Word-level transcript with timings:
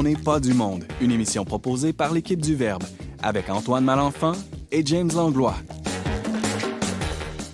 On 0.00 0.04
n'est 0.04 0.16
pas 0.16 0.40
du 0.40 0.54
monde, 0.54 0.84
une 1.02 1.12
émission 1.12 1.44
proposée 1.44 1.92
par 1.92 2.14
l'équipe 2.14 2.40
du 2.40 2.54
Verbe, 2.54 2.84
avec 3.22 3.50
Antoine 3.50 3.84
Malenfant 3.84 4.32
et 4.72 4.80
James 4.86 5.10
Langlois. 5.14 5.56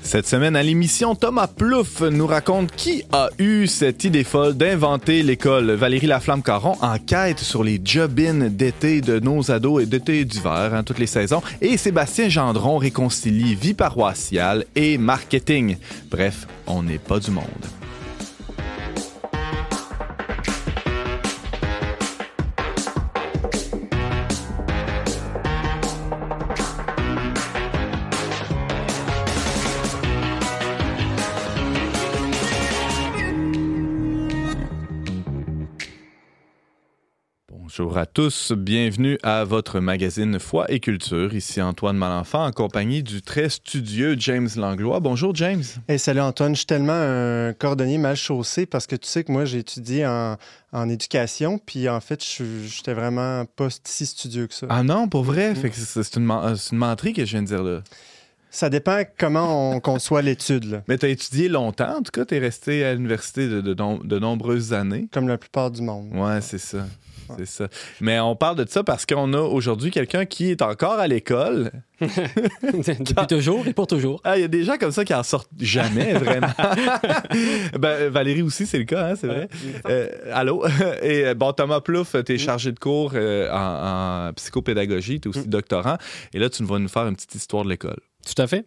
Cette 0.01 0.29
semaine 0.29 0.55
à 0.55 0.63
l'émission, 0.63 1.17
Thomas 1.17 1.49
Plouffe 1.49 2.03
nous 2.03 2.29
raconte 2.29 2.71
qui 2.71 3.03
a 3.11 3.31
eu 3.41 3.67
cette 3.67 4.05
idée 4.05 4.23
folle 4.23 4.55
d'inventer 4.55 5.25
l'école. 5.25 5.73
Valérie 5.73 6.07
Laflamme-Caron 6.07 6.77
enquête 6.83 7.41
sur 7.41 7.65
les 7.65 7.81
job-ins 7.85 8.49
d'été 8.49 9.01
de 9.01 9.19
nos 9.19 9.51
ados 9.51 9.83
et 9.83 9.87
d'été 9.87 10.21
et 10.21 10.25
d'hiver, 10.25 10.73
hein, 10.73 10.85
toutes 10.85 11.01
les 11.01 11.09
saisons. 11.09 11.43
Et 11.61 11.77
Sébastien 11.77 12.29
Gendron 12.29 12.79
réconcilie 12.79 13.57
vie 13.57 13.75
paroissiale 13.75 14.67
et 14.77 14.99
marketing. 14.99 15.79
Bref, 16.13 16.47
on 16.69 16.85
n'est 16.85 16.99
pas 16.99 17.19
du 17.19 17.33
monde. 17.33 17.43
Bonjour 37.79 37.99
à 37.99 38.07
tous, 38.07 38.53
bienvenue 38.53 39.19
à 39.23 39.45
votre 39.45 39.81
magazine 39.81 40.39
Foi 40.39 40.65
et 40.73 40.81
Culture. 40.81 41.35
Ici 41.35 41.61
Antoine 41.61 41.99
Malenfant 41.99 42.47
en 42.47 42.51
compagnie 42.51 43.03
du 43.03 43.21
très 43.21 43.51
studieux 43.51 44.17
James 44.19 44.49
Langlois. 44.57 44.99
Bonjour 45.01 45.35
James. 45.35 45.63
Hey, 45.87 45.99
salut 45.99 46.21
Antoine, 46.23 46.53
je 46.55 46.61
suis 46.61 46.67
tellement 46.67 46.95
un 46.95 47.53
cordonnier 47.53 47.99
mal 47.99 48.17
chaussé 48.17 48.65
parce 48.65 48.87
que 48.87 48.97
tu 48.97 49.07
sais 49.07 49.25
que 49.25 49.33
moi 49.33 49.45
j'ai 49.45 49.59
étudié 49.59 50.07
en, 50.07 50.37
en 50.73 50.89
éducation, 50.89 51.59
puis 51.59 51.87
en 51.91 52.01
fait 52.01 52.25
je- 52.25 52.67
j'étais 52.67 52.95
vraiment 52.95 53.45
pas 53.45 53.69
si 53.85 54.07
studieux 54.07 54.47
que 54.47 54.55
ça. 54.55 54.67
Ah 54.71 54.83
non, 54.83 55.07
pour 55.09 55.25
vrai? 55.25 55.53
Que 55.53 55.69
c'est 55.75 56.17
une, 56.17 56.31
une 56.31 56.79
menterie 56.79 57.13
que 57.13 57.27
je 57.27 57.33
viens 57.33 57.43
de 57.43 57.49
dire 57.49 57.63
là. 57.63 57.83
Ça 58.51 58.71
dépend 58.71 59.03
comment 59.19 59.73
on 59.75 59.81
conçoit 59.81 60.23
l'étude, 60.23 60.81
Mais 60.89 60.97
tu 60.97 61.05
as 61.05 61.11
étudié 61.11 61.51
longtemps, 61.51 61.99
en 61.99 62.03
tout 62.03 62.11
cas, 62.13 62.25
tu 62.25 62.37
es 62.37 62.39
resté 62.39 62.87
à 62.87 62.95
l'université 62.95 63.49
de, 63.49 63.61
de, 63.61 63.75
de 63.75 64.19
nombreuses 64.19 64.73
années. 64.73 65.09
comme 65.13 65.29
la 65.29 65.37
plupart 65.37 65.71
du 65.71 65.83
monde. 65.83 66.09
Ouais, 66.15 66.41
c'est 66.41 66.57
ça. 66.57 66.87
C'est 67.37 67.47
ça. 67.47 67.69
Mais 68.01 68.21
on 68.21 68.37
parle 68.37 68.57
de 68.57 68.69
ça 68.69 68.85
parce 68.85 69.07
qu'on 69.07 69.33
a 69.33 69.41
aujourd'hui 69.41 69.91
quelqu'un 69.91 70.25
qui 70.25 70.51
est 70.51 70.63
encore 70.63 70.99
à 70.99 71.07
l'école. 71.07 71.71
Depuis 72.01 73.27
toujours 73.29 73.67
et 73.67 73.73
pour 73.73 73.87
toujours. 73.87 74.21
Ah, 74.25 74.37
il 74.37 74.43
y 74.43 74.45
a 74.45 74.49
des 74.49 74.65
gens 74.65 74.77
comme 74.77 74.93
ça 74.93 75.05
qui 75.05 75.15
en 75.15 75.23
sortent 75.23 75.51
jamais, 75.59 76.13
vraiment. 76.19 76.49
ben, 77.79 78.09
Valérie 78.09 78.43
aussi, 78.43 78.67
c'est 78.67 78.79
le 78.79 78.85
cas, 78.85 79.09
hein, 79.09 79.15
c'est 79.17 79.27
vrai. 79.27 79.49
Euh, 79.89 80.09
allô? 80.33 80.65
Et 81.03 81.35
bon, 81.35 81.53
Thomas 81.53 81.81
Plouffe, 81.81 82.17
tu 82.25 82.35
es 82.35 82.39
chargé 82.39 82.73
de 82.73 82.79
cours 82.79 83.13
euh, 83.15 83.51
en, 83.51 84.29
en 84.29 84.33
psychopédagogie, 84.35 85.21
tu 85.21 85.29
es 85.29 85.37
aussi 85.37 85.49
doctorant. 85.49 85.97
Et 86.35 86.39
là, 86.39 86.51
tu 86.51 86.65
vas 86.65 86.79
nous 86.79 86.89
faire 86.89 87.07
une 87.07 87.17
petite 87.17 87.35
histoire 87.35 87.65
de 87.65 87.71
l'école. 87.71 87.99
Tout 88.27 88.41
à 88.43 88.47
fait. 88.47 88.67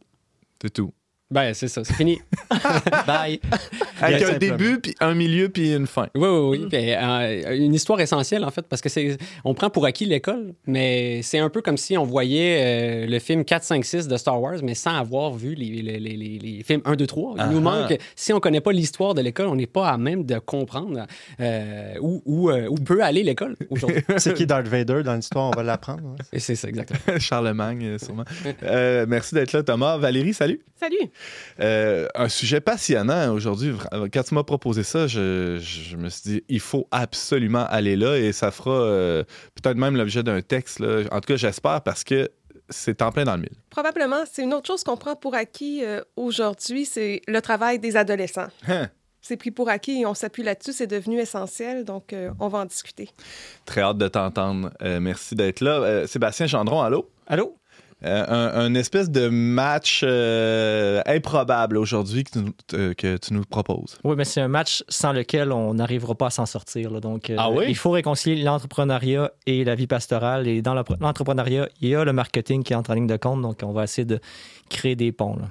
C'est 0.62 0.72
tout. 0.74 0.94
Ben, 1.32 1.54
c'est 1.54 1.68
ça, 1.68 1.84
c'est 1.84 1.94
fini. 1.94 2.20
Bye. 3.08 3.40
Avec 4.02 4.24
un 4.24 4.38
début, 4.40 4.80
puis 4.80 4.96
un 5.00 5.14
milieu, 5.14 5.50
puis 5.50 5.76
une 5.76 5.86
fin. 5.86 6.08
Oui, 6.16 6.28
oui, 6.28 6.58
oui. 6.64 6.70
Euh, 6.74 7.56
une 7.56 7.74
histoire 7.76 8.00
essentielle, 8.02 8.44
en 8.44 8.50
fait, 8.50 8.64
parce 8.64 8.82
que 8.82 8.90
c'est. 8.90 9.16
On 9.46 9.54
prend 9.54 9.70
pour 9.70 9.86
acquis 9.86 10.06
l'école, 10.06 10.54
mais 10.66 11.22
c'est 11.22 11.38
un 11.38 11.50
peu 11.50 11.62
comme 11.62 11.78
si 11.78 11.96
on 12.00 12.04
voyait 12.04 13.04
euh, 13.06 13.08
le 13.08 13.20
film 13.20 13.46
4, 13.46 13.64
5, 13.64 13.86
6 13.86 14.08
de 14.08 14.18
Star 14.18 14.42
Wars, 14.42 14.56
mais 14.64 14.74
sans 14.74 14.96
avoir 14.96 15.32
vu 15.34 15.54
les, 15.54 15.70
les, 15.84 16.00
les, 16.00 16.18
les- 16.18 16.40
les 16.40 16.64
films 16.64 16.82
1, 16.84 16.96
2, 16.96 17.06
3. 17.06 17.36
Il 17.46 17.52
nous 17.52 17.62
manque. 17.62 17.96
Si 18.16 18.34
on 18.34 18.40
connaît 18.40 18.62
pas 18.62 18.72
l'histoire 18.72 19.14
de 19.14 19.22
l'école, 19.22 19.48
on 19.50 19.56
n'est 19.56 19.68
pas 19.68 19.90
à 19.90 19.98
même 20.00 20.24
de 20.26 20.40
comprendre 20.40 21.06
euh, 21.40 21.94
où, 22.02 22.24
où, 22.26 22.50
euh, 22.50 22.68
où 22.70 22.76
peut 22.76 23.04
aller 23.04 23.22
l'école 23.22 23.56
aujourd'hui. 23.70 24.02
C'est 24.18 24.34
qui 24.34 24.48
Darth 24.48 24.68
Vader 24.68 25.04
dans 25.04 25.14
l'histoire, 25.16 25.50
on 25.50 25.56
va 25.56 25.62
l'apprendre. 25.62 26.16
Et 26.34 26.40
c'est 26.40 26.56
ça, 26.56 26.68
exactement. 26.70 27.00
Charlemagne, 27.20 27.98
sûrement. 28.00 28.26
Euh, 28.64 29.06
merci 29.08 29.36
d'être 29.36 29.54
là, 29.54 29.62
Thomas. 29.62 29.98
Valérie, 29.98 30.34
salut. 30.34 30.60
Salut! 30.80 31.10
Euh, 31.60 32.08
un 32.16 32.30
sujet 32.30 32.62
passionnant 32.62 33.34
aujourd'hui. 33.34 33.74
Quand 34.14 34.24
tu 34.24 34.36
m'as 34.36 34.44
proposé 34.44 34.84
ça, 34.84 35.08
je, 35.08 35.58
je 35.62 35.96
me 35.98 36.10
suis 36.10 36.22
dit, 36.24 36.44
il 36.50 36.60
faut 36.60 36.88
absolument 36.92 37.66
aller 37.68 37.96
là 37.96 38.18
et 38.18 38.32
ça 38.32 38.52
fera 38.52 38.72
euh, 38.72 39.24
peut-être 39.56 39.78
même 39.78 39.96
l'objet 39.96 40.24
d'un 40.24 40.42
texte. 40.42 40.80
là. 40.80 41.04
En 41.12 41.20
tout 41.20 41.28
cas, 41.28 41.36
j'espère 41.36 41.82
parce 41.82 42.04
que 42.04 42.30
c'est 42.70 43.02
en 43.02 43.12
plein 43.12 43.24
dans 43.24 43.36
le 43.36 43.42
mille. 43.42 43.58
Probablement, 43.70 44.24
c'est 44.32 44.44
une 44.44 44.54
autre 44.54 44.68
chose 44.68 44.84
qu'on 44.84 44.98
prend 44.98 45.16
pour 45.16 45.36
acquis 45.36 45.84
euh, 45.84 46.02
aujourd'hui, 46.16 46.86
c'est 46.86 47.22
le 47.28 47.42
travail 47.42 47.80
des 47.80 47.98
adolescents. 47.98 48.48
Hein? 48.68 48.90
C'est 49.22 49.36
pris 49.38 49.52
pour 49.52 49.70
acquis 49.70 50.02
et 50.02 50.06
on 50.06 50.14
s'appuie 50.14 50.44
là-dessus, 50.44 50.72
c'est 50.74 50.88
devenu 50.88 51.20
essentiel, 51.20 51.84
donc 51.84 52.14
euh, 52.14 52.32
on 52.40 52.48
va 52.48 52.60
en 52.60 52.66
discuter. 52.66 53.10
Très 53.66 53.82
hâte 53.82 53.98
de 53.98 54.08
t'entendre. 54.08 54.72
Euh, 54.82 55.00
merci 55.00 55.36
d'être 55.36 55.60
là. 55.62 55.72
Euh, 55.82 56.08
Sébastien 56.08 56.46
Gendron, 56.46 56.82
allô? 56.82 57.10
Allô? 57.28 57.59
Euh, 58.06 58.26
un, 58.30 58.62
un 58.66 58.76
espèce 58.76 59.10
de 59.10 59.28
match 59.28 60.02
euh, 60.06 61.02
improbable 61.06 61.78
aujourd'hui 61.78 62.24
que, 62.24 62.32
tu 62.32 62.40
nous- 62.40 62.54
euh, 62.74 62.94
que 62.94 63.18
tu 63.18 63.34
nous 63.34 63.44
proposes. 63.44 63.98
Oui, 64.06 64.16
mais 64.18 64.24
c'est 64.24 64.40
un 64.40 64.48
match 64.48 64.84
sans 64.88 65.12
lequel 65.12 65.52
on 65.52 65.74
n'arrivera 65.74 66.16
pas 66.16 66.28
à 66.28 66.30
s'en 66.30 66.46
sortir. 66.46 66.92
là. 66.92 67.02
Donc, 67.02 67.30
euh, 67.30 67.36
Ah 67.38 67.50
oui? 67.52 67.66
il 67.68 67.76
faut 67.76 67.92
réconcilier 67.92 68.42
l'entrepreneuriat 68.44 69.32
et 69.46 69.66
la 69.66 69.76
vie 69.76 69.88
pastorale. 69.88 70.48
Et 70.48 70.62
dans 70.62 70.74
l'entrepreneuriat, 70.74 71.68
il 71.82 71.90
y 71.90 71.96
a 71.96 72.06
le 72.06 72.14
marketing 72.14 72.64
qui 72.64 72.74
entre 72.74 72.92
en 72.92 72.94
ligne 72.94 73.08
de 73.08 73.18
compte. 73.18 73.42
Donc, 73.42 73.60
on 73.64 73.74
va 73.74 73.84
essayer 73.84 74.06
de 74.06 74.20
créer 74.70 74.96
des 74.96 75.12
ponts. 75.12 75.36
là. 75.36 75.50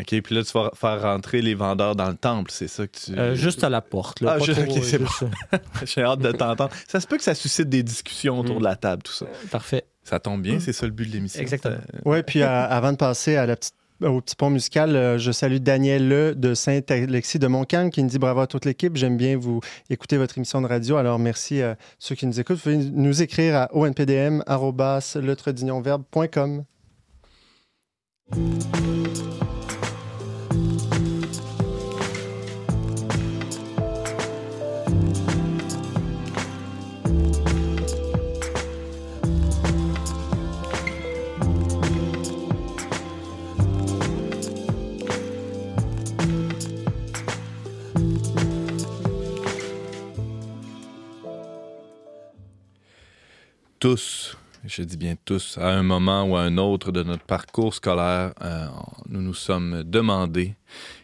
OK, 0.00 0.20
puis 0.22 0.34
là, 0.34 0.42
tu 0.42 0.52
vas 0.52 0.70
faire 0.74 1.02
rentrer 1.02 1.42
les 1.42 1.54
vendeurs 1.54 1.96
dans 1.96 2.08
le 2.08 2.14
temple, 2.16 2.50
c'est 2.50 2.68
ça 2.68 2.86
que 2.86 2.96
tu... 2.96 3.18
Euh, 3.18 3.34
juste 3.34 3.62
à 3.64 3.68
la 3.68 3.80
porte. 3.82 4.20
là, 4.20 4.36
Ah, 4.36 4.38
juste- 4.38 4.64
trop, 4.64 4.76
ok, 4.76 4.82
c'est 4.84 5.00
juste, 5.00 5.24
J'ai 5.84 6.02
hâte 6.02 6.20
de 6.20 6.32
t'entendre. 6.32 6.70
Ça 6.88 7.00
se 7.00 7.06
peut 7.06 7.16
que 7.16 7.24
ça 7.24 7.34
suscite 7.34 7.68
des 7.68 7.82
discussions 7.82 8.38
autour 8.38 8.56
Mm. 8.56 8.58
de 8.60 8.64
la 8.64 8.76
table, 8.76 9.02
tout 9.02 9.12
ça. 9.12 9.26
Parfait. 9.50 9.84
Ça 10.10 10.18
tombe 10.18 10.42
bien, 10.42 10.58
c'est 10.58 10.72
ça 10.72 10.86
le 10.86 10.92
but 10.92 11.06
de 11.06 11.12
l'émission. 11.12 11.40
Exactement. 11.40 11.76
Oui, 12.04 12.24
puis 12.24 12.42
euh, 12.42 12.48
avant 12.48 12.90
de 12.90 12.96
passer 12.96 13.36
à 13.36 13.46
la 13.46 13.54
petite 13.54 13.76
au 14.02 14.20
petit 14.20 14.34
pont 14.34 14.50
musical, 14.50 14.96
euh, 14.96 15.18
je 15.18 15.30
salue 15.30 15.58
Daniel 15.58 16.08
Le 16.08 16.34
de 16.34 16.54
Saint-Alexis 16.54 17.38
de 17.38 17.46
Montcalm 17.46 17.90
qui 17.90 18.02
nous 18.02 18.08
dit 18.08 18.18
bravo 18.18 18.40
à 18.40 18.48
toute 18.48 18.64
l'équipe. 18.64 18.96
J'aime 18.96 19.16
bien 19.16 19.36
vous 19.36 19.60
écouter 19.88 20.16
votre 20.16 20.36
émission 20.36 20.60
de 20.62 20.66
radio. 20.66 20.96
Alors 20.96 21.20
merci 21.20 21.62
à 21.62 21.76
ceux 22.00 22.16
qui 22.16 22.26
nous 22.26 22.40
écoutent. 22.40 22.56
Vous 22.56 22.62
pouvez 22.62 22.78
nous 22.78 23.22
écrire 23.22 23.54
à 23.54 23.68
onpdm.com. 23.72 24.42
Tous, 53.80 54.36
je 54.66 54.82
dis 54.82 54.98
bien 54.98 55.14
tous, 55.24 55.56
à 55.56 55.70
un 55.70 55.82
moment 55.82 56.24
ou 56.24 56.36
à 56.36 56.42
un 56.42 56.58
autre 56.58 56.92
de 56.92 57.02
notre 57.02 57.24
parcours 57.24 57.74
scolaire, 57.74 58.34
euh, 58.42 58.66
nous 59.08 59.22
nous 59.22 59.32
sommes 59.34 59.82
demandé 59.84 60.54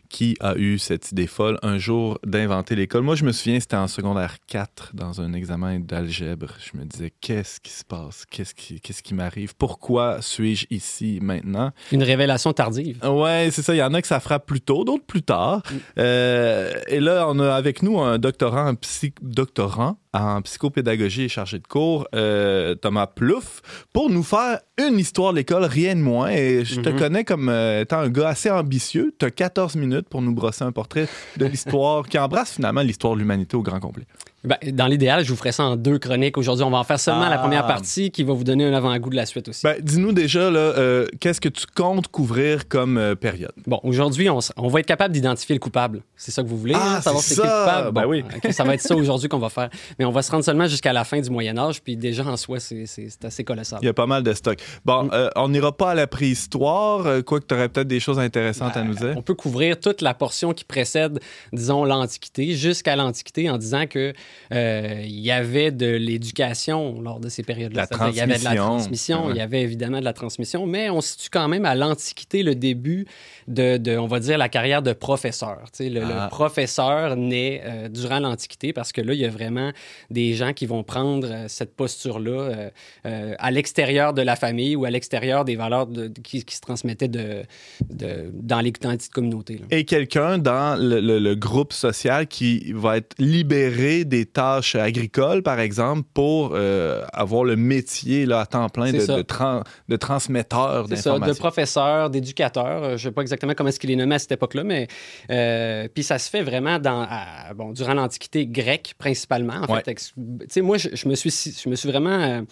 qui 0.08 0.36
a 0.40 0.54
eu 0.56 0.78
cette 0.78 1.10
idée 1.10 1.26
folle 1.26 1.58
un 1.62 1.78
jour 1.78 2.18
d'inventer 2.24 2.76
l'école. 2.76 3.02
Moi, 3.02 3.16
je 3.16 3.24
me 3.24 3.32
souviens, 3.32 3.58
c'était 3.58 3.74
en 3.76 3.88
secondaire 3.88 4.36
4, 4.46 4.92
dans 4.94 5.20
un 5.20 5.32
examen 5.32 5.80
d'algèbre. 5.80 6.46
Je 6.60 6.78
me 6.78 6.84
disais, 6.84 7.12
qu'est-ce 7.20 7.58
qui 7.58 7.72
se 7.72 7.84
passe? 7.84 8.24
Qu'est-ce 8.30 8.54
qui, 8.54 8.80
qu'est-ce 8.80 9.02
qui 9.02 9.14
m'arrive? 9.14 9.56
Pourquoi 9.56 10.22
suis-je 10.22 10.66
ici 10.70 11.18
maintenant? 11.20 11.72
Une 11.90 12.04
révélation 12.04 12.52
tardive. 12.52 13.02
Ouais, 13.04 13.48
c'est 13.50 13.62
ça. 13.62 13.74
Il 13.74 13.78
y 13.78 13.82
en 13.82 13.94
a 13.94 14.00
que 14.00 14.06
ça 14.06 14.20
frappe 14.20 14.46
plus 14.46 14.60
tôt, 14.60 14.84
d'autres 14.84 15.04
plus 15.06 15.22
tard. 15.22 15.62
Euh, 15.98 16.72
et 16.86 17.00
là, 17.00 17.26
on 17.28 17.40
a 17.40 17.52
avec 17.54 17.82
nous 17.82 17.98
un 17.98 18.18
doctorant 18.18 18.68
en, 18.68 18.74
psy- 18.76 19.12
doctorant 19.22 19.98
en 20.18 20.42
psychopédagogie 20.42 21.22
et 21.24 21.28
chargé 21.28 21.58
de 21.58 21.66
cours, 21.66 22.06
euh, 22.14 22.74
Thomas 22.74 23.06
Plouffe, 23.06 23.62
pour 23.92 24.10
nous 24.10 24.22
faire 24.22 24.60
une 24.78 24.98
histoire 24.98 25.32
de 25.32 25.38
l'école, 25.38 25.64
rien 25.64 25.94
de 25.94 26.00
moins. 26.00 26.28
Et 26.30 26.64
je 26.64 26.80
te 26.80 26.88
Mhm. 26.88 26.98
connais 26.98 27.24
comme 27.24 27.48
euh, 27.48 27.82
étant 27.82 27.98
un 28.00 28.08
gars 28.08 28.28
assez 28.28 28.50
ambitieux. 28.50 29.14
Tu 29.18 29.24
as 29.26 29.30
14 29.30 29.76
minutes 29.76 30.08
pour 30.08 30.22
nous 30.22 30.32
brosser 30.34 30.64
un 30.64 30.72
portrait 30.72 31.08
de 31.36 31.46
l'histoire 31.46 32.06
qui 32.08 32.18
embrasse 32.18 32.52
finalement 32.54 32.82
l'histoire 32.82 33.14
de 33.14 33.18
l'humanité 33.20 33.56
au 33.56 33.62
grand 33.62 33.80
complet. 33.80 34.04
Ben, 34.46 34.56
dans 34.72 34.86
l'idéal, 34.86 35.24
je 35.24 35.30
vous 35.30 35.36
ferai 35.36 35.52
ça 35.52 35.64
en 35.64 35.76
deux 35.76 35.98
chroniques 35.98 36.38
aujourd'hui. 36.38 36.64
On 36.64 36.70
va 36.70 36.78
en 36.78 36.84
faire 36.84 37.00
seulement 37.00 37.24
Ah. 37.26 37.30
la 37.30 37.38
première 37.38 37.66
partie 37.66 38.10
qui 38.10 38.22
va 38.22 38.32
vous 38.32 38.44
donner 38.44 38.64
un 38.64 38.72
avant-goût 38.72 39.10
de 39.10 39.16
la 39.16 39.26
suite 39.26 39.48
aussi. 39.48 39.62
Ben, 39.64 39.76
dis-nous 39.82 40.12
déjà, 40.12 40.50
là, 40.50 40.58
euh, 40.60 41.06
qu'est-ce 41.20 41.40
que 41.40 41.48
tu 41.48 41.66
comptes 41.74 42.08
couvrir 42.08 42.68
comme 42.68 42.96
euh, 42.96 43.14
période? 43.14 43.52
Bon, 43.66 43.80
aujourd'hui, 43.82 44.28
on, 44.30 44.68
va 44.68 44.80
être 44.80 44.86
capable 44.86 45.12
d'identifier 45.12 45.54
le 45.54 45.58
coupable. 45.60 46.02
C'est 46.16 46.30
ça 46.30 46.42
que 46.42 46.48
vous 46.48 46.56
voulez, 46.56 46.74
Ah, 46.76 46.96
hein, 46.96 47.00
savoir 47.00 47.22
c'est 47.22 47.34
c'est 47.34 47.40
qui 47.42 47.46
le 47.46 47.52
coupable? 47.52 47.92
Ben 47.92 48.06
oui. 48.06 48.24
ok, 48.44 48.52
ça 48.52 48.64
va 48.64 48.74
être 48.74 48.80
ça 48.80 48.94
aujourd'hui 48.96 49.28
qu'on 49.28 49.38
va 49.38 49.48
faire. 49.48 49.68
Mais 49.98 50.04
on 50.04 50.12
va 50.12 50.22
se 50.22 50.30
rendre 50.30 50.44
seulement 50.44 50.66
jusqu'à 50.66 50.92
la 50.92 51.04
fin 51.04 51.20
du 51.20 51.28
Moyen 51.30 51.58
Âge, 51.58 51.82
puis 51.82 51.96
déjà 51.96 52.24
en 52.24 52.36
soi, 52.36 52.60
c'est- 52.60 52.86
c'est 52.86 53.08
c'est 53.10 53.24
assez 53.24 53.44
colossal. 53.44 53.78
Il 53.82 53.86
y 53.86 53.88
a 53.88 53.94
pas 53.94 54.06
mal 54.06 54.22
de 54.22 54.32
stock. 54.32 54.58
Bon, 54.84 55.04
Mm. 55.04 55.10
euh, 55.12 55.28
on 55.36 55.48
n'ira 55.48 55.76
pas 55.76 55.90
à 55.90 55.94
la 55.94 56.06
préhistoire, 56.06 57.24
quoique 57.24 57.46
tu 57.46 57.54
aurais 57.54 57.68
peut-être 57.68 57.88
des 57.88 58.00
choses 58.00 58.18
intéressantes 58.18 58.76
à 58.76 58.82
nous 58.82 58.94
dire. 58.94 59.14
On 59.16 59.22
peut 59.22 59.34
couvrir 59.34 59.78
toute 59.80 60.00
la 60.02 60.14
portion 60.14 60.52
qui 60.52 60.64
précède, 60.64 61.18
disons, 61.52 61.84
l'Antiquité, 61.84 62.54
jusqu'à 62.54 62.94
l'Antiquité, 62.96 63.50
en 63.50 63.58
disant 63.58 63.86
que 63.86 64.12
euh, 64.52 65.02
il 65.04 65.18
y 65.20 65.30
avait 65.30 65.70
de 65.70 65.86
l'éducation 65.86 67.00
lors 67.00 67.20
de 67.20 67.28
ces 67.28 67.42
périodes-là. 67.42 67.86
Il 68.10 68.16
y 68.16 68.20
avait 68.20 68.38
de 68.38 68.44
la 68.44 68.54
transmission. 68.54 69.26
Ouais. 69.26 69.32
il 69.34 69.36
y 69.38 69.40
avait 69.40 69.62
évidemment 69.62 69.98
de 70.00 70.04
la 70.04 70.12
transmission, 70.12 70.66
mais 70.66 70.90
on 70.90 71.00
situe 71.00 71.28
quand 71.30 71.48
même 71.48 71.64
à 71.64 71.74
l'Antiquité 71.74 72.42
le 72.42 72.54
début 72.54 73.06
de, 73.48 73.76
de, 73.76 73.96
on 73.96 74.06
va 74.06 74.20
dire, 74.20 74.38
la 74.38 74.48
carrière 74.48 74.82
de 74.82 74.92
professeur. 74.92 75.58
Tu 75.72 75.84
sais, 75.84 75.88
le, 75.90 76.00
le 76.00 76.06
Ah. 76.12 76.28
professeur 76.30 77.16
naît 77.16 77.62
euh, 77.64 77.88
durant 77.88 78.18
l'Antiquité 78.20 78.72
parce 78.72 78.92
que 78.92 79.00
là, 79.00 79.12
il 79.14 79.20
y 79.20 79.24
a 79.24 79.30
vraiment 79.30 79.70
des 80.10 80.34
gens 80.34 80.52
qui 80.52 80.66
vont 80.66 80.82
prendre 80.82 81.28
euh, 81.30 81.44
cette 81.48 81.74
posture-là 81.74 82.70
euh, 83.06 83.34
à 83.38 83.50
l'extérieur 83.50 84.12
de 84.14 84.22
la 84.22 84.36
famille 84.36 84.76
ou 84.76 84.84
à 84.84 84.90
l'extérieur 84.90 85.44
des 85.44 85.56
valeurs 85.56 85.86
de- 85.86 86.08
qui, 86.22 86.44
qui 86.44 86.54
se 86.56 86.60
transmettaient 86.60 87.08
de, 87.08 87.42
de- 87.90 88.30
dans, 88.32 88.60
les, 88.60 88.72
dans 88.72 88.90
les 88.90 88.96
petites 88.96 89.12
communautés. 89.12 89.58
là. 89.58 89.66
Et 89.70 89.84
quelqu'un 89.84 90.38
dans 90.38 90.76
le, 90.80 91.00
le- 91.00 91.18
le 91.18 91.34
groupe 91.34 91.72
social 91.72 92.26
qui 92.26 92.72
va 92.74 92.98
être 92.98 93.14
libéré 93.18 94.04
des 94.04 94.25
tâches 94.26 94.74
agricoles, 94.74 95.42
par 95.42 95.60
exemple, 95.60 96.02
pour 96.12 96.50
euh, 96.54 97.04
avoir 97.12 97.44
le 97.44 97.56
métier 97.56 98.26
là, 98.26 98.40
à 98.40 98.46
temps 98.46 98.68
plein 98.68 98.92
de, 98.92 98.98
de, 99.16 99.22
tran- 99.22 99.62
de 99.88 99.96
transmetteur 99.96 100.72
ça, 100.74 100.82
de 100.82 100.88
d'informations. 100.88 101.34
professeurs, 101.36 102.10
d'éducateurs. 102.10 102.82
euh, 102.82 102.88
Je 102.90 102.92
ne 103.06 103.10
sais 103.10 103.12
pas 103.12 103.22
exactement 103.22 103.54
comment 103.54 103.68
est-ce 103.68 103.80
qu'il 103.80 103.90
est 103.90 103.96
nommé 103.96 104.16
à 104.16 104.18
cette 104.18 104.32
époque-là, 104.32 104.64
mais 104.64 104.88
euh, 105.30 105.88
puis 105.94 106.02
ça 106.02 106.18
se 106.18 106.28
fait 106.28 106.42
vraiment 106.42 106.78
dans, 106.78 107.06
à- 107.08 107.54
bon, 107.54 107.72
durant 107.72 107.94
l'Antiquité 107.94 108.46
grecque 108.46 108.94
principalement. 108.98 109.54
En 109.68 109.72
Ouais. 109.74 109.82
fait, 109.84 110.60
moi, 110.62 110.76
je, 110.78 110.88
je 110.92 111.08
me 111.08 111.14
suis, 111.14 111.30
je 111.30 111.68
me 111.68 111.74
suis 111.76 111.88
vraiment, 111.88 112.42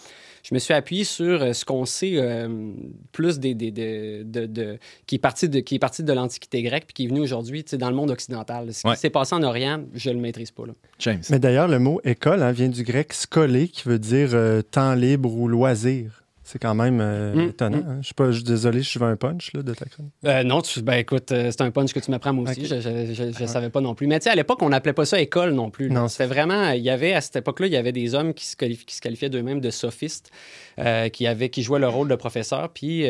je 0.47 0.53
me 0.53 0.59
suis 0.59 0.75
appuyé 0.75 1.03
sur 1.05 1.41
euh, 1.41 1.53
ce 1.53 1.65
qu'on 1.65 1.85
sait 1.85 2.13
euh, 2.17 2.71
plus 3.11 3.39
des, 3.39 3.55
des- 3.55 3.71
de, 3.71 4.21
de- 4.23 4.45
de- 4.45 4.77
qui 5.07 5.15
est 5.15 5.19
parti 5.19 5.49
de, 5.49 5.59
qui 5.59 5.75
est 5.75 5.79
parti 5.79 6.03
de 6.03 6.13
l'Antiquité 6.13 6.61
grecque 6.61 6.83
puis 6.85 6.93
qui 6.93 7.05
est 7.05 7.07
venu 7.07 7.21
aujourd'hui, 7.21 7.65
dans 7.73 7.89
le 7.89 7.95
monde 7.95 8.11
occidental. 8.11 8.71
Ce 8.71 8.81
qui 8.81 8.87
Ouais. 8.87 8.95
s'est 8.95 9.09
passé 9.09 9.33
en 9.33 9.41
Orient, 9.41 9.83
je 9.95 10.11
le 10.11 10.17
maîtrise 10.19 10.51
pas 10.51 10.67
là. 10.67 10.73
James. 10.99 11.21
Mais 11.31 11.39
d'ailleurs, 11.39 11.67
le 11.67 11.79
mot 11.79 11.99
école 12.03 12.43
hein, 12.43 12.51
vient 12.51 12.69
du 12.69 12.83
grec 12.83 13.11
scolé, 13.13 13.67
qui 13.69 13.87
veut 13.89 13.97
dire 13.99 14.29
euh, 14.33 14.61
temps 14.61 14.93
libre 14.93 15.33
ou 15.35 15.47
loisir. 15.47 16.21
C'est 16.47 16.59
quand 16.59 16.75
même 16.75 16.99
euh, 17.01 17.33
Mm, 17.33 17.49
étonnant. 17.49 17.77
mm. 17.77 17.87
hein. 17.89 17.97
Je 18.01 18.05
suis 18.05 18.13
pas, 18.13 18.27
je 18.29 18.35
suis 18.35 18.43
désolé, 18.43 18.83
je 18.83 18.87
suis 18.87 19.03
un 19.03 19.15
punch 19.15 19.51
là, 19.53 19.63
de 19.63 19.73
ta. 19.73 19.85
Euh, 20.25 20.43
non, 20.43 20.61
tu, 20.61 20.81
ben 20.83 20.93
écoute, 20.93 21.31
euh, 21.31 21.49
c'est 21.49 21.61
un 21.61 21.71
punch 21.71 21.91
que 21.91 21.99
tu 21.99 22.11
m'apprends 22.11 22.33
moi 22.33 22.47
aussi. 22.51 22.67
Je, 22.67 23.33
je 23.37 23.45
savais 23.47 23.71
pas 23.71 23.81
non 23.81 23.95
plus. 23.95 24.05
Mais 24.05 24.19
tu 24.19 24.25
sais, 24.25 24.29
à 24.29 24.35
l'époque, 24.35 24.61
on 24.61 24.69
n'appelait 24.69 24.93
pas 24.93 25.05
ça 25.05 25.19
école 25.19 25.53
non 25.53 25.71
plus. 25.71 25.87
là. 25.89 25.95
Non, 26.01 26.07
C'était 26.07 26.27
vraiment. 26.27 26.69
Il 26.69 26.83
y 26.83 26.91
avait, 26.91 27.13
à 27.13 27.21
cette 27.21 27.37
époque-là, 27.37 27.65
il 27.65 27.73
y 27.73 27.77
avait 27.77 27.91
des 27.91 28.13
hommes 28.13 28.33
qui 28.35 28.45
se, 28.45 28.55
qualif- 28.55 28.85
qui 28.85 28.95
se 28.95 29.01
qualifiaient 29.01 29.29
d'eux-mêmes 29.29 29.59
de 29.59 29.71
sophistes, 29.71 30.29
euh, 30.77 31.09
qui, 31.09 31.25
avaient, 31.25 31.49
qui 31.49 31.63
jouaient 31.63 31.79
le 31.79 31.89
rôle 31.89 32.07
de 32.09 32.15
professeur, 32.15 32.69
puis 32.69 33.07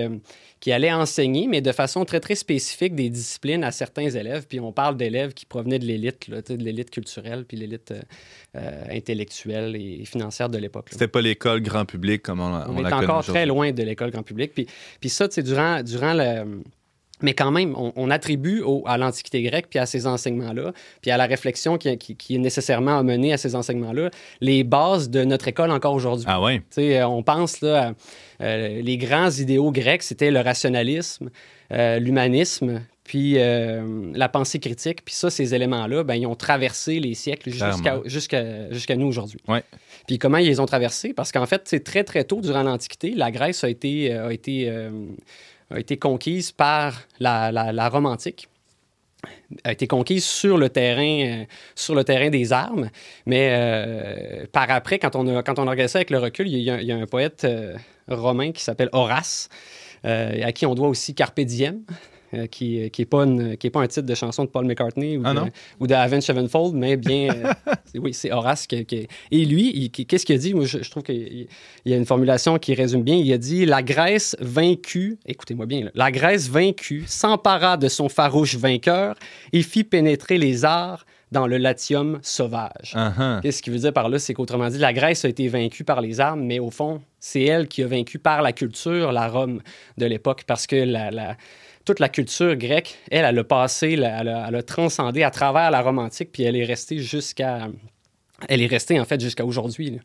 qui 0.59 0.71
allaient 0.71 0.93
enseigner, 0.93 1.47
mais 1.47 1.61
de 1.61 1.71
façon 1.71 2.05
très, 2.05 2.19
très 2.19 2.35
spécifique, 2.35 2.95
des 2.95 3.09
disciplines 3.09 3.63
à 3.63 3.71
certains 3.71 4.09
élèves. 4.09 4.45
Puis 4.47 4.59
on 4.59 4.71
parle 4.71 4.97
d'élèves 4.97 5.33
qui 5.33 5.45
provenaient 5.45 5.79
de 5.79 5.85
l'élite, 5.85 6.29
de 6.29 6.63
l'élite 6.63 6.89
culturelle, 6.89 7.45
puis 7.45 7.57
l'élite 7.57 7.91
euh, 7.91 8.01
euh, 8.55 8.83
intellectuelle 8.89 9.75
et 9.75 10.05
financière 10.05 10.49
de 10.49 10.57
l'époque. 10.57 10.87
C'était 10.91 11.07
pas 11.07 11.21
l'école 11.21 11.61
grand 11.61 11.85
public 11.85 12.23
comme 12.23 12.39
on, 12.39 12.45
On, 12.45 12.77
on 12.77 12.85
est 12.85 12.89
la 12.89 12.97
encore 12.97 13.23
très 13.23 13.45
loin 13.45 13.71
de 13.71 13.83
l'école 13.83 14.11
grand 14.11 14.23
public. 14.23 14.53
Puis, 14.53 14.67
puis 14.99 15.09
ça, 15.09 15.27
tu 15.27 15.35
sais, 15.35 15.43
durant, 15.43 15.83
durant 15.83 16.13
le. 16.13 16.63
Mais 17.21 17.33
quand 17.33 17.49
même, 17.51 17.73
on, 17.77 17.93
on 17.95 18.09
attribue 18.11 18.61
au- 18.61 18.83
à 18.85 18.97
l'Antiquité 18.97 19.41
grecque, 19.41 19.67
puis 19.69 19.79
à 19.79 19.85
ces 19.85 20.05
enseignements-là, 20.05 20.73
puis 21.01 21.11
à 21.11 21.17
la 21.17 21.25
réflexion 21.25 21.77
qui, 21.77 21.97
qui- 21.97 22.15
qui 22.15 22.35
est 22.35 22.39
nécessairement 22.39 22.97
amenée 22.99 23.31
à 23.31 23.37
ces 23.37 23.55
enseignements-là, 23.55 24.09
les 24.41 24.63
bases 24.65 25.09
de 25.09 25.23
notre 25.23 25.47
école 25.47 25.71
encore 25.71 25.93
aujourd'hui. 25.93 26.25
Ah 26.27 26.41
ouais? 26.41 26.57
Tu 26.59 26.63
sais, 26.81 27.03
on 27.03 27.23
pense 27.23 27.61
là, 27.61 27.93
à, 28.41 28.43
euh, 28.43 28.81
les 28.81 28.97
grands 28.97 29.31
idéaux 29.31 29.71
grecs, 29.71 30.03
c'était 30.03 30.29
le 30.29 30.41
rationalisme, 30.41 31.29
euh, 31.71 31.99
l'humanisme, 31.99 32.81
puis 33.05 33.35
euh, 33.37 34.11
la 34.13 34.27
pensée 34.29 34.59
critique. 34.59 35.05
Puis 35.05 35.13
ça, 35.15 35.29
ces 35.29 35.53
éléments-là, 35.55 36.03
ben, 36.03 36.15
ils 36.15 36.25
ont 36.25 36.35
traversé 36.35 36.99
les 36.99 37.13
siècles 37.13 37.49
jusqu'à 37.51 38.01
jusqu'à 38.05 38.69
jusqu'à 38.71 38.95
nous 38.95 39.05
aujourd'hui. 39.07 39.39
Ouais. 39.47 39.63
Puis 40.07 40.17
comment 40.17 40.37
ils 40.39 40.47
les 40.47 40.59
ont 40.59 40.65
traversés? 40.65 41.13
Parce 41.13 41.31
qu'en 41.31 41.45
fait, 41.45 41.61
c'est 41.65 41.83
très, 41.83 42.03
très 42.03 42.23
tôt 42.23 42.41
durant 42.41 42.63
l'Antiquité, 42.63 43.11
la 43.15 43.31
Grèce 43.31 43.63
a 43.63 43.69
été, 43.69 44.11
a 44.11 44.33
été, 44.33 44.69
euh, 44.69 44.89
a 45.71 45.79
été 45.79 45.97
conquise 45.97 46.51
par 46.51 47.01
la, 47.19 47.51
la, 47.51 47.89
Rome 47.89 48.05
antique 48.05 48.49
a 49.63 49.71
été 49.71 49.87
conquise 49.87 50.23
sur 50.23 50.57
le 50.57 50.69
terrain, 50.69 51.41
euh, 51.41 51.45
sur 51.75 51.95
le 51.95 52.03
terrain 52.03 52.29
des 52.29 52.53
armes. 52.53 52.89
Mais 53.25 53.49
euh, 53.51 54.45
par 54.51 54.69
après, 54.69 54.99
quand 54.99 55.15
on, 55.15 55.37
a, 55.37 55.43
quand 55.43 55.57
on 55.59 55.67
a 55.67 55.71
regardé 55.71 55.87
ça 55.87 55.99
avec 55.99 56.09
le 56.09 56.19
recul, 56.19 56.47
il 56.47 56.59
y 56.59 56.91
a, 56.91 56.95
un 56.95 57.05
poète 57.07 57.43
euh, 57.43 57.75
romain 58.07 58.51
qui 58.51 58.63
s'appelle 58.63 58.89
Horace, 58.91 59.49
à 60.03 60.51
qui 60.51 60.67
on 60.67 60.75
doit 60.75 60.87
aussi 60.87 61.15
Carpe 61.15 61.39
Diem. 61.39 61.81
Euh, 62.35 62.47
qui 62.47 62.79
n'est 62.79 62.89
qui 62.89 63.01
est 63.03 63.05
pas, 63.05 63.23
une- 63.23 63.57
qui 63.57 63.67
est 63.67 63.69
pas 63.69 63.81
un 63.81 63.87
titre 63.87 64.05
de 64.05 64.15
chanson 64.15 64.43
de 64.45 64.49
Paul 64.49 64.65
McCartney 64.65 65.17
ou, 65.17 65.21
Ah 65.25 65.33
de, 65.33 65.39
ou 65.79 65.87
de 65.87 65.93
Avenged 65.93 66.23
Sevenfold, 66.23 66.75
mais 66.75 66.97
bien. 66.97 67.29
euh, 67.67 67.73
oui, 67.95 68.13
c'est 68.13 68.31
Horace. 68.31 68.67
qui- 68.67 68.85
qui- 68.85 69.07
et 69.31 69.45
lui, 69.45 69.89
qu'est-ce 69.91 70.25
qu'il 70.25 70.35
a 70.35 70.37
dit? 70.39 70.53
Moi, 70.53 70.65
je, 70.65 70.81
je 70.83 70.89
trouve 70.91 71.03
qu'il 71.03 71.47
il 71.85 71.91
y 71.91 71.93
a 71.93 71.97
une 71.97 72.05
formulation 72.05 72.57
qui 72.59 72.73
résume 72.73 73.03
bien. 73.03 73.15
Il 73.15 73.31
a 73.33 73.37
dit 73.37 73.65
La 73.65 73.81
Grèce 73.83 74.35
vaincue, 74.39 75.17
écoutez-moi 75.25 75.65
bien, 75.65 75.81
là, 75.85 75.91
la 75.95 76.11
Grèce 76.11 76.49
vaincue 76.49 77.03
s'empara 77.07 77.77
de 77.77 77.87
son 77.87 78.09
farouche 78.09 78.55
vainqueur 78.55 79.15
et 79.53 79.61
fit 79.61 79.83
pénétrer 79.83 80.37
les 80.37 80.65
arts 80.65 81.05
dans 81.31 81.47
le 81.47 81.57
latium 81.57 82.19
sauvage. 82.21 82.93
Uh-huh. 82.95 83.41
Qu'est-ce 83.41 83.61
qu'il 83.63 83.73
veut 83.73 83.79
dire 83.79 83.91
par 83.91 84.07
là? 84.09 84.19
C'est 84.19 84.33
qu'autrement 84.33 84.69
dit, 84.69 84.77
la 84.77 84.93
Grèce 84.93 85.25
a 85.25 85.29
été 85.29 85.47
vaincue 85.47 85.83
par 85.83 85.99
les 85.99 86.19
armes, 86.19 86.41
mais 86.43 86.59
au 86.59 86.69
fond, 86.69 87.01
c'est 87.19 87.41
elle 87.43 87.67
qui 87.67 87.83
a 87.83 87.87
vaincu 87.87 88.19
par 88.19 88.41
la 88.41 88.53
culture 88.53 89.11
la 89.11 89.27
Rome 89.27 89.61
de 89.97 90.05
l'époque, 90.05 90.43
parce 90.47 90.65
que 90.67 90.75
la, 90.77 91.11
la- 91.11 91.35
toute 91.85 91.99
la 91.99 92.09
culture 92.09 92.55
grecque, 92.55 92.97
elle, 93.11 93.25
elle 93.25 93.39
a 93.39 93.43
passé, 93.43 93.91
elle 93.93 94.03
a, 94.05 94.45
elle 94.47 94.55
a 94.55 94.63
transcendé 94.63 95.23
à 95.23 95.29
travers 95.31 95.71
la 95.71 95.81
Rome 95.81 95.99
antique, 95.99 96.29
puis 96.31 96.43
elle 96.43 96.55
est 96.55 96.65
restée 96.65 96.97
jusqu'à... 96.99 97.67
Elle 98.49 98.61
est 98.61 98.67
restée, 98.67 98.99
en 98.99 99.05
fait, 99.05 99.21
jusqu'à 99.21 99.45
aujourd'hui. 99.45 99.99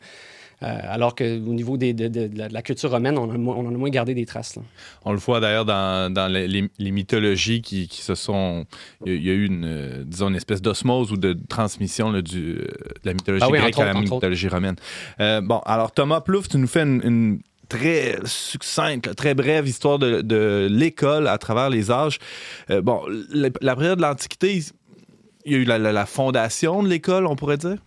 Euh, 0.63 0.77
alors 0.83 1.15
qu'au 1.15 1.23
niveau 1.25 1.75
des- 1.75 1.93
de, 1.93 2.07
de- 2.07 2.27
de 2.27 2.37
la, 2.53 2.61
culture 2.61 2.91
romaine, 2.91 3.17
on, 3.17 3.29
a 3.31 3.37
moins- 3.37 3.55
on 3.55 3.65
en 3.65 3.73
a 3.73 3.77
moins 3.77 3.89
gardé 3.89 4.13
des 4.13 4.27
traces. 4.27 4.55
là. 4.55 4.61
On 5.05 5.11
le 5.11 5.17
voit 5.17 5.39
d'ailleurs 5.39 5.65
dans, 5.65 6.13
dans 6.13 6.31
les, 6.31 6.69
mythologies 6.91 7.63
qui, 7.63 7.87
qui 7.87 8.03
se 8.03 8.13
sont. 8.13 8.65
Il 9.07 9.23
y 9.25 9.31
a- 9.31 9.33
eu 9.33 9.47
une, 9.47 10.03
disons, 10.05 10.29
une 10.29 10.35
espèce 10.35 10.61
d'osmose 10.61 11.11
ou 11.11 11.17
de 11.17 11.35
transmission 11.49 12.11
là, 12.11 12.21
du, 12.21 12.57
euh, 12.59 12.67
de 13.03 13.05
la 13.05 13.13
mythologie 13.15 13.43
Ah 13.43 13.51
oui, 13.51 13.57
grecque 13.57 13.79
à 13.79 13.85
la 13.85 13.91
autres, 13.99 14.01
mythologie 14.01 14.47
romaine. 14.49 14.75
Euh, 15.19 15.41
bon, 15.41 15.57
alors 15.65 15.91
Thomas 15.93 16.21
Plouffe, 16.21 16.47
tu 16.47 16.57
nous 16.59 16.67
fais 16.67 16.83
une, 16.83 17.01
une 17.03 17.39
très 17.71 18.17
succincte, 18.25 19.15
très 19.15 19.33
brève 19.33 19.65
histoire 19.65 19.97
de, 19.97 20.67
l'école 20.69 21.27
à 21.27 21.37
travers 21.37 21.69
les 21.69 21.89
âges. 21.89 22.19
Euh, 22.69 22.81
bon, 22.81 23.01
la, 23.29 23.49
la 23.61 23.75
période 23.75 23.97
de 23.97 24.01
l'Antiquité, 24.01 24.61
il 25.45 25.51
y 25.51 25.55
a 25.55 25.57
eu 25.57 25.63
la 25.63 26.05
fondation 26.05 26.83
de 26.83 26.89
l'école, 26.89 27.25
on 27.25 27.35
pourrait 27.35 27.57
dire? 27.57 27.77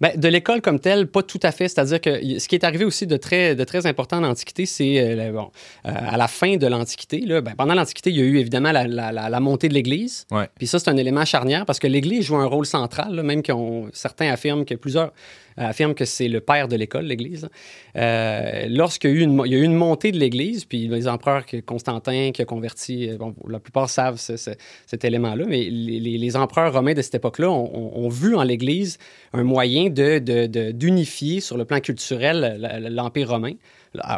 Ben, 0.00 0.18
de 0.18 0.28
l'école 0.28 0.60
comme 0.60 0.80
telle, 0.80 1.06
pas 1.06 1.22
tout 1.22 1.40
à 1.42 1.52
fait. 1.52 1.68
C'est-à-dire 1.68 2.00
que 2.00 2.38
ce 2.38 2.48
qui 2.48 2.54
est 2.54 2.64
arrivé 2.64 2.84
aussi 2.84 3.06
de 3.06 3.16
très, 3.16 3.54
de 3.54 3.64
très 3.64 3.86
important 3.86 4.18
en 4.18 4.24
Antiquité, 4.24 4.66
c'est 4.66 5.00
euh, 5.00 5.32
bon, 5.32 5.50
euh, 5.86 5.90
à 5.94 6.16
la 6.16 6.28
fin 6.28 6.56
de 6.56 6.66
l'Antiquité. 6.66 7.20
ben, 7.26 7.54
pendant 7.56 7.74
l'Antiquité, 7.74 8.10
il 8.10 8.16
y 8.16 8.20
a 8.20 8.24
eu 8.24 8.38
évidemment 8.38 8.72
la, 8.72 8.86
la- 8.86 9.12
la- 9.12 9.28
la 9.28 9.40
montée 9.40 9.68
de 9.68 9.74
l'Église. 9.74 10.26
Ouais. 10.30 10.48
Puis 10.58 10.66
ça, 10.66 10.78
c'est 10.78 10.90
un 10.90 10.96
élément 10.96 11.24
charnière 11.24 11.64
parce 11.66 11.78
que 11.78 11.86
l'Église 11.86 12.24
joue 12.24 12.36
un 12.36 12.46
rôle 12.46 12.66
central, 12.66 13.14
là, 13.14 13.22
même 13.22 13.42
qu'on 13.42 13.88
certains 13.92 14.30
affirment 14.30 14.64
que 14.64 14.74
plusieurs 14.74 15.12
euh, 15.58 15.64
affirment 15.66 15.94
que 15.94 16.04
c'est 16.04 16.28
le 16.28 16.40
père 16.40 16.68
de 16.68 16.76
l'école, 16.76 17.04
l'Église. 17.06 17.48
Euh, 17.96 18.66
Lorsqu'il 18.68 19.10
y 19.10 19.12
a 19.12 19.16
eu 19.16 19.20
une, 19.20 19.34
mo- 19.34 19.44
il 19.44 19.52
y 19.52 19.56
a 19.56 19.58
eu 19.58 19.62
une 19.64 19.74
montée 19.74 20.12
de 20.12 20.18
l'Église, 20.18 20.64
puis 20.64 20.86
les 20.88 21.08
empereurs 21.08 21.44
que 21.44 21.56
Constantin 21.58 22.30
qui 22.32 22.40
a 22.40 22.44
converti, 22.44 23.10
bon, 23.18 23.34
la 23.48 23.58
plupart 23.58 23.90
savent 23.90 24.16
ce- 24.18 24.36
ce- 24.36 24.50
cet 24.86 25.04
élément-là, 25.04 25.44
mais 25.48 25.64
les, 25.68 25.98
les- 26.00 26.18
les 26.18 26.36
empereurs 26.36 26.72
romains 26.72 26.94
de 26.94 27.02
cette 27.02 27.16
époque-là 27.16 27.50
ont, 27.50 27.70
ont- 27.74 28.04
ont 28.04 28.08
vu 28.08 28.36
en 28.36 28.42
l'Église 28.44 28.98
un 29.32 29.42
moyen 29.42 29.59
de- 29.68 30.18
de- 30.18 30.46
de- 30.46 30.70
d'unifier 30.72 31.40
sur 31.40 31.56
le 31.56 31.64
plan 31.64 31.80
culturel 31.80 32.58
l'Empire 32.90 33.30
romain 33.30 33.52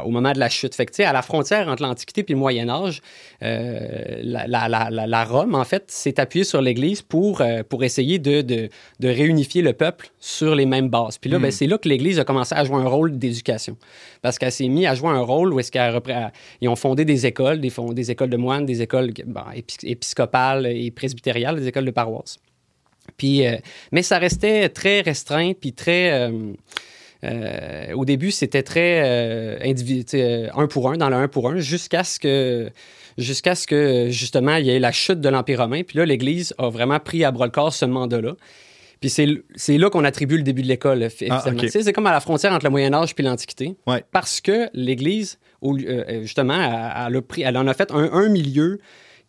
au 0.05 0.11
moment 0.11 0.33
de 0.33 0.39
la 0.39 0.51
chute. 0.51 0.75
Fait 0.75 0.85
que, 0.85 1.03
à 1.03 1.15
la 1.15 1.23
frontière 1.23 1.67
entre 1.69 1.83
l'Antiquité 1.83 2.21
et 2.29 2.33
le 2.33 2.39
Moyen 2.39 2.69
Âge, 2.69 3.01
euh, 3.43 4.21
la, 4.23 4.47
la- 4.47 4.69
la- 4.69 4.91
la- 4.91 5.07
la 5.07 5.25
Rome, 5.25 5.55
en 5.55 5.65
fait, 5.65 5.85
s'est 5.91 6.21
appuyée 6.21 6.45
sur 6.45 6.61
l'Église 6.61 7.01
pour, 7.03 7.41
euh, 7.41 7.63
pour 7.67 7.83
essayer 7.83 8.19
de, 8.19 8.43
de- 8.43 8.69
de 9.01 9.09
réunifier 9.09 9.63
le 9.63 9.73
peuple 9.73 10.11
sur 10.21 10.55
les 10.55 10.67
mêmes 10.67 10.89
bases. 10.91 11.17
Puis 11.19 11.31
là, 11.31 11.39
ben, 11.39 11.51
c'est 11.51 11.67
là 11.67 11.79
que 11.79 11.89
l'Église 11.89 12.19
a 12.19 12.25
commencé 12.25 12.55
à 12.55 12.65
jouer 12.65 12.77
un 12.77 12.89
rôle 12.89 13.19
d'éducation. 13.19 13.77
Parce 14.21 14.39
qu'elle 14.39 14.53
s'est 14.53 14.69
mise 14.69 14.87
à 14.87 14.95
jouer 14.95 15.09
un 15.11 15.23
rôle 15.23 15.53
où 15.55 15.59
est-ce 15.61 15.73
qu'elle 15.73 16.01
ils 16.61 16.69
ont 16.69 16.77
fondé 16.77 17.05
des 17.05 17.25
écoles, 17.27 17.61
des, 17.61 17.71
fond- 17.71 17.93
des 17.95 18.11
écoles 18.11 18.31
de 18.31 18.37
moines, 18.37 18.67
des 18.67 18.83
écoles 18.83 19.11
bon, 19.27 19.41
épi- 19.55 19.87
épiscopales 19.87 20.67
et 20.67 20.91
presbytériales, 20.91 21.57
des 21.57 21.67
écoles 21.69 21.87
de 21.87 21.91
paroisse. 21.91 22.39
Puis, 23.17 23.47
euh, 23.47 23.57
mais 23.93 24.03
ça 24.03 24.19
restait 24.19 24.69
très 24.69 25.01
restreint, 25.01 25.53
puis 25.53 25.73
très... 25.73 26.11
euh, 26.13 26.31
euh, 27.25 27.93
au 27.95 28.05
début, 28.05 28.31
c'était 28.33 28.63
très 28.65 29.59
individu- 29.65 30.49
un 30.57 30.67
pour 30.67 30.91
un, 30.91 30.97
dans 30.97 31.09
le 31.09 31.17
un 31.17 31.29
pour 31.29 31.49
un, 31.51 31.59
jusqu'à 31.59 32.03
ce 32.03 32.19
que, 32.19 32.71
jusqu'à 33.17 33.55
ce 33.55 33.67
que 33.69 34.09
justement, 34.11 34.57
il 34.57 34.67
y 34.67 34.71
ait 34.71 34.81
la 34.81 34.91
chute 34.93 35.21
de 35.21 35.29
l'Empire 35.29 35.61
romain. 35.61 35.83
Puis 35.85 35.99
là, 35.99 36.05
l'Église 36.05 36.53
a 36.59 36.69
vraiment 36.69 36.99
pris 36.99 37.25
à 37.25 37.31
bras 37.31 37.45
le 37.47 37.53
corps 37.53 37.73
ce 37.73 37.85
mandat-là. 37.85 38.35
Puis 39.01 39.11
c'est 39.11 39.79
là 39.79 39.91
qu'on 39.91 40.05
attribue 40.05 40.37
le 40.37 40.43
début 40.45 40.63
de 40.63 40.69
l'école, 40.69 41.03
Ah, 41.05 41.11
finalement. 41.11 41.43
ok. 41.53 41.61
Tu 41.61 41.69
sais, 41.69 41.83
C'est 41.83 41.93
comme 41.93 42.07
à 42.07 42.13
la 42.13 42.21
frontière 42.21 42.53
entre 42.53 42.65
le 42.65 42.71
Moyen 42.71 42.93
Âge 42.95 43.15
puis 43.15 43.25
l'Antiquité. 43.25 43.75
Ouais. 43.87 44.03
Parce 44.13 44.41
que 44.41 44.69
l'Église, 44.75 45.39
justement, 46.23 46.55
elle, 46.55 47.09
elle 47.09 47.17
a 47.17 47.23
pris, 47.23 47.43
elle 47.43 47.57
en 47.57 47.67
a 47.67 47.75
fait 47.75 47.91
un, 47.93 48.13
un 48.13 48.29
milieu 48.29 48.79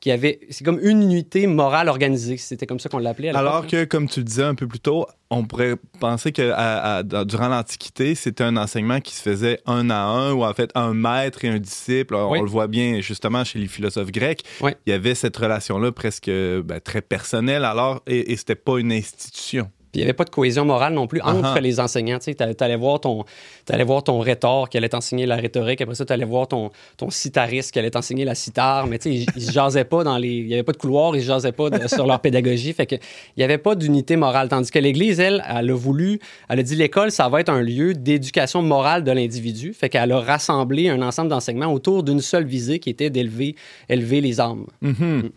qu'il 0.04 0.10
y 0.10 0.14
avait, 0.14 0.42
c'est 0.50 0.66
comme 0.66 0.80
une 0.84 1.02
unité 1.02 1.48
morale 1.48 1.88
organisée. 1.88 2.36
C'était 2.36 2.66
comme 2.66 2.80
ça 2.80 2.90
qu'on 2.90 2.98
l'appelait. 2.98 3.30
Alors 3.30 3.62
là. 3.62 3.68
que, 3.68 3.86
comme 3.86 4.10
tu 4.10 4.20
le 4.20 4.26
disais 4.26 4.44
un 4.44 4.54
peu 4.54 4.68
plus 4.68 4.82
tôt, 4.82 5.08
on 5.30 5.46
pourrait 5.46 5.78
penser 6.02 6.34
que 6.34 6.52
à- 6.52 6.96
à- 6.98 7.04
dans- 7.04 7.24
durant 7.24 7.48
l'Antiquité, 7.48 8.14
c'était 8.14 8.44
un 8.44 8.58
enseignement 8.58 9.00
qui 9.00 9.16
se 9.16 9.22
faisait 9.22 9.60
un 9.66 9.90
à 9.90 10.02
un, 10.02 10.34
ou 10.34 10.44
en 10.44 10.54
fait 10.54 10.70
un 10.76 10.94
maître 10.94 11.46
et 11.46 11.48
un 11.48 11.58
disciple. 11.58 12.16
On 12.16 12.32
Oui. 12.32 12.40
le 12.42 12.46
voit 12.48 12.68
bien 12.68 13.00
justement 13.00 13.46
chez 13.46 13.60
les 13.60 13.68
philosophes 13.68 14.12
grecs. 14.12 14.44
Oui. 14.60 14.72
Il 14.86 14.90
y 14.90 14.94
avait 14.94 15.16
cette 15.16 15.38
relation-là 15.38 15.94
presque 15.94 16.30
ben, 16.30 16.82
très 16.84 17.02
personnelle, 17.02 17.64
alors, 17.64 18.02
et, 18.06 18.34
et 18.34 18.36
c'était 18.36 18.56
pas 18.56 18.80
une 18.80 18.92
institution. 18.92 19.72
Puis 19.94 20.00
il 20.02 20.06
n'y 20.06 20.06
avait 20.06 20.14
pas 20.14 20.24
de 20.24 20.32
cohésion 20.32 20.66
morale 20.66 20.94
non 20.96 21.06
plus 21.06 21.22
entre 21.22 21.56
Uh-huh. 21.56 21.62
les 21.62 21.80
enseignants. 21.80 22.18
Tu 22.20 22.34
allais 22.60 22.76
voir, 22.76 23.00
ton, 23.00 23.26
t'allais 23.66 23.84
voir 23.84 24.04
ton 24.04 24.20
rhétor 24.20 24.68
qui 24.68 24.78
allait 24.78 24.90
t'enseigner 24.90 25.28
la 25.28 25.36
rhétorique. 25.36 25.82
Après 25.82 25.94
ça, 25.94 26.04
tu 26.04 26.12
allais 26.12 26.26
voir 26.26 26.48
ton, 26.48 26.72
ton 26.98 27.12
citariste 27.12 27.72
qui 27.72 27.78
allait 27.78 27.92
t'enseigner 27.92 28.26
la 28.26 28.34
cithare. 28.34 28.88
Mais 28.88 28.98
tu 28.98 29.24
sais, 29.24 29.26
ils, 29.36 29.42
se 29.44 29.52
jasaient 29.52 29.86
pas 29.86 30.04
dans 30.04 30.18
les. 30.18 30.30
Il 30.30 30.48
n'y 30.48 30.56
avait 30.56 30.64
pas 30.64 30.72
de 30.72 30.78
couloir, 30.78 31.16
ils 31.16 31.22
se 31.22 31.28
jasaient 31.28 31.52
pas 31.52 31.70
de- 31.70 31.88
sur 31.96 32.08
leur 32.08 32.20
pédagogie. 32.22 32.74
Fait 32.74 32.88
que 32.88 32.96
il 32.96 33.00
n'y 33.38 33.44
avait 33.44 33.60
pas 33.60 33.76
d'unité 33.76 34.16
morale. 34.16 34.50
Tandis 34.50 34.72
que 34.72 34.80
l'Église, 34.80 35.20
elle, 35.20 35.44
elle 35.48 35.70
a 35.70 35.74
voulu. 35.76 36.20
Elle 36.50 36.60
a 36.60 36.64
dit 36.64 36.76
l'école, 36.76 37.12
ça 37.12 37.30
va 37.30 37.40
être 37.42 37.50
un 37.50 37.62
lieu 37.62 37.94
d'éducation 37.94 38.64
morale 38.64 39.04
de 39.04 39.12
l'individu. 39.12 39.74
Fait 39.74 39.90
qu'elle 39.90 40.12
a 40.12 40.20
rassemblé 40.20 40.90
un 40.90 41.04
ensemble 41.04 41.30
d'enseignements 41.30 41.72
autour 41.72 42.02
d'une 42.02 42.20
seule 42.22 42.46
visée 42.46 42.80
qui 42.80 42.90
était 42.90 43.12
d'élever 43.12 43.56
élever 43.90 44.22
les 44.22 44.42
âmes. 44.42 44.66
Mhm. 44.82 45.30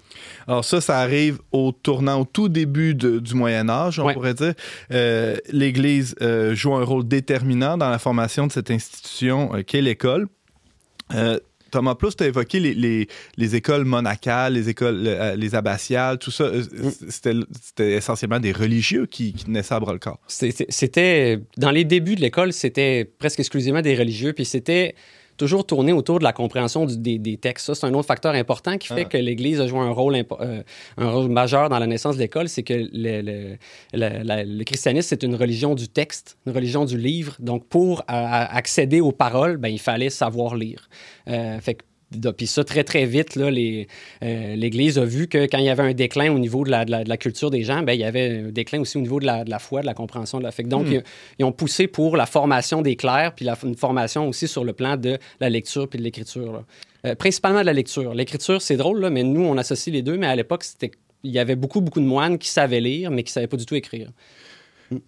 Alors 0.48 0.64
ça, 0.64 0.80
ça 0.80 0.98
arrive 0.98 1.40
au 1.52 1.72
tournant, 1.72 2.20
au 2.20 2.24
tout 2.24 2.48
début 2.48 2.94
de- 2.94 3.18
du 3.18 3.34
Moyen 3.34 3.68
Âge, 3.68 3.98
on 4.00 4.06
Ouais. 4.06 4.14
pourrait 4.14 4.32
dire. 4.34 4.45
Euh, 4.92 5.36
L'Église 5.50 6.14
euh, 6.22 6.54
joue 6.54 6.74
un 6.74 6.84
rôle 6.84 7.06
déterminant 7.06 7.76
dans 7.78 7.90
la 7.90 7.98
formation 7.98 8.46
de 8.46 8.52
cette 8.52 8.70
institution 8.70 9.54
euh, 9.54 9.62
qu'est 9.62 9.82
l'école. 9.82 10.26
Thomas 11.72 11.96
Plus, 11.96 12.14
tu 12.16 12.22
as 12.24 12.28
évoqué 12.28 12.60
les, 12.60 12.74
les- 12.74 13.08
les 13.36 13.56
écoles 13.56 13.84
monacales, 13.84 14.54
les 14.54 14.68
écoles 14.68 15.02
euh, 15.06 15.34
les 15.34 15.54
abbatiales, 15.54 16.16
tout 16.18 16.30
ça. 16.30 16.44
Euh, 16.44 16.62
C'était 17.10 17.92
essentiellement 17.92 18.38
des 18.38 18.52
religieux 18.52 19.06
qui, 19.06 19.34
ça 19.62 19.76
à 19.76 19.80
bras 19.80 19.92
le 19.92 19.98
corps. 19.98 20.20
C'était- 20.28 20.66
C'était 20.68 21.40
dans 21.58 21.72
les 21.72 21.84
débuts 21.84 22.14
de 22.14 22.20
l'école, 22.20 22.52
c'était 22.52 23.04
presque 23.18 23.40
exclusivement 23.40 23.82
des 23.82 23.96
religieux, 23.96 24.32
puis 24.32 24.44
c'était 24.44 24.94
toujours 25.36 25.66
tourné 25.66 25.92
autour 25.92 26.18
de 26.18 26.24
la 26.24 26.32
compréhension 26.32 26.86
du- 26.86 26.96
des, 26.98 27.18
des 27.18 27.36
textes. 27.36 27.66
Ça, 27.66 27.74
c'est 27.74 27.86
un 27.86 27.94
autre 27.94 28.06
facteur 28.06 28.34
important 28.34 28.76
qui 28.78 28.88
fait 28.88 29.02
Ah. 29.02 29.04
que 29.04 29.16
l'Église 29.16 29.60
a 29.60 29.66
joué 29.66 29.80
un 29.80 29.90
rôle, 29.90 30.14
impo- 30.16 30.40
euh, 30.40 30.62
un 30.96 31.10
rôle 31.10 31.30
majeur 31.30 31.68
dans 31.68 31.78
la 31.78 31.86
naissance 31.86 32.16
de 32.16 32.20
l'école, 32.20 32.48
c'est 32.48 32.62
que 32.62 32.74
le, 32.74 33.20
le- 33.22 33.56
le- 33.92 34.22
la- 34.24 34.44
le 34.44 34.64
christianisme, 34.64 35.08
c'est 35.08 35.22
une 35.22 35.34
religion 35.34 35.74
du 35.74 35.88
texte, 35.88 36.36
une 36.46 36.52
religion 36.52 36.84
du 36.84 36.98
livre. 36.98 37.34
Donc, 37.38 37.66
pour 37.68 38.00
euh, 38.00 38.02
accéder 38.10 39.00
aux 39.00 39.12
paroles, 39.12 39.56
ben, 39.56 39.68
il 39.68 39.80
fallait 39.80 40.10
savoir 40.10 40.56
lire. 40.56 40.88
Euh, 41.28 41.60
fait 41.60 41.74
que 41.74 41.84
Puis 42.36 42.46
ça, 42.46 42.64
très, 42.64 42.84
très 42.84 43.06
vite, 43.06 43.36
euh, 43.36 43.84
l'Église 44.56 44.98
a 44.98 45.04
vu 45.04 45.28
que 45.28 45.46
quand 45.46 45.58
il 45.58 45.64
y 45.64 45.68
avait 45.68 45.82
un 45.82 45.92
déclin 45.94 46.32
au 46.32 46.38
niveau 46.38 46.64
de 46.64 46.70
la, 46.70 46.84
de 46.84 46.90
la- 46.90 47.04
de 47.04 47.08
la 47.08 47.16
culture 47.16 47.50
des 47.50 47.62
gens, 47.62 47.82
ben, 47.82 47.92
il 47.92 48.00
y 48.00 48.04
avait 48.04 48.42
un 48.46 48.50
déclin 48.50 48.80
aussi 48.80 48.96
au 48.98 49.00
niveau 49.00 49.20
de 49.20 49.26
la, 49.26 49.44
de 49.44 49.50
la 49.50 49.58
foi, 49.58 49.80
de 49.80 49.86
la 49.86 49.94
compréhension 49.94 50.38
de 50.38 50.44
la 50.44 50.50
Donc, 50.64 50.86
Hmm. 50.86 50.92
ils, 50.94 51.02
ils 51.38 51.44
ont 51.44 51.52
poussé 51.52 51.86
pour 51.86 52.16
la 52.16 52.26
formation 52.26 52.82
des 52.82 52.96
clercs, 52.96 53.34
puis 53.34 53.44
la, 53.44 53.56
une 53.64 53.76
formation 53.76 54.28
aussi 54.28 54.48
sur 54.48 54.64
le 54.64 54.72
plan 54.72 54.96
de 54.96 55.18
la 55.40 55.50
lecture 55.50 55.88
puis 55.88 55.98
de 55.98 56.04
l'écriture. 56.04 56.64
Euh, 57.04 57.14
principalement 57.14 57.60
de 57.60 57.66
la 57.66 57.72
lecture. 57.72 58.14
L'écriture, 58.14 58.60
c'est 58.62 58.76
drôle, 58.76 59.00
là, 59.00 59.10
mais 59.10 59.22
nous, 59.22 59.42
on 59.44 59.56
associe 59.58 59.92
les 59.94 60.02
deux, 60.02 60.16
mais 60.16 60.26
à 60.26 60.34
l'époque, 60.36 60.64
c'était 60.64 60.90
il 61.22 61.32
y 61.32 61.38
avait 61.38 61.56
beaucoup, 61.56 61.80
beaucoup 61.80 62.00
de 62.00 62.04
moines 62.06 62.38
qui 62.38 62.48
savaient 62.48 62.80
lire, 62.80 63.10
mais 63.10 63.22
qui 63.24 63.30
ne 63.30 63.34
savaient 63.34 63.46
pas 63.48 63.56
du 63.56 63.66
tout 63.66 63.74
écrire. 63.74 64.10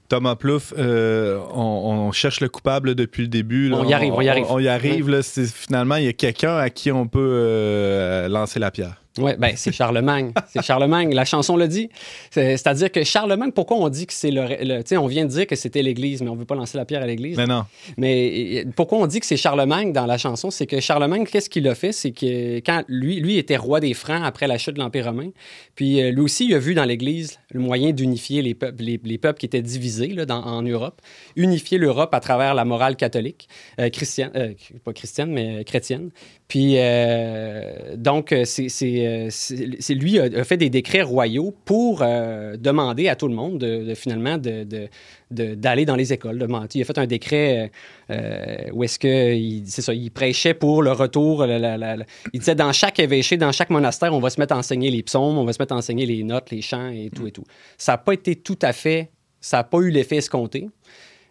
Thomas 0.09 0.37
Plouffe, 0.37 0.75
euh, 0.77 1.39
on, 1.53 1.61
on 2.09 2.13
cherche 2.13 2.41
le 2.41 2.49
coupable 2.49 2.95
depuis 2.95 3.23
le 3.23 3.29
début. 3.29 3.69
là. 3.69 3.77
On 3.79 3.85
y 3.85 3.95
arrive, 3.95 4.13
on 4.13 4.21
y 4.21 4.29
arrive. 4.29 4.47
On, 4.49 4.59
y 4.59 4.69
arrive. 4.69 5.09
là. 5.09 5.21
Finalement, 5.23 5.97
il 5.97 6.05
y 6.05 6.09
a 6.09 6.13
quelqu'un 6.13 6.57
à 6.57 6.71
qui 6.71 6.91
on 6.91 7.07
peut 7.07 7.19
euh, 7.21 8.29
lancer 8.29 8.59
la 8.59 8.71
pierre. 8.71 9.01
Oui, 9.19 9.33
ben 9.39 9.53
c'est 9.57 9.73
Charlemagne. 9.73 10.33
C'est 10.53 10.63
Charlemagne. 10.65 11.15
La 11.15 11.25
chanson 11.25 11.57
le 11.57 11.69
dit. 11.69 11.89
C'est- 12.31 12.57
C'est-à-dire 12.57 12.91
que 12.93 13.05
Charlemagne, 13.05 13.53
pourquoi 13.53 13.77
on 13.77 13.89
dit 13.89 14.07
que 14.07 14.13
c'est 14.13 14.31
le. 14.31 14.43
le- 14.63 14.79
tu 14.83 14.89
sais, 14.91 14.97
on 14.97 15.07
vient 15.07 15.25
de 15.25 15.31
dire 15.31 15.47
que 15.47 15.57
c'était 15.57 15.83
l'Église, 15.83 16.23
mais 16.23 16.29
on 16.31 16.35
ne 16.35 16.39
veut 16.41 16.45
pas 16.47 16.55
lancer 16.55 16.77
la 16.79 16.85
pierre 16.85 17.03
à 17.03 17.07
l'Église. 17.07 17.37
Mais 17.37 17.47
non. 17.47 17.65
Mais 17.97 18.65
euh, 18.67 18.71
pourquoi 18.77 18.99
on 18.99 19.07
dit 19.07 19.21
que 19.21 19.27
c'est 19.27 19.37
Charlemagne 19.37 19.93
dans 19.93 20.07
la 20.07 20.19
chanson? 20.19 20.51
C'est 20.51 20.67
que 20.67 20.81
Charlemagne, 20.81 21.25
qu'est-ce 21.27 21.51
qu'il 21.51 21.67
a 21.69 21.75
fait? 21.75 21.93
C'est 21.93 22.13
que 22.13 22.59
quand 22.59 22.83
lui, 22.89 23.21
lui 23.21 23.37
était 23.39 23.57
roi 23.57 23.81
des 23.81 23.95
Francs 23.95 24.23
après 24.25 24.47
la 24.47 24.59
chute 24.59 24.75
de 24.75 24.81
l'Empire 24.81 25.07
romain, 25.07 25.31
puis 25.75 26.01
euh, 26.03 26.11
lui 26.11 26.21
aussi, 26.23 26.47
il 26.47 26.55
a 26.55 26.59
vu 26.59 26.75
dans 26.75 26.85
l'Église 26.85 27.39
le 27.51 27.61
moyen 27.61 27.91
d'unifier 27.93 28.43
les 28.43 28.55
peuples, 28.55 28.83
les, 28.83 29.01
les 29.03 29.19
peuples 29.19 29.39
qui 29.39 29.47
étaient 29.47 29.63
divisés 29.63 30.09
là, 30.09 30.25
dans- 30.27 30.43
en 30.45 30.63
Europe, 30.63 31.01
unifier 31.37 31.79
l'Europe 31.79 32.15
à 32.15 32.21
travers 32.21 32.55
la 32.55 32.65
morale 32.65 32.97
catholique, 32.97 33.49
euh, 33.81 33.89
euh, 34.37 34.53
pas 34.85 34.93
chrétienne, 34.93 35.31
mais 35.33 35.65
chrétienne. 35.65 36.11
Puis, 36.49 36.75
euh, 36.77 37.97
donc, 37.97 38.33
euh, 38.33 38.45
c'est, 38.45 38.69
euh, 39.09 39.27
c'est- 39.31 39.95
lui 39.95 40.19
a, 40.19 40.25
a 40.25 40.45
fait 40.45 40.57
des 40.57 40.71
décrets 40.71 41.03
royaux 41.03 41.55
pour 41.65 42.03
euh, 42.03 42.57
demander 42.57 43.09
à 43.09 43.17
tout 43.17 43.29
le 43.29 43.35
monde, 43.35 43.59
de, 43.59 43.85
de, 43.85 43.95
finalement, 43.95 44.37
de, 44.39 44.65
de- 44.65 44.89
de- 45.31 45.55
d'aller 45.55 45.85
dans 45.85 45.97
les 45.97 46.13
écoles. 46.13 46.47
Il 46.75 46.83
a 46.83 46.85
fait 46.85 46.99
un 46.99 47.07
décret 47.07 47.71
euh, 48.11 48.57
où 48.73 48.85
est-ce 48.85 48.99
que, 48.99 49.35
il- 49.35 49.65
c'est 49.67 49.83
ça, 49.83 49.93
il 49.95 50.11
prêchait 50.11 50.55
pour 50.55 50.83
le 50.83 50.93
retour. 50.93 51.47
la- 51.47 51.59
la- 51.59 51.77
la- 51.77 51.97
la- 51.97 52.05
il 52.33 52.41
disait, 52.41 52.55
dans 52.55 52.73
chaque 52.73 52.99
évêché, 52.99 53.37
dans 53.37 53.53
chaque 53.53 53.71
monastère, 53.71 54.13
on 54.15 54.21
va 54.21 54.31
se 54.31 54.41
mettre 54.41 54.55
à 54.55 54.59
enseigner 54.59 54.91
les 54.91 55.03
psaumes, 55.03 55.39
on 55.39 55.45
va 55.45 55.53
se 55.53 55.61
mettre 55.61 55.75
à 55.75 55.77
enseigner 55.77 56.07
les 56.07 56.23
notes, 56.25 56.51
les 56.51 56.63
chants 56.63 56.91
et 56.91 57.11
tout 57.15 57.27
et 57.27 57.33
tout. 57.33 57.45
Ça 57.77 57.93
n'a 57.93 57.99
pas 57.99 58.13
été 58.15 58.37
tout 58.37 58.59
à 58.63 58.73
fait, 58.73 59.11
ça 59.41 59.59
n'a 59.59 59.65
pas 59.65 59.79
eu 59.79 59.91
l'effet 59.91 60.17
escompté. 60.17 60.69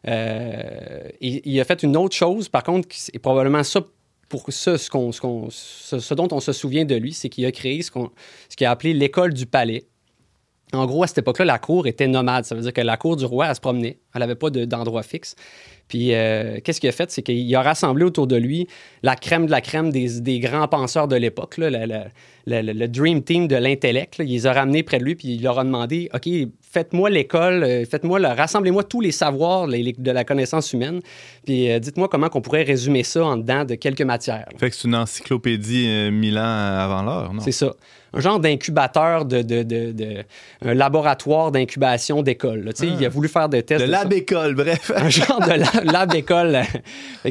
Euh, 0.07 1.09
il, 1.21 1.41
il 1.43 1.59
a 1.59 1.65
fait 1.65 1.83
une 1.83 1.97
autre 1.97 2.15
chose, 2.15 2.47
par 2.49 2.63
contre, 2.63 2.87
qui 2.87 3.01
est 3.13 3.19
probablement 3.19 3.63
ça 3.63 3.81
pour 4.29 4.45
ça, 4.49 4.77
ce, 4.77 4.89
qu'on- 4.89 5.11
ce 5.11 5.21
qu'on- 5.21 5.49
ce- 5.49 5.99
ce 5.99 6.13
dont 6.13 6.27
on 6.31 6.39
se 6.39 6.51
souvient 6.51 6.85
de 6.85 6.95
lui, 6.95 7.13
c'est 7.13 7.29
qu'il 7.29 7.45
a 7.45 7.51
créé 7.51 7.81
ce 7.81 7.91
qu'on- 7.91 8.11
ce 8.49 8.55
qu'il 8.55 8.67
a 8.67 8.71
appelé 8.71 8.93
l'école 8.93 9.33
du 9.33 9.45
palais. 9.45 9.85
En 10.73 10.85
gros, 10.85 11.03
à 11.03 11.07
cette 11.07 11.19
époque-là, 11.19 11.45
la 11.45 11.59
cour 11.59 11.87
était 11.87 12.07
nomade. 12.07 12.43
Ça 12.43 12.53
veut 12.53 12.61
dire 12.61 12.73
que 12.73 12.81
la 12.81 12.97
cour 12.97 13.15
du 13.15 13.23
roi, 13.23 13.47
elle 13.47 13.55
se 13.55 13.61
promenait. 13.61 13.99
Elle 14.13 14.19
n'avait 14.19 14.35
pas 14.35 14.49
de- 14.49 14.65
d'endroit 14.65 15.01
fixe. 15.01 15.33
Puis, 15.87 16.13
euh, 16.13 16.59
qu'est-ce 16.61 16.81
qu'il 16.81 16.89
a 16.89 16.91
fait? 16.91 17.09
C'est 17.09 17.21
qu'il 17.23 17.55
a 17.55 17.61
rassemblé 17.61 18.03
autour 18.03 18.27
de 18.27 18.35
lui 18.35 18.67
la 19.01 19.15
crème 19.15 19.45
de 19.45 19.51
la 19.51 19.61
crème 19.61 19.91
des, 19.91 20.19
des 20.19 20.39
grands 20.39 20.67
penseurs 20.67 21.07
de 21.07 21.15
l'époque, 21.15 21.57
là, 21.57 21.69
le 22.45 22.85
dream 22.87 23.23
team 23.23 23.47
de 23.47 23.55
l'intellect. 23.55 24.17
là. 24.17 24.25
Il 24.25 24.31
les 24.31 24.45
a 24.45 24.51
ramenés 24.51 24.83
près 24.83 24.99
de 24.99 25.05
lui, 25.05 25.15
puis 25.15 25.35
il 25.35 25.41
leur 25.41 25.57
a 25.57 25.63
demandé 25.63 26.09
OK, 26.13 26.27
faites-moi 26.77 27.09
l'école, 27.09 27.63
euh, 27.63 27.85
faites-moi 27.85 28.19
le, 28.19 28.27
rassemblez-moi 28.27 28.83
tous 28.83 29.01
les 29.01 29.11
savoirs 29.11 29.65
les- 29.65 29.81
les- 29.81 29.95
de 29.97 30.11
la 30.11 30.23
connaissance 30.23 30.73
humaine, 30.73 30.99
puis 31.43 31.71
euh, 31.71 31.79
dites-moi 31.79 32.07
comment 32.07 32.27
on 32.35 32.41
pourrait 32.41 32.61
résumer 32.63 33.03
ça 33.03 33.23
en 33.25 33.35
dedans 33.37 33.65
de 33.65 33.73
quelques 33.73 34.03
matières. 34.03 34.45
Fait 34.59 34.69
que 34.69 34.75
c'est 34.75 34.87
une 34.87 34.95
encyclopédie 34.95 35.87
euh, 35.87 36.11
mille 36.11 36.37
ans 36.37 36.43
avant 36.43 37.01
l'heure, 37.01 37.33
non? 37.33 37.41
C'est 37.41 37.51
ça. 37.51 37.73
Un 38.13 38.19
genre 38.21 38.39
d'incubateur, 38.39 39.25
de, 39.25 39.41
de, 39.41 39.63
de- 39.63 39.91
de- 39.91 40.23
un 40.65 40.73
laboratoire 40.73 41.51
d'incubation 41.51 42.21
d'école. 42.21 42.71
Il 42.81 43.03
a 43.05 43.09
voulu 43.09 43.27
faire 43.27 43.49
des 43.49 43.63
tests. 43.63 43.81
De 43.81 43.87
de 43.87 43.91
la 43.91 43.99
ça. 44.03 44.05
bécole, 44.05 44.55
bref. 44.55 44.91
un 44.95 45.09
genre 45.09 45.41
de 45.41 45.49
la- 45.83 45.91
lab 45.91 46.11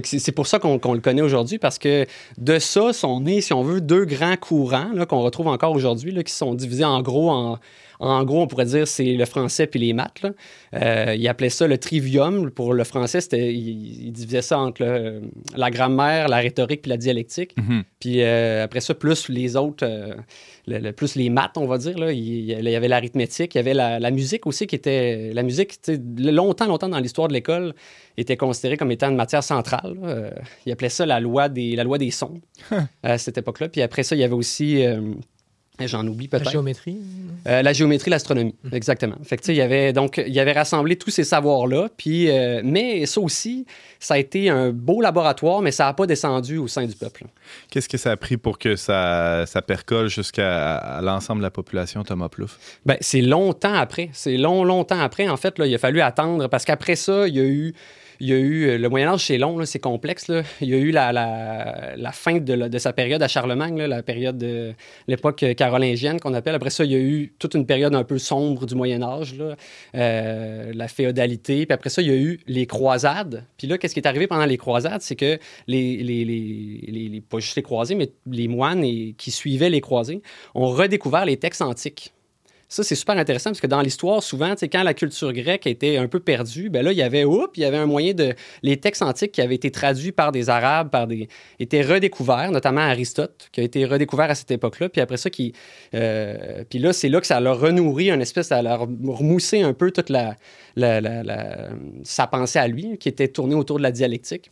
que 0.02 0.08
C'est 0.18 0.32
pour 0.32 0.46
ça 0.48 0.58
qu'on 0.58 0.78
le 0.92 1.00
connaît 1.00 1.22
aujourd'hui, 1.22 1.58
parce 1.58 1.78
que 1.78 2.04
de 2.38 2.58
ça 2.58 2.92
sont 2.92 3.20
nés, 3.20 3.40
si 3.40 3.52
on 3.52 3.62
veut, 3.62 3.80
deux 3.80 4.04
grands 4.04 4.36
courants 4.36 4.90
qu'on 5.08 5.20
retrouve 5.22 5.46
encore 5.48 5.72
aujourd'hui, 5.72 6.12
qui 6.24 6.32
sont 6.32 6.54
divisés 6.54 6.84
en 6.84 7.00
gros 7.00 7.30
en. 7.30 7.58
En 7.98 8.24
gros, 8.24 8.42
on 8.42 8.46
pourrait 8.46 8.66
dire 8.66 8.86
c'est 8.86 9.14
le 9.14 9.24
français 9.24 9.66
puis 9.66 9.80
les 9.80 9.92
maths. 9.92 10.22
Là. 10.22 10.30
Euh, 10.74 11.14
ils 11.16 11.26
appelaient 11.28 11.48
ça 11.50 11.66
le 11.66 11.78
trivium. 11.78 12.50
Pour 12.50 12.74
le 12.74 12.84
français, 12.84 13.20
c'était, 13.20 13.52
ils 13.54 14.10
divisaient 14.12 14.42
ça 14.42 14.58
entre 14.58 14.82
le- 14.84 15.22
la 15.56 15.70
grammaire, 15.70 16.28
la 16.28 16.36
rhétorique 16.38 16.82
puis 16.82 16.90
la 16.90 16.96
dialectique. 16.96 17.54
Mhm. 17.56 17.84
Puis 18.00 18.22
euh, 18.22 18.64
après 18.64 18.80
ça, 18.80 18.94
plus 18.94 19.28
les 19.28 19.56
autres, 19.56 19.86
euh, 19.86 20.14
le- 20.66 20.78
le- 20.78 20.92
plus 20.92 21.14
les 21.14 21.30
maths, 21.30 21.56
on 21.56 21.66
va 21.66 21.78
dire. 21.78 21.98
Là. 21.98 22.12
Il, 22.12 22.18
il 22.50 22.68
y 22.68 22.74
avait 22.76 22.88
l'arithmétique, 22.88 23.54
il 23.54 23.58
y 23.58 23.60
avait 23.60 23.74
la, 23.74 23.98
la 23.98 24.10
musique 24.10 24.46
aussi 24.46 24.66
qui 24.66 24.74
était. 24.76 25.32
La 25.32 25.42
musique, 25.42 25.72
longtemps, 26.18 26.66
longtemps 26.66 26.88
dans 26.88 26.98
l'histoire 27.00 27.28
de 27.28 27.32
l'école, 27.32 27.74
était 28.16 28.36
considérée 28.36 28.76
comme 28.76 28.90
étant 28.90 29.08
une 29.10 29.16
matière 29.16 29.42
centrale. 29.42 29.94
il 30.66 30.72
appelait 30.72 30.88
ça 30.88 31.06
la 31.06 31.20
loi 31.20 31.48
des, 31.48 31.76
la 31.76 31.84
loi 31.84 31.98
des 31.98 32.10
sons 32.10 32.40
à 33.02 33.16
cette 33.18 33.38
époque-là. 33.38 33.68
Puis 33.68 33.80
après 33.82 34.02
ça, 34.02 34.14
il 34.16 34.20
y 34.20 34.24
avait 34.24 34.34
aussi. 34.34 34.82
J'en 35.78 36.06
oublie 36.06 36.28
La 36.32 36.38
peut-être. 36.38 36.52
géométrie. 36.52 36.98
Euh, 37.46 37.60
la 37.60 37.72
géométrie, 37.74 38.10
l'astronomie, 38.10 38.54
exactement. 38.72 39.16
Fait 39.22 39.36
que, 39.36 39.42
tu 39.42 39.46
sais, 39.48 39.54
il 39.54 39.58
y 39.58 39.60
avait 39.60 39.92
donc 39.92 40.22
il 40.26 40.32
y 40.32 40.40
avait 40.40 40.52
rassemblé 40.52 40.96
tous 40.96 41.10
ces 41.10 41.22
savoirs-là, 41.24 41.88
puis 41.96 42.30
euh, 42.30 42.62
mais 42.64 43.04
ça 43.04 43.20
aussi, 43.20 43.66
ça 44.00 44.14
a 44.14 44.18
été 44.18 44.48
un 44.48 44.70
beau 44.70 45.02
laboratoire, 45.02 45.60
mais 45.60 45.70
ça 45.72 45.84
n'a 45.84 45.92
pas 45.92 46.06
descendu 46.06 46.56
au 46.56 46.66
sein 46.66 46.86
du 46.86 46.94
peuple. 46.94 47.24
Qu'est-ce 47.70 47.88
que 47.88 47.98
ça 47.98 48.12
a 48.12 48.16
pris 48.16 48.36
pour 48.38 48.58
que 48.58 48.74
ça, 48.74 49.44
ça 49.46 49.60
percole 49.60 50.08
jusqu'à 50.08 51.00
l'ensemble 51.02 51.40
de 51.40 51.46
la 51.46 51.50
population, 51.50 52.02
Thomas 52.04 52.28
Plouffe? 52.30 52.58
Ben, 52.86 52.96
c'est 53.00 53.20
longtemps 53.20 53.74
après. 53.74 54.08
C'est 54.12 54.38
long, 54.38 54.64
longtemps 54.64 55.00
après. 55.00 55.28
En 55.28 55.36
fait, 55.36 55.58
là, 55.58 55.66
il 55.66 55.74
a 55.74 55.78
fallu 55.78 56.00
attendre 56.00 56.48
parce 56.48 56.64
qu'après 56.64 56.96
ça, 56.96 57.28
il 57.28 57.34
y 57.36 57.40
a 57.40 57.44
eu 57.44 57.74
il 58.20 58.28
y 58.28 58.32
a 58.32 58.36
eu 58.36 58.68
euh, 58.68 58.78
le 58.78 58.88
Moyen 58.88 59.08
Âge, 59.08 59.26
c'est 59.26 59.38
long, 59.38 59.64
c'est 59.64 59.78
complexe. 59.78 60.30
Il 60.60 60.68
y 60.68 60.74
a 60.74 60.78
eu 60.78 60.90
la, 60.90 62.12
fin 62.12 62.38
de, 62.38 62.78
sa 62.78 62.92
période 62.92 63.22
à 63.22 63.28
Charlemagne, 63.28 63.82
la 63.82 64.02
l'époque 65.08 65.44
carolingienne 65.56 66.20
qu'on 66.20 66.34
appelle. 66.34 66.54
Après 66.54 66.70
ça, 66.70 66.84
il 66.84 66.92
y 66.92 66.94
a 66.94 66.98
eu 66.98 67.34
toute 67.38 67.54
une 67.54 67.66
période 67.66 67.94
un 67.94 68.04
peu 68.04 68.18
sombre 68.18 68.66
du 68.66 68.74
Moyen 68.74 69.02
Âge, 69.02 69.34
là, 69.36 69.56
euh, 69.94 70.72
la 70.74 70.88
féodalité. 70.88 71.66
Puis 71.66 71.74
après 71.74 71.90
ça, 71.90 72.02
il 72.02 72.08
y 72.08 72.10
a 72.10 72.16
eu 72.16 72.40
les 72.46 72.66
croisades. 72.66 73.44
Puis 73.58 73.66
là, 73.66 73.78
qu'est-ce 73.78 73.94
qui 73.94 74.00
est 74.00 74.06
arrivé 74.06 74.26
pendant 74.26 74.46
les 74.46 74.56
croisades, 74.56 75.02
c'est 75.02 75.16
que 75.16 75.38
les, 75.66 77.22
pas 77.28 77.38
juste 77.38 77.56
les 77.56 77.62
croisés, 77.62 77.94
mais 77.94 78.10
les 78.30 78.48
moines 78.48 78.82
qui 79.16 79.30
suivaient 79.30 79.70
les 79.70 79.80
croisés 79.80 80.22
ont 80.54 80.68
redécouvert 80.68 81.24
les 81.24 81.36
textes 81.36 81.62
antiques. 81.62 82.12
Ça, 82.68 82.82
c'est 82.82 82.96
super 82.96 83.16
intéressant 83.16 83.50
parce 83.50 83.60
que 83.60 83.66
dans 83.68 83.80
l'histoire, 83.80 84.22
souvent, 84.22 84.54
quand 84.60 84.82
la 84.82 84.92
culture 84.92 85.32
grecque 85.32 85.68
était 85.68 85.98
un 85.98 86.08
peu 86.08 86.18
perdue, 86.18 86.68
ben 86.68 86.84
là, 86.84 86.90
il 86.90 86.98
y 86.98 87.02
avait, 87.02 87.24
oups, 87.24 87.52
il 87.56 87.60
y 87.60 87.64
avait 87.64 87.76
un 87.76 87.86
moyen 87.86 88.12
de. 88.12 88.34
Les 88.62 88.76
textes 88.78 89.02
antiques 89.02 89.32
qui 89.32 89.40
avaient 89.40 89.54
été 89.54 89.70
traduits 89.70 90.10
par 90.10 90.32
des 90.32 90.50
Arabes, 90.50 90.90
par 90.90 91.06
des. 91.06 91.28
étaient 91.60 91.82
redécouverts, 91.82 92.50
notamment 92.50 92.80
Aristote, 92.80 93.48
qui 93.52 93.60
a 93.60 93.62
été 93.62 93.84
redécouvert 93.84 94.30
à 94.30 94.34
cette 94.34 94.50
époque-là. 94.50 94.88
Puis 94.88 95.00
après 95.00 95.16
ça, 95.16 95.30
qui. 95.30 95.52
Euh, 95.94 96.64
puis 96.68 96.80
là, 96.80 96.92
c'est 96.92 97.08
là 97.08 97.20
que 97.20 97.26
ça 97.26 97.38
leur 97.38 97.60
renourri 97.60 98.10
une 98.10 98.22
espèce. 98.22 98.48
Ça 98.48 98.60
leur 98.62 98.80
remoussé 98.80 99.62
un 99.62 99.72
peu 99.72 99.92
toute 99.92 100.10
la, 100.10 100.36
sa 102.02 102.26
pensée 102.26 102.58
à 102.58 102.66
lui, 102.66 102.98
qui 102.98 103.08
était 103.08 103.28
tournée 103.28 103.54
autour 103.54 103.78
de 103.78 103.82
la 103.84 103.92
dialectique. 103.92 104.50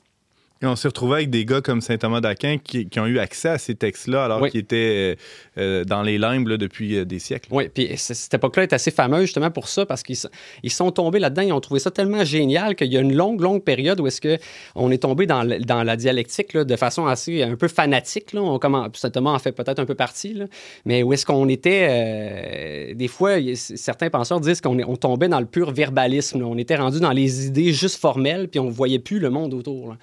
Et 0.64 0.66
on 0.66 0.76
s'est 0.76 0.88
retrouvé 0.88 1.16
avec 1.16 1.30
des 1.30 1.44
gars 1.44 1.60
comme 1.60 1.82
Saint 1.82 1.98
Thomas 1.98 2.22
d'Aquin 2.22 2.56
qui, 2.56 2.88
ont 2.98 3.04
eu 3.04 3.18
accès 3.18 3.50
à 3.50 3.58
ces 3.58 3.74
textes-là 3.74 4.24
alors 4.24 4.48
qu'ils 4.48 4.60
étaient 4.60 5.14
euh, 5.58 5.60
euh, 5.60 5.84
dans 5.84 6.02
les 6.02 6.16
limbes 6.16 6.48
depuis 6.54 6.96
euh, 6.96 7.04
des 7.04 7.18
siècles. 7.18 7.50
Oui, 7.52 7.68
puis 7.68 7.90
cette 7.98 8.32
époque-là 8.32 8.62
est 8.62 8.72
assez 8.72 8.90
fameuse 8.90 9.26
justement 9.26 9.50
pour 9.50 9.68
ça 9.68 9.84
parce 9.84 10.02
qu'ils 10.02 10.16
ils 10.62 10.72
sont 10.72 10.90
tombés 10.90 11.18
là-dedans, 11.18 11.42
ils 11.42 11.52
ont 11.52 11.60
trouvé 11.60 11.80
ça 11.80 11.90
tellement 11.90 12.24
génial 12.24 12.76
qu'il 12.76 12.90
y 12.90 12.96
a 12.96 13.00
une 13.00 13.14
longue, 13.14 13.42
longue 13.42 13.62
période 13.62 14.00
où 14.00 14.06
est-ce 14.06 14.22
qu'on 14.22 14.90
est 14.90 15.02
tombé 15.02 15.26
dans, 15.26 15.44
dans 15.44 15.82
la 15.82 15.96
dialectique 15.96 16.56
de 16.56 16.76
façon 16.76 17.04
assez 17.04 17.42
un 17.42 17.56
peu 17.56 17.68
fanatique. 17.68 18.32
Là. 18.32 18.40
On 18.40 18.58
Saint 18.94 19.10
Thomas 19.10 19.32
en 19.32 19.38
fait 19.38 19.52
peut-être 19.52 19.80
un 19.80 19.84
peu 19.84 19.94
partie, 19.94 20.40
mais 20.86 21.02
où 21.02 21.12
est-ce 21.12 21.26
qu'on 21.26 21.46
était, 21.50 22.94
des 22.94 23.08
fois, 23.08 23.32
certains 23.54 24.08
penseurs 24.08 24.40
disent 24.40 24.62
qu'on 24.62 24.80
on 24.80 24.96
tombait 24.96 25.28
dans 25.28 25.40
le 25.40 25.46
pur 25.46 25.72
verbalisme. 25.72 26.42
On 26.42 26.56
était 26.56 26.76
rendu 26.76 27.00
dans 27.00 27.12
les 27.12 27.48
idées 27.48 27.74
juste 27.74 28.00
formelles, 28.00 28.48
puis 28.48 28.60
on 28.60 28.66
ne 28.66 28.70
voyait 28.70 28.98
plus 28.98 29.18
le 29.18 29.28
monde 29.28 29.52
autour. 29.52 29.94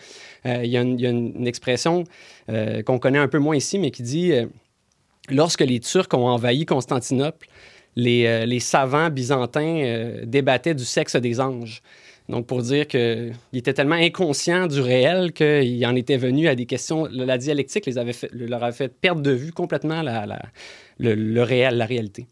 Il 0.45 0.65
y, 0.65 0.77
a 0.77 0.81
une 0.81 1.47
expression 1.47 2.03
euh, 2.49 2.81
qu'on 2.83 2.99
connaît 2.99 3.19
un 3.19 3.27
peu 3.27 3.39
moins 3.39 3.55
ici, 3.55 3.77
mais 3.77 3.91
qui 3.91 4.03
dit 4.03 4.31
euh, 4.31 4.45
lorsque 5.29 5.61
les 5.61 5.79
Turcs 5.79 6.07
ont 6.13 6.27
envahi 6.27 6.65
Constantinople, 6.65 7.47
les, 7.95 8.59
savants 8.59 9.09
byzantins 9.09 10.23
débattaient 10.23 10.73
du 10.73 10.85
sexe 10.85 11.15
des 11.17 11.41
anges. 11.41 11.81
Donc, 12.29 12.47
pour 12.47 12.61
dire 12.61 12.87
qu'ils 12.87 13.33
étaient 13.53 13.73
tellement 13.73 13.95
inconscients 13.95 14.67
du 14.67 14.79
réel 14.79 15.33
qu'il 15.33 15.85
en 15.85 15.95
était 15.95 16.15
venu 16.15 16.47
à 16.47 16.55
des 16.55 16.65
questions. 16.65 17.07
La 17.11 17.37
dialectique 17.37 17.85
les 17.85 17.97
avait 17.97 18.13
leur 18.31 18.63
avait 18.63 18.75
fait 18.75 18.87
perdre 18.87 19.21
de 19.21 19.31
vue 19.31 19.51
complètement 19.51 20.01
le, 20.99 21.41
réel, 21.41 21.75
la 21.75 21.85
réalité. 21.85 22.27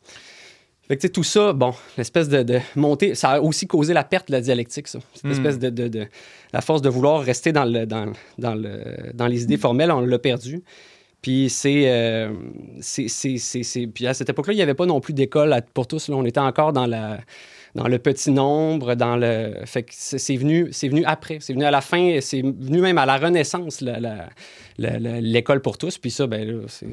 Fait 0.89 0.97
que, 0.97 1.05
tout 1.05 1.23
ça, 1.23 1.53
bon, 1.53 1.75
l'espèce 1.97 2.29
de, 2.29 2.41
de, 2.41 2.59
montée, 2.75 3.13
ça 3.13 3.33
a 3.33 3.39
aussi 3.39 3.67
causé 3.67 3.93
la 3.93 4.03
perte 4.03 4.29
de 4.29 4.31
la 4.31 4.41
dialectique, 4.41 4.87
ça. 4.87 4.97
Cette 5.13 5.25
hmm. 5.25 5.31
espèce 5.31 5.59
de, 5.59 5.69
de, 5.69 6.07
La 6.51 6.61
force 6.61 6.81
de 6.81 6.89
vouloir 6.89 7.21
rester 7.21 7.51
dans, 7.51 7.65
le, 7.65 7.85
dans, 7.85 8.11
dans, 8.39 8.55
le, 8.55 9.11
dans 9.13 9.27
les 9.27 9.43
idées 9.43 9.57
formelles, 9.57 9.91
on 9.91 10.01
l'a 10.01 10.17
perdu. 10.17 10.63
Puis 11.21 11.49
c'est, 11.49 11.83
euh, 11.85 12.33
c'est, 12.81 13.87
Puis 13.93 14.07
à 14.07 14.15
cette 14.15 14.29
époque-là, 14.29 14.53
il 14.53 14.55
n'y 14.55 14.63
avait 14.63 14.73
pas 14.73 14.87
non 14.87 14.99
plus 14.99 15.13
d'école 15.13 15.55
pour 15.75 15.85
tous. 15.85 16.07
Là. 16.07 16.15
On 16.15 16.25
était 16.25 16.39
encore 16.39 16.73
dans, 16.73 16.87
la, 16.87 17.19
dans 17.75 17.87
le 17.87 17.99
petit 17.99 18.31
nombre, 18.31 18.95
dans 18.95 19.15
le... 19.15 19.53
Fait 19.65 19.83
que 19.83 19.91
c'est, 19.93 20.37
venu, 20.37 20.69
c'est 20.71 20.87
venu 20.87 21.03
après. 21.05 21.37
C'est 21.39 21.53
venu 21.53 21.65
à 21.65 21.71
la 21.71 21.81
fin, 21.81 22.17
c'est 22.19 22.41
venu 22.41 22.81
même 22.81 22.97
à 22.97 23.05
la 23.05 23.17
Renaissance, 23.17 23.83
l'école 24.79 25.61
pour 25.61 25.77
tous. 25.77 25.99
Puis 25.99 26.09
ça, 26.09 26.25
ben 26.25 26.49
là, 26.49 26.63
c'est 26.67 26.87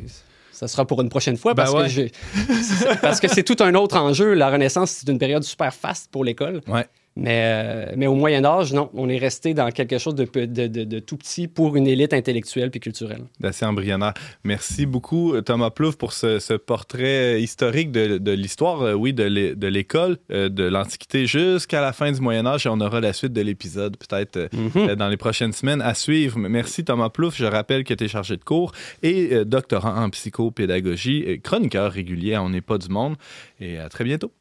ça 0.56 0.68
sera 0.68 0.86
pour 0.86 1.02
une 1.02 1.10
prochaine 1.10 1.36
fois 1.36 1.54
parce, 1.54 1.70
que 1.70 2.96
parce 3.02 3.20
que 3.20 3.28
c'est 3.28 3.42
tout 3.42 3.56
un 3.60 3.74
autre 3.74 3.98
enjeu. 3.98 4.32
La 4.32 4.48
Renaissance, 4.48 4.90
c'est 4.90 5.08
une 5.10 5.18
période 5.18 5.42
super 5.42 5.72
faste 5.72 6.10
pour 6.10 6.24
l'école. 6.24 6.62
Ouais. 6.66 6.86
Mais, 7.16 7.40
euh, 7.44 7.92
mais 7.96 8.06
au 8.06 8.14
Moyen 8.14 8.44
Âge, 8.44 8.74
non, 8.74 8.90
on 8.92 9.08
est 9.08 9.16
resté 9.16 9.54
dans 9.54 9.70
quelque 9.70 9.96
chose 9.96 10.14
de, 10.14 10.26
de, 10.44 10.66
de, 10.66 10.98
tout 10.98 11.16
petit 11.16 11.48
pour 11.48 11.74
une 11.76 11.86
élite 11.86 12.12
intellectuelle 12.12 12.70
puis 12.70 12.78
culturelle. 12.78 13.22
D'assez 13.40 13.64
embryonnaire. 13.64 14.12
Merci 14.44 14.84
beaucoup, 14.84 15.40
Thomas 15.40 15.70
Plouffe, 15.70 15.96
pour 15.96 16.12
ce, 16.12 16.38
ce 16.38 16.52
portrait 16.52 17.40
historique 17.40 17.90
de, 17.90 18.30
l'histoire, 18.32 18.82
euh, 18.82 18.92
oui, 18.92 19.14
de 19.14 19.66
l'école, 19.66 20.18
euh, 20.30 20.50
de 20.50 20.64
l'Antiquité 20.64 21.26
jusqu'à 21.26 21.80
la 21.80 21.94
fin 21.94 22.12
du 22.12 22.20
Moyen 22.20 22.44
Âge. 22.44 22.66
Et 22.66 22.68
on 22.68 22.80
aura 22.80 23.00
la 23.00 23.14
suite 23.14 23.32
de 23.32 23.40
l'épisode 23.40 23.96
peut-être 23.96 24.50
mhm. 24.52 24.94
dans 24.96 25.08
les 25.08 25.16
prochaines 25.16 25.54
semaines 25.54 25.80
à 25.80 25.94
suivre. 25.94 26.38
Merci, 26.38 26.84
Thomas 26.84 27.08
Plouffe. 27.08 27.36
Je 27.36 27.46
rappelle 27.46 27.84
que 27.84 27.94
tu 27.94 28.04
es 28.04 28.08
chargé 28.08 28.36
de 28.36 28.44
cours 28.44 28.72
et 29.02 29.44
doctorant 29.46 30.04
en 30.04 30.10
psychopédagogie, 30.10 31.40
chroniqueur 31.42 31.92
régulier 31.92 32.36
On 32.36 32.50
n'est 32.50 32.60
pas 32.60 32.76
du 32.76 32.90
monde. 32.90 33.16
Et 33.58 33.78
à 33.78 33.88
très 33.88 34.04
bientôt. 34.04 34.32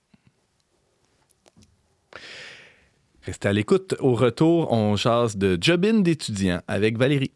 Restez 3.25 3.47
à 3.47 3.53
l'écoute. 3.53 3.95
Au 3.99 4.13
retour, 4.13 4.71
on 4.71 4.95
jase 4.95 5.35
de 5.35 5.57
Jobin 5.59 6.01
d'étudiants 6.01 6.61
avec 6.67 6.97
Valérie. 6.97 7.31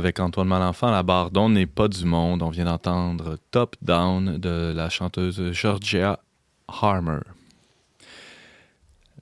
Avec 0.00 0.18
Antoine 0.18 0.48
Malenfant. 0.48 0.90
La 0.90 1.02
barre 1.02 1.30
d'on 1.30 1.50
n'est 1.50 1.66
pas 1.66 1.86
du 1.86 2.06
monde. 2.06 2.42
On 2.42 2.48
vient 2.48 2.64
d'entendre 2.64 3.36
Top 3.50 3.76
Down 3.82 4.38
de 4.38 4.72
la 4.74 4.88
chanteuse 4.88 5.52
Georgia 5.52 6.20
Harmer. 6.68 7.20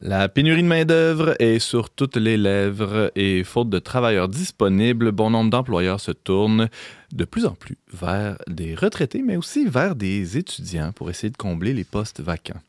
La 0.00 0.28
pénurie 0.28 0.62
de 0.62 0.68
main-d'œuvre 0.68 1.34
est 1.40 1.58
sur 1.58 1.90
toutes 1.90 2.16
les 2.16 2.36
lèvres 2.36 3.10
et 3.16 3.42
faute 3.42 3.70
de 3.70 3.80
travailleurs 3.80 4.28
disponibles, 4.28 5.10
bon 5.10 5.30
nombre 5.30 5.50
d'employeurs 5.50 5.98
se 5.98 6.12
tournent 6.12 6.68
de 7.12 7.24
plus 7.24 7.44
en 7.44 7.54
plus 7.54 7.76
vers 7.92 8.38
des 8.46 8.76
retraités, 8.76 9.22
mais 9.26 9.36
aussi 9.36 9.66
vers 9.66 9.96
des 9.96 10.38
étudiants 10.38 10.92
pour 10.92 11.10
essayer 11.10 11.30
de 11.30 11.36
combler 11.36 11.74
les 11.74 11.82
postes 11.82 12.20
vacants. 12.20 12.60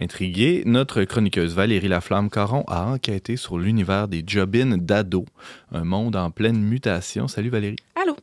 Intriguée, 0.00 0.62
notre 0.64 1.04
chroniqueuse 1.04 1.54
Valérie 1.54 1.88
Laflamme-Caron 1.88 2.64
a 2.68 2.86
enquêté 2.86 3.36
sur 3.36 3.58
l'univers 3.58 4.08
des 4.08 4.24
job-ins 4.26 4.78
d'ados, 4.78 5.26
un 5.72 5.84
monde 5.84 6.16
en 6.16 6.30
pleine 6.30 6.58
mutation. 6.58 7.28
Salut 7.28 7.50
Valérie. 7.50 7.76
Allô? 7.94 8.16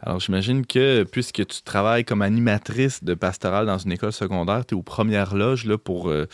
Alors, 0.00 0.18
j'imagine 0.18 0.64
que 0.64 1.02
puisque 1.02 1.46
tu 1.46 1.60
travailles 1.60 2.06
comme 2.06 2.22
animatrice 2.22 3.04
de 3.04 3.12
pastoral 3.12 3.66
dans 3.66 3.76
une 3.76 3.92
école 3.92 4.14
secondaire, 4.14 4.64
tu 4.64 4.74
es 4.74 4.78
aux 4.78 4.82
premières 4.82 5.34
loges 5.34 5.66
là, 5.66 5.76
pour 5.76 6.08
euh, 6.08 6.26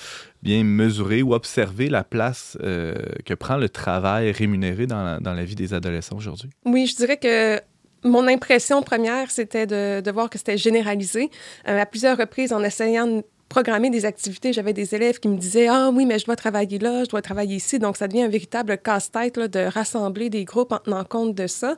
bien 0.45 0.63
mesurer 0.63 1.21
ou 1.21 1.35
observer 1.35 1.89
la 1.89 2.05
place 2.05 2.57
euh, 2.63 2.95
que 3.25 3.35
prend 3.35 3.57
le 3.57 3.69
travail 3.69 4.31
rémunéré 4.31 4.87
dans 4.87 5.03
la, 5.03 5.19
dans 5.19 5.35
la 5.35 5.43
vie 5.43 5.57
des 5.57 5.75
adolescents 5.75 6.17
aujourd'hui. 6.17 6.51
Oui, 6.65 6.87
je 6.87 6.95
dirais 6.95 7.17
que 7.17 7.61
mon 8.05 8.29
impression 8.29 8.83
première, 8.83 9.33
c'était 9.33 9.67
de, 9.67 10.01
de 10.01 10.11
voir 10.13 10.31
que 10.31 10.39
c'était 10.39 10.59
généralisé. 10.59 11.29
Euh, 11.67 11.81
à 11.81 11.87
plusieurs 11.87 12.17
reprises, 12.17 12.53
en 12.53 12.63
essayant 12.63 13.09
de 13.09 13.25
programmer 13.49 13.91
des 13.91 14.05
activités. 14.05 14.53
J'avais 14.53 14.73
des 14.73 14.95
élèves 14.95 15.19
qui 15.19 15.29
me 15.29 15.37
disaient 15.37 15.69
Ah 15.69 15.91
oui, 15.93 16.05
mais 16.05 16.19
je 16.19 16.25
dois 16.25 16.37
travailler 16.37 16.79
là, 16.79 17.05
je 17.05 17.09
dois 17.09 17.23
travailler 17.23 17.57
ici. 17.57 17.79
Donc, 17.79 17.97
ça 17.97 18.09
devient 18.09 18.23
un 18.23 18.29
véritable 18.29 18.79
casse-tête 18.79 19.39
de 19.39 19.61
rassembler 19.61 20.31
des 20.31 20.45
groupes 20.45 20.73
en 20.73 20.79
tenant 20.79 21.05
compte 21.05 21.35
de 21.35 21.47
ça. 21.47 21.77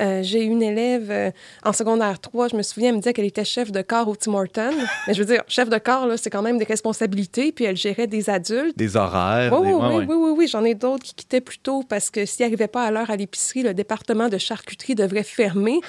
Euh, 0.00 0.22
J'ai 0.22 0.42
une 0.42 0.62
élève 0.62 1.10
euh, 1.10 1.30
en 1.64 1.72
secondaire 1.72 2.18
3, 2.20 2.48
je 2.48 2.56
me 2.56 2.62
souviens, 2.62 2.88
elle 2.90 2.96
me 2.96 3.00
disait 3.00 3.12
qu'elle 3.12 3.26
était 3.26 3.44
chef 3.44 3.70
de 3.70 3.82
corps 3.82 4.08
au 4.08 4.16
Tim 4.16 4.34
Hortons. 4.34 4.70
mais 5.06 5.14
je 5.14 5.22
veux 5.22 5.26
dire, 5.26 5.42
chef 5.48 5.68
de 5.68 5.78
corps, 5.78 6.08
c'est 6.16 6.30
quand 6.30 6.42
même 6.42 6.58
des 6.58 6.64
responsabilités. 6.64 7.52
Puis 7.52 7.64
elle 7.64 7.76
gérait 7.76 8.06
des 8.06 8.30
adultes. 8.30 8.76
Des 8.76 8.96
horaires. 8.96 9.52
Oui, 9.52 9.68
des... 9.68 9.74
oui, 9.74 9.80
ouais, 9.80 9.96
oui, 9.96 10.04
oui, 10.08 10.16
oui, 10.16 10.30
oui. 10.38 10.48
J'en 10.48 10.64
ai 10.64 10.74
d'autres 10.74 11.04
qui 11.04 11.14
quittaient 11.14 11.40
plus 11.40 11.58
tôt 11.58 11.84
parce 11.88 12.10
que 12.10 12.24
s'ils 12.24 12.44
n'arrivaient 12.44 12.68
pas 12.68 12.84
à 12.84 12.90
l'heure 12.90 13.10
à 13.10 13.16
l'épicerie, 13.16 13.62
le 13.62 13.74
département 13.74 14.28
de 14.28 14.38
charcuterie 14.38 14.94
devrait 14.94 15.22
fermer. 15.22 15.80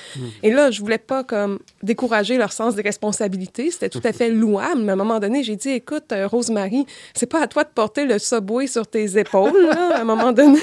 Et 0.44 0.52
là, 0.52 0.72
je 0.72 0.82
voulais 0.82 0.98
pas 0.98 1.24
comme 1.24 1.60
décourager 1.84 2.38
leur 2.38 2.52
sens 2.52 2.76
des 2.76 2.82
responsabilités. 2.82 3.72
C'était 3.72 3.90
tout 3.90 4.02
à 4.04 4.12
fait 4.12 4.30
louable. 4.30 4.82
Mais 4.82 4.96
moment 5.06 5.20
donné, 5.20 5.44
j'ai 5.44 5.56
dit, 5.56 5.70
écoute, 5.70 6.12
euh, 6.12 6.28
Rosemary, 6.28 6.86
c'est 7.14 7.26
pas 7.26 7.42
à 7.42 7.48
toi 7.48 7.64
de 7.64 7.70
porter 7.70 8.06
le 8.06 8.20
subway 8.20 8.68
sur 8.68 8.88
tes 8.88 9.18
épaules, 9.18 9.68
là, 9.68 9.98
à 9.98 10.02
un 10.02 10.04
moment 10.04 10.32
donné. 10.32 10.60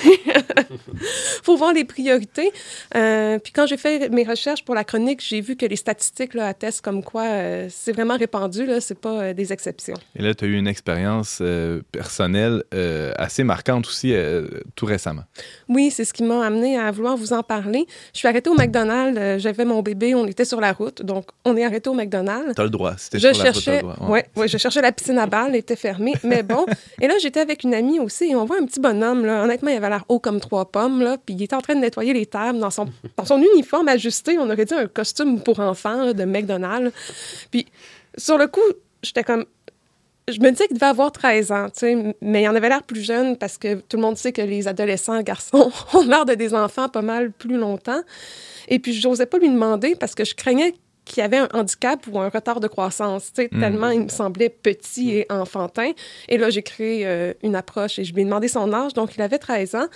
faut 1.42 1.57
voir 1.57 1.72
les 1.72 1.85
priorités. 1.85 2.50
Euh, 2.96 3.38
puis 3.38 3.52
quand 3.52 3.66
j'ai 3.66 3.76
fait 3.76 4.09
mes 4.11 4.24
recherches 4.24 4.64
pour 4.64 4.74
la 4.74 4.85
chronique, 4.85 5.22
j'ai 5.26 5.40
vu 5.40 5.57
que 5.57 5.66
les 5.66 5.76
statistiques 5.76 6.35
là, 6.35 6.48
attestent 6.48 6.83
comme 6.83 7.02
quoi 7.02 7.22
euh, 7.22 7.68
c'est 7.70 7.92
vraiment 7.92 8.16
répandu, 8.16 8.66
là, 8.66 8.81
c'est 8.81 8.98
pas 8.98 9.22
euh, 9.22 9.33
des 9.35 9.52
exceptions. 9.52 9.96
Et 10.16 10.22
là, 10.22 10.35
tu 10.35 10.44
as 10.44 10.48
eu 10.48 10.57
une 10.57 10.66
expérience 10.68 11.42
personnelle 11.90 12.62
assez 13.16 13.44
marquante 13.44 13.87
aussi 13.87 14.14
tout 14.74 14.87
récemment. 14.87 15.22
Oui, 15.68 15.90
c'est 15.90 16.05
ce 16.05 16.12
qui 16.12 16.22
m'a 16.22 16.44
amené 16.44 16.78
à 16.78 16.90
vouloir 16.90 17.16
vous 17.16 17.33
en 17.33 17.42
parler. 17.42 17.87
Je 18.12 18.18
suis 18.18 18.28
arrêtée 18.28 18.50
au 18.50 18.55
McDonald's, 18.55 19.42
j'avais 19.42 19.64
mon 19.64 19.83
bébé, 19.83 20.14
on 20.14 20.26
était 20.26 20.44
sur 20.44 20.61
la 20.61 20.72
route, 20.72 21.02
donc 21.02 21.26
on 21.44 21.57
est 21.57 21.64
arrêté 21.64 21.88
au 21.90 21.94
McDonald's. 21.94 22.55
Tu 22.55 22.61
as 22.61 22.64
le 22.64 22.70
droit. 22.70 22.94
Si 22.96 23.11
Je 23.14 23.33
sur 23.33 23.44
la 23.44 23.52
route, 23.52 23.64
t'as 23.64 23.72
le 23.76 23.81
droit. 23.81 23.96
ouais. 24.00 24.12
Ouais, 24.12 24.26
je 24.37 24.59
cherchais 24.59 24.81
la 24.81 24.92
piscine 24.92 25.18
à 25.18 25.27
balles, 25.27 25.51
elle 25.51 25.57
était 25.57 25.77
fermée, 25.77 26.14
mais 26.23 26.42
bon. 26.42 26.66
Et 27.01 27.07
là, 27.07 27.14
j'étais 27.21 27.40
avec 27.40 27.64
une 27.64 27.75
amie 27.75 28.01
aussi, 28.01 28.31
et 28.31 28.37
on 28.37 28.45
voit 28.45 28.59
un 28.59 28.64
petit 28.64 28.81
bonhomme, 28.81 29.25
là. 29.25 29.45
Honnêtement, 29.45 29.71
il 29.71 29.77
avait 29.77 29.88
l'air 29.88 30.05
haut 30.09 30.18
comme 30.18 30.40
trois 30.40 30.64
pommes, 30.71 31.03
là, 31.03 31.16
puis 31.18 31.35
il 31.35 31.42
était 31.42 31.57
en 31.57 31.61
train 31.61 31.75
de 31.75 31.81
nettoyer 31.81 32.12
les 32.12 32.27
tables 32.27 32.59
dans 32.59 32.71
son, 32.71 32.87
dans 33.16 33.25
son 33.25 33.40
uniforme 33.40 33.88
ajusté. 33.88 34.38
On 34.38 34.49
aurait 34.49 34.64
dit 34.64 34.75
un 34.75 34.87
costume 34.87 35.40
pour 35.40 35.61
enfants 35.61 36.05
là, 36.05 36.12
de 36.12 36.25
McDonald's. 36.25 36.92
Puis, 37.51 37.66
sur 38.16 38.38
le 38.38 38.47
coup, 38.47 38.61
j'étais 39.03 39.25
comme. 39.25 39.45
Je 40.29 40.38
me 40.38 40.51
disais 40.51 40.68
qu'il 40.68 40.77
devait 40.77 40.87
avoir 40.87 41.11
13 41.11 41.51
ans, 41.51 41.66
tu 41.66 41.81
sais, 41.81 42.16
mais 42.21 42.42
il 42.42 42.49
en 42.49 42.55
avait 42.55 42.68
l'air 42.68 42.85
plus 42.85 43.03
jeune 43.03 43.37
parce 43.37 43.59
que 43.59 43.75
tout 43.75 43.97
le 43.97 44.03
monde 44.03 44.16
sait 44.16 44.31
que 44.33 44.40
les 44.40 44.68
adolescents 44.68 45.21
garçons 45.23 45.73
ont 45.95 46.05
l'air 46.05 46.25
de 46.25 46.35
des 46.35 46.55
enfants 46.55 46.88
pas 46.88 47.03
mal 47.03 47.33
plus 47.33 47.57
longtemps. 47.57 48.01
Et 48.68 48.79
puis, 48.79 48.92
je 48.92 49.07
n'osais 49.07 49.27
pas 49.27 49.38
lui 49.38 49.51
demander 49.51 49.97
parce 49.97 50.14
que 50.14 50.25
je 50.25 50.37
craignais 50.37 50.75
qu'il 51.05 51.19
y 51.21 51.25
avait 51.25 51.38
un 51.38 51.49
handicap 51.53 52.07
ou 52.11 52.19
un 52.21 52.29
retard 52.29 52.61
de 52.61 52.69
croissance, 52.69 53.33
tu 53.33 53.43
sais, 53.43 53.49
Mm. 53.51 53.61
tellement 53.61 53.91
il 53.91 54.03
me 54.03 54.09
semblait 54.09 54.49
petit 54.49 55.17
et 55.17 55.27
enfantin. 55.31 55.91
Et 56.29 56.38
là, 56.38 56.49
j'ai 56.51 56.62
créé 56.62 57.07
euh, 57.07 57.33
une 57.43 57.57
approche 57.57 57.99
et 57.99 58.05
je 58.05 58.15
lui 58.15 58.23
ai 58.23 58.25
demandé 58.25 58.47
son 58.49 58.73
âge, 58.73 58.95
donc 58.95 59.17
il 59.17 59.23
avait 59.23 59.38
13 59.38 59.75
ans. 59.75 59.87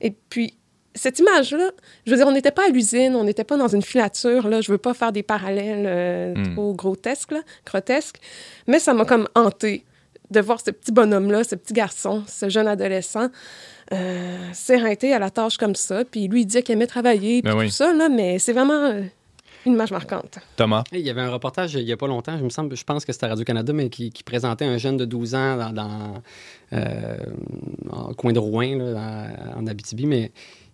Et 0.00 0.10
puis, 0.10 0.54
cette 0.94 1.18
image-là, 1.18 1.70
je 2.06 2.10
veux 2.10 2.16
dire, 2.16 2.26
on 2.26 2.32
n'était 2.32 2.50
pas 2.50 2.64
à 2.66 2.68
l'usine, 2.68 3.14
on 3.16 3.22
n'était 3.24 3.44
pas 3.44 3.56
dans 3.56 3.68
une 3.68 3.82
filature, 3.82 4.48
là, 4.48 4.60
je 4.60 4.72
veux 4.72 4.78
pas 4.78 4.94
faire 4.94 5.12
des 5.12 5.22
parallèles 5.22 5.84
euh, 5.86 6.34
Mm. 6.34 6.54
trop 6.54 6.74
grotesques, 6.74 7.32
là, 7.32 7.40
grotesques, 7.64 8.16
mais 8.66 8.78
ça 8.78 8.92
m'a 8.94 9.04
comme 9.04 9.28
hanté 9.34 9.84
de 10.32 10.40
voir 10.40 10.58
ce 10.60 10.72
petit 10.72 10.90
bonhomme-là, 10.90 11.44
ce 11.44 11.54
petit 11.54 11.74
garçon, 11.74 12.24
ce 12.26 12.48
jeune 12.48 12.66
adolescent, 12.66 13.28
euh, 13.92 14.36
s'éreinter 14.52 15.12
à 15.12 15.20
la 15.20 15.30
tâche 15.30 15.56
comme 15.58 15.76
ça. 15.76 16.04
Puis 16.04 16.26
lui, 16.26 16.40
il 16.40 16.46
disait 16.46 16.62
qu'il 16.64 16.72
aimait 16.72 16.88
travailler, 16.88 17.42
puis 17.42 17.52
Ben 17.52 17.52
tout 17.52 17.58
oui. 17.58 17.70
ça, 17.70 17.92
là, 17.92 18.08
mais 18.08 18.40
c'est 18.40 18.52
vraiment 18.52 18.86
euh, 18.86 19.02
une 19.66 19.72
image 19.74 19.90
marquante. 19.90 20.38
Thomas, 20.56 20.84
Il 20.92 21.00
y 21.00 21.10
avait 21.10 21.20
un 21.20 21.30
reportage 21.30 21.74
il 21.74 21.84
n'y 21.84 21.92
a 21.92 21.96
pas 21.96 22.06
longtemps, 22.06 22.38
je 22.38 22.44
me 22.44 22.48
semble, 22.50 22.76
je 22.76 22.84
pense 22.84 23.04
que 23.04 23.12
c'était 23.12 23.26
à 23.26 23.30
Radio-Canada, 23.30 23.72
mais 23.72 23.88
qui, 23.90 24.10
qui 24.10 24.22
présentait 24.22 24.64
un 24.64 24.78
jeune 24.78 24.96
de 24.96 25.04
12 25.04 25.34
ans 25.34 25.56
dans, 25.56 25.72
dans 25.72 26.14
euh, 26.72 27.16
en 27.90 28.14
coin 28.14 28.32
de 28.32 28.38
Rouen, 28.38 28.76
là, 28.78 28.92
dans- 28.92 29.60
en 29.60 29.66
Abitibi, 29.66 30.06
mais 30.06 30.30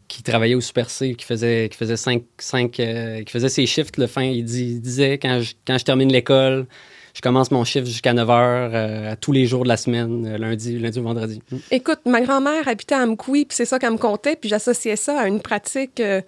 qui 0.09 0.23
travaillait 0.23 0.55
au 0.55 0.61
Super 0.61 0.91
C, 0.91 1.15
qui 1.15 1.25
faisait, 1.25 1.69
qui 1.71 1.77
faisait 1.79 1.97
cinq, 1.97 2.23
cinq, 2.39 2.79
euh, 2.81 3.23
qui 3.23 3.33
faisait 3.33 3.49
ses 3.49 3.65
shifts 3.67 3.97
le 3.97 4.07
fin. 4.07 4.23
Il, 4.25 4.45
dit- 4.45 4.73
il 4.73 4.81
disait 4.81 5.15
quand 5.19 5.41
je, 5.41 5.55
quand 5.67 5.79
je 5.79 5.85
termine 5.85 6.13
l'école, 6.13 6.67
je 7.15 7.21
commence 7.23 7.51
mon 7.51 7.65
shift 7.65 7.87
jusqu'à 7.87 8.13
9 8.13 8.29
h 8.29 9.17
tous 9.21 9.33
les 9.33 9.47
jours 9.47 9.63
de 9.65 9.69
la 9.69 9.77
semaine, 9.77 10.27
euh, 10.27 10.39
lundi, 10.39 10.79
lundi 10.79 10.99
ou 10.99 11.03
vendredi. 11.03 11.41
Écoute, 11.71 12.01
ma 12.07 12.21
grand-mère 12.21 12.69
habitait 12.69 12.95
à 12.95 13.03
Amkoui, 13.03 13.47
puis 13.47 13.57
c'est 13.57 13.65
ça 13.65 13.79
qu'elle 13.79 13.93
me 13.93 13.99
contait, 13.99 14.37
puis 14.37 14.49
j'associais 14.51 14.97
ça 14.97 15.19
à 15.21 15.29
une 15.29 15.41
pratique 15.41 16.01
euh, 16.01 16.21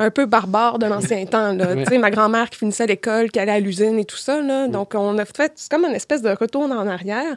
un 0.00 0.10
peu 0.10 0.26
barbare 0.26 0.78
de 0.78 0.86
l'ancien 0.86 1.24
temps. 1.26 1.52
Là. 1.52 1.74
Ouais. 1.74 1.84
Tu 1.84 1.90
sais, 1.92 1.98
ma 1.98 2.10
grand-mère 2.10 2.50
qui 2.50 2.58
finissait 2.58 2.86
l'école, 2.86 3.30
qui 3.30 3.38
allait 3.38 3.52
à 3.52 3.60
l'usine 3.60 3.98
et 3.98 4.04
tout 4.04 4.16
ça. 4.16 4.40
Là. 4.40 4.66
Donc, 4.66 4.94
on 4.94 5.16
a 5.18 5.24
fait, 5.24 5.52
c'est 5.56 5.70
comme 5.70 5.84
une 5.84 5.94
espèce 5.94 6.22
de 6.22 6.30
retour 6.30 6.62
en 6.62 6.86
arrière. 6.88 7.36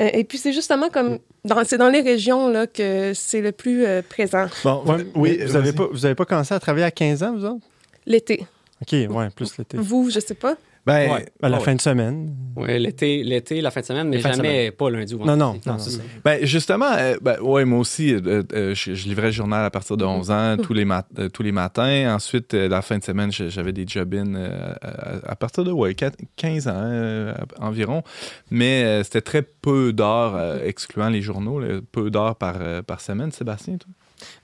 Euh, 0.00 0.08
et 0.12 0.24
puis, 0.24 0.38
c'est 0.38 0.52
justement 0.52 0.88
comme, 0.88 1.18
dans, 1.44 1.62
c'est 1.64 1.78
dans 1.78 1.90
les 1.90 2.00
régions 2.00 2.48
là, 2.48 2.66
que 2.66 3.12
c'est 3.14 3.42
le 3.42 3.52
plus 3.52 3.84
euh, 3.84 4.02
présent. 4.02 4.46
Bon, 4.64 4.82
Ouais, 4.86 5.06
oui, 5.14 5.40
vous 5.46 5.52
n'avez 5.52 5.72
pas, 5.72 5.86
vous 5.92 6.04
avez 6.06 6.14
pas 6.14 6.24
commencé 6.24 6.54
à 6.54 6.58
travailler 6.58 6.86
à 6.86 6.90
15 6.90 7.22
ans, 7.22 7.36
vous 7.36 7.44
autres? 7.44 7.66
L'été. 8.06 8.46
OK, 8.82 8.92
ouais, 8.92 9.28
plus 9.36 9.58
l'été. 9.58 9.76
Vous, 9.76 10.08
je 10.10 10.20
sais 10.20 10.34
pas. 10.34 10.54
Ben, 10.86 11.12
Ouais, 11.12 11.26
à 11.42 11.48
la 11.48 11.58
ouais. 11.58 11.64
fin 11.64 11.74
de 11.74 11.80
semaine. 11.80 12.34
Oui, 12.56 12.78
l'été, 12.78 13.22
l'été, 13.22 13.60
la 13.60 13.70
fin 13.70 13.80
de 13.80 13.86
semaine, 13.86 14.08
mais 14.08 14.18
jamais 14.18 14.70
pas 14.70 14.90
lundi 14.90 15.14
ou 15.14 15.18
Non, 15.24 15.36
vendredi. 15.36 15.60
non, 15.66 15.72
non, 15.74 15.78
c'est 15.78 15.90
non. 15.92 15.96
ça. 15.98 16.02
Ben, 16.24 16.44
justement, 16.46 16.90
euh, 16.98 17.16
ben, 17.22 17.38
ouais, 17.40 17.64
moi 17.64 17.78
aussi, 17.78 18.12
euh, 18.14 18.42
euh, 18.52 18.74
je, 18.74 18.94
je 18.94 19.08
livrais 19.08 19.26
le 19.26 19.32
journal 19.32 19.64
à 19.64 19.70
partir 19.70 19.96
de 19.96 20.04
11 20.04 20.30
ans, 20.30 20.56
tous 20.62 20.72
les, 20.74 20.84
mat- 20.84 21.06
euh, 21.18 21.28
tous 21.28 21.42
les 21.42 21.52
matins. 21.52 22.14
Ensuite, 22.14 22.54
euh, 22.54 22.68
la 22.68 22.82
fin 22.82 22.98
de 22.98 23.04
semaine, 23.04 23.30
j'avais 23.30 23.72
des 23.72 23.86
job-ins 23.86 24.34
euh, 24.34 24.72
à, 24.82 25.30
à 25.32 25.36
partir 25.36 25.64
de 25.64 25.70
ouais, 25.72 25.94
4 25.94 26.16
15 26.36 26.68
ans 26.68 26.72
euh, 26.76 27.34
environ. 27.58 28.02
Mais 28.50 28.82
euh, 28.84 29.02
c'était 29.04 29.20
très 29.22 29.42
peu 29.42 29.92
d'heures, 29.92 30.34
euh, 30.36 30.58
excluant 30.64 31.08
les 31.08 31.22
journaux, 31.22 31.60
là, 31.60 31.80
peu 31.92 32.10
d'heures 32.10 32.36
par, 32.36 32.56
euh, 32.60 32.82
par 32.82 33.00
semaine. 33.00 33.30
Sébastien, 33.32 33.76
toi? 33.76 33.90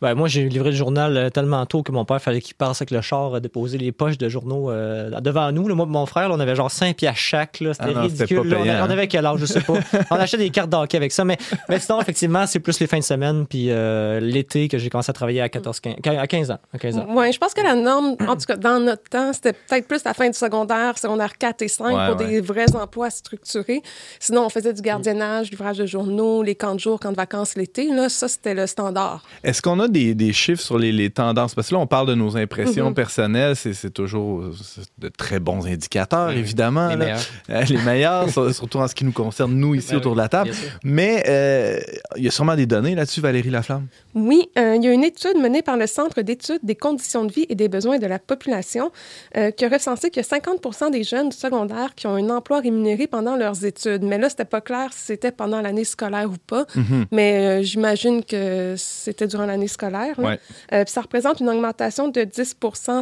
Ben, 0.00 0.14
moi, 0.14 0.28
j'ai 0.28 0.48
livré 0.48 0.70
le 0.70 0.76
journal 0.76 1.16
euh, 1.16 1.30
tellement 1.30 1.64
tôt 1.66 1.82
que 1.82 1.92
mon 1.92 2.04
père 2.04 2.20
fallait 2.20 2.40
qu'il 2.40 2.54
passe 2.54 2.80
avec 2.80 2.90
le 2.90 3.00
char 3.00 3.40
déposer 3.40 3.78
les 3.78 3.92
poches 3.92 4.18
de 4.18 4.28
journaux 4.28 4.70
euh, 4.70 5.20
devant 5.20 5.50
nous. 5.52 5.68
là. 5.68 5.74
moi 5.74 5.86
et 5.86 5.88
mon 5.90 6.06
frère, 6.06 6.28
là, 6.28 6.34
on 6.34 6.40
avait 6.40 6.54
genre 6.56 6.70
5 6.70 6.96
piastres 6.96 7.18
chaque. 7.20 7.60
là. 7.60 7.72
C'était 7.74 7.84
Ah 7.94 8.02
c'était 8.08 8.24
ridicule. 8.24 8.36
pas 8.38 8.44
là. 8.44 8.56
on, 8.58 8.62
payant, 8.64 8.74
a- 8.82 8.86
on 8.86 8.90
avait 8.90 9.08
quel 9.08 9.26
âge, 9.26 9.40
je 9.40 9.46
sais 9.46 9.60
pas. 9.60 9.74
on 10.10 10.16
achetait 10.16 10.36
des 10.38 10.50
cartes 10.50 10.70
d'hockey 10.70 10.96
avec 10.96 11.12
ça. 11.12 11.24
Mais, 11.24 11.36
mais 11.68 11.78
sinon, 11.78 12.00
effectivement, 12.00 12.46
c'est 12.46 12.60
plus 12.60 12.78
les 12.80 12.86
fins 12.86 12.98
de 12.98 13.02
semaine. 13.04 13.46
Puis 13.46 13.66
euh, 13.70 14.20
l'été 14.20 14.68
que 14.68 14.78
j'ai 14.78 14.88
commencé 14.90 15.10
à 15.10 15.12
travailler 15.12 15.40
à 15.40 15.48
14, 15.48 15.80
15, 15.80 15.94
à 16.18 16.26
15 16.26 16.50
ans. 16.50 16.58
À 16.72 16.78
15 16.78 16.98
ans. 16.98 17.06
Oui, 17.10 17.32
je 17.32 17.38
pense 17.38 17.54
que 17.54 17.62
la 17.62 17.74
norme, 17.74 18.16
en 18.26 18.34
tout 18.36 18.46
cas 18.46 18.56
dans 18.56 18.80
notre 18.80 19.04
temps, 19.08 19.32
c'était 19.32 19.52
peut-être 19.52 19.86
plus 19.88 20.02
la 20.04 20.14
fin 20.14 20.26
du 20.28 20.36
secondaire, 20.38 20.98
secondaire 20.98 21.36
4 21.38 21.62
et 21.62 21.68
5 21.68 21.86
Ouais, 21.86 22.10
pour 22.12 22.20
ouais. 22.20 22.26
des 22.26 22.40
vrais 22.40 22.74
emplois 22.76 23.10
structurés. 23.10 23.82
Sinon, 24.20 24.46
on 24.46 24.48
faisait 24.48 24.72
du 24.72 24.82
gardiennage, 24.82 25.50
livrage 25.50 25.78
de 25.78 25.86
journaux, 25.86 26.42
les 26.42 26.54
camps 26.54 26.74
de 26.74 26.80
jour, 26.80 26.98
camps 27.00 27.10
de 27.12 27.16
vacances 27.16 27.54
l'été. 27.56 27.88
Là, 27.92 28.08
ça, 28.08 28.28
c'était 28.28 28.54
le 28.54 28.66
standard. 28.66 29.22
Est-ce 29.44 29.62
qu'on 29.66 29.80
a 29.80 29.88
des, 29.88 30.14
des 30.14 30.32
chiffres 30.32 30.62
sur 30.62 30.78
les, 30.78 30.92
les 30.92 31.10
tendances? 31.10 31.54
Parce 31.54 31.68
que 31.68 31.74
là, 31.74 31.80
on 31.80 31.86
parle 31.86 32.06
de 32.08 32.14
nos 32.14 32.36
impressions 32.36 32.88
Mhm. 32.88 32.94
personnelles. 32.94 33.56
C'est 33.56 33.74
c'est 33.74 33.90
toujours 33.90 34.44
de 34.98 35.08
très 35.08 35.40
bons 35.40 35.66
indicateurs, 35.66 36.28
Oui. 36.28 36.38
évidemment. 36.38 36.88
Les 36.88 36.96
là. 36.96 37.04
meilleurs. 37.04 37.20
Euh, 37.50 37.62
les 37.68 37.78
meilleurs, 37.82 38.28
sur- 38.30 38.52
surtout 38.54 38.78
en 38.78 38.88
ce 38.88 38.94
qui 38.94 39.04
nous 39.04 39.12
concerne, 39.12 39.52
nous, 39.54 39.74
ici, 39.74 39.90
Ben 39.92 39.96
autour 39.98 40.12
oui, 40.12 40.16
de 40.16 40.22
la 40.22 40.28
table. 40.28 40.50
Mais 40.84 41.22
euh, 41.28 41.78
il 42.16 42.24
y 42.24 42.28
a 42.28 42.30
sûrement 42.30 42.54
des 42.56 42.66
données 42.66 42.94
là-dessus, 42.94 43.20
Valérie 43.20 43.50
Laflamme. 43.50 43.86
Oui, 44.14 44.48
euh, 44.58 44.74
il 44.76 44.84
y 44.84 44.88
a 44.88 44.92
une 44.92 45.04
étude 45.04 45.36
menée 45.40 45.62
par 45.62 45.76
le 45.76 45.86
Centre 45.86 46.22
d'études 46.22 46.60
des 46.62 46.74
conditions 46.74 47.24
de 47.24 47.32
vie 47.32 47.46
et 47.48 47.54
des 47.54 47.68
besoins 47.68 47.98
de 47.98 48.06
la 48.06 48.18
population 48.18 48.90
euh, 49.36 49.50
qui 49.50 49.64
a 49.64 49.68
recensé 49.68 50.10
qu'il 50.10 50.20
y 50.22 50.24
a 50.26 50.28
50 50.28 50.90
des 50.92 51.02
jeunes 51.04 51.28
du 51.30 51.36
secondaire 51.36 51.94
qui 51.94 52.06
ont 52.06 52.14
un 52.14 52.28
emploi 52.30 52.60
rémunéré 52.60 53.06
pendant 53.06 53.36
leurs 53.36 53.64
études. 53.64 54.02
Mais 54.02 54.18
là, 54.18 54.28
c'était 54.28 54.44
pas 54.44 54.60
clair 54.60 54.90
si 54.92 55.04
c'était 55.06 55.32
pendant 55.32 55.60
l'année 55.62 55.84
scolaire 55.84 56.28
ou 56.30 56.36
pas. 56.46 56.66
Mhm. 56.74 57.06
Mais 57.12 57.60
euh, 57.60 57.62
j'imagine 57.62 58.22
que 58.24 58.74
c'était 58.76 59.26
durant 59.26 59.46
l'année 59.46 59.55
l'année 59.56 59.68
scolaire. 59.68 60.18
Ouais. 60.18 60.38
Euh, 60.72 60.84
puis 60.84 60.92
ça 60.92 61.00
représente 61.00 61.40
une 61.40 61.48
augmentation 61.48 62.08
de 62.08 62.22
10 62.22 62.56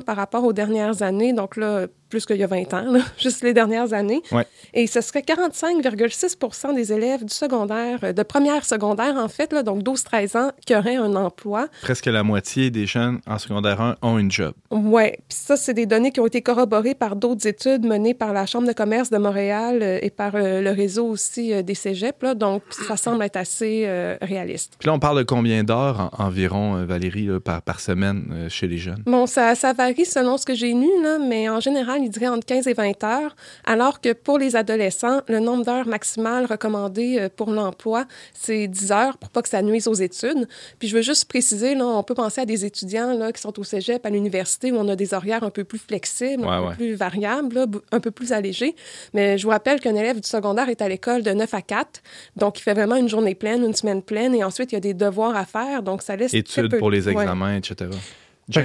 par 0.04 0.16
rapport 0.16 0.44
aux 0.44 0.52
dernières 0.52 1.02
années. 1.02 1.32
Donc 1.32 1.56
là, 1.56 1.86
plus 2.08 2.26
qu'il 2.26 2.36
y 2.36 2.42
a 2.44 2.46
20 2.46 2.72
ans, 2.74 2.90
là, 2.92 3.00
juste 3.18 3.42
les 3.42 3.52
dernières 3.54 3.92
années. 3.92 4.22
Ouais. 4.32 4.46
Et 4.72 4.86
ce 4.86 5.00
serait 5.00 5.20
45,6% 5.20 6.74
des 6.74 6.92
élèves 6.92 7.24
du 7.24 7.34
secondaire, 7.34 7.98
euh, 8.02 8.12
de 8.12 8.22
première 8.22 8.64
secondaire 8.64 9.16
en 9.16 9.28
fait, 9.28 9.52
là, 9.52 9.62
donc 9.62 9.82
12-13 9.82 10.36
ans, 10.38 10.52
qui 10.66 10.74
auraient 10.74 10.96
un 10.96 11.14
emploi. 11.16 11.68
Presque 11.82 12.06
la 12.06 12.22
moitié 12.22 12.70
des 12.70 12.86
jeunes 12.86 13.20
en 13.26 13.38
secondaire 13.38 13.80
1 13.80 13.96
ont 14.02 14.18
une 14.18 14.30
job. 14.30 14.54
Oui, 14.70 15.10
puis 15.12 15.38
ça, 15.38 15.56
c'est 15.56 15.74
des 15.74 15.86
données 15.86 16.10
qui 16.12 16.20
ont 16.20 16.26
été 16.26 16.42
corroborées 16.42 16.94
par 16.94 17.16
d'autres 17.16 17.46
études 17.46 17.84
menées 17.84 18.14
par 18.14 18.32
la 18.32 18.46
Chambre 18.46 18.66
de 18.68 18.72
commerce 18.72 19.10
de 19.10 19.18
Montréal 19.18 19.80
euh, 19.82 19.98
et 20.02 20.10
par 20.10 20.34
euh, 20.34 20.60
le 20.60 20.70
réseau 20.70 21.06
aussi 21.06 21.52
euh, 21.52 21.62
des 21.62 21.74
cégeps. 21.74 22.22
Là, 22.22 22.34
donc, 22.34 22.62
ça 22.70 22.96
semble 22.96 23.22
être 23.24 23.36
assez 23.36 23.84
euh, 23.86 24.16
réaliste. 24.22 24.74
Puis 24.78 24.86
là, 24.86 24.92
on 24.94 24.98
parle 24.98 25.18
de 25.18 25.22
combien 25.22 25.64
d'heures 25.64 26.10
en- 26.18 26.24
environ, 26.24 26.84
Valérie, 26.84 27.26
là, 27.26 27.40
par, 27.40 27.62
par 27.62 27.80
semaine 27.80 28.46
chez 28.48 28.66
les 28.66 28.78
jeunes? 28.78 29.02
Bon, 29.06 29.26
ça, 29.26 29.54
ça 29.54 29.72
varie 29.72 30.04
selon 30.04 30.36
ce 30.36 30.46
que 30.46 30.54
j'ai 30.54 30.72
lu, 30.72 30.88
là, 31.02 31.18
mais 31.18 31.48
en 31.48 31.60
général, 31.60 31.93
il 32.02 32.10
dirait 32.10 32.28
entre 32.28 32.46
15 32.46 32.66
et 32.68 32.72
20 32.74 33.04
heures, 33.04 33.36
alors 33.64 34.00
que 34.00 34.12
pour 34.12 34.38
les 34.38 34.56
adolescents, 34.56 35.20
le 35.28 35.38
nombre 35.40 35.64
d'heures 35.64 35.86
maximales 35.86 36.46
recommandé 36.46 37.18
euh, 37.18 37.28
pour 37.34 37.50
l'emploi, 37.50 38.04
c'est 38.32 38.68
10 38.68 38.92
heures 38.92 39.18
pour 39.18 39.30
pas 39.30 39.42
que 39.42 39.48
ça 39.48 39.62
nuise 39.62 39.88
aux 39.88 39.94
études. 39.94 40.48
Puis 40.78 40.88
je 40.88 40.96
veux 40.96 41.02
juste 41.02 41.26
préciser, 41.26 41.74
là, 41.74 41.86
on 41.86 42.02
peut 42.02 42.14
penser 42.14 42.40
à 42.40 42.46
des 42.46 42.64
étudiants 42.64 43.14
là, 43.16 43.32
qui 43.32 43.40
sont 43.40 43.58
au 43.58 43.64
cégep, 43.64 44.04
à 44.06 44.10
l'université, 44.10 44.72
où 44.72 44.76
on 44.76 44.88
a 44.88 44.96
des 44.96 45.14
horaires 45.14 45.42
un 45.44 45.50
peu 45.50 45.64
plus 45.64 45.78
flexibles, 45.78 46.44
un 46.44 46.48
Ouais, 46.48 46.58
peu 46.62 46.68
ouais. 46.68 46.74
plus 46.76 46.94
variables, 46.94 47.54
là, 47.54 47.66
un 47.92 48.00
peu 48.00 48.10
plus 48.10 48.32
allégés. 48.32 48.74
Mais 49.12 49.38
je 49.38 49.44
vous 49.44 49.50
rappelle 49.50 49.80
qu'un 49.80 49.94
élève 49.94 50.20
du 50.20 50.28
secondaire 50.28 50.68
est 50.68 50.82
à 50.82 50.88
l'école 50.88 51.22
de 51.22 51.30
9 51.32 51.52
à 51.54 51.62
4, 51.62 52.02
donc 52.36 52.58
il 52.58 52.62
fait 52.62 52.74
vraiment 52.74 52.96
une 52.96 53.08
journée 53.08 53.34
pleine, 53.34 53.64
une 53.64 53.74
semaine 53.74 54.02
pleine, 54.02 54.34
et 54.34 54.44
ensuite 54.44 54.72
il 54.72 54.74
y 54.74 54.78
a 54.78 54.80
des 54.80 54.94
devoirs 54.94 55.36
à 55.36 55.44
faire, 55.44 55.82
donc 55.82 56.02
ça 56.02 56.16
laisse 56.16 56.30
très 56.30 56.38
Études 56.40 56.70
peu- 56.70 56.78
pour 56.78 56.90
les 56.90 57.06
ouais. 57.06 57.12
examens, 57.12 57.56
etc. 57.56 57.90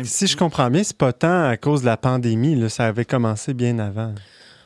Si 0.04 0.28
je 0.28 0.36
comprends 0.36 0.70
bien, 0.70 0.84
c'est 0.84 0.98
pas 0.98 1.14
tant 1.14 1.48
à 1.48 1.56
cause 1.58 1.82
de 1.82 1.86
la 1.86 1.98
pandémie. 1.98 2.56
Là, 2.56 2.70
ça 2.70 2.88
avait 2.88 3.06
commencé 3.06 3.54
bien 3.54 3.80
avant. 3.80 4.14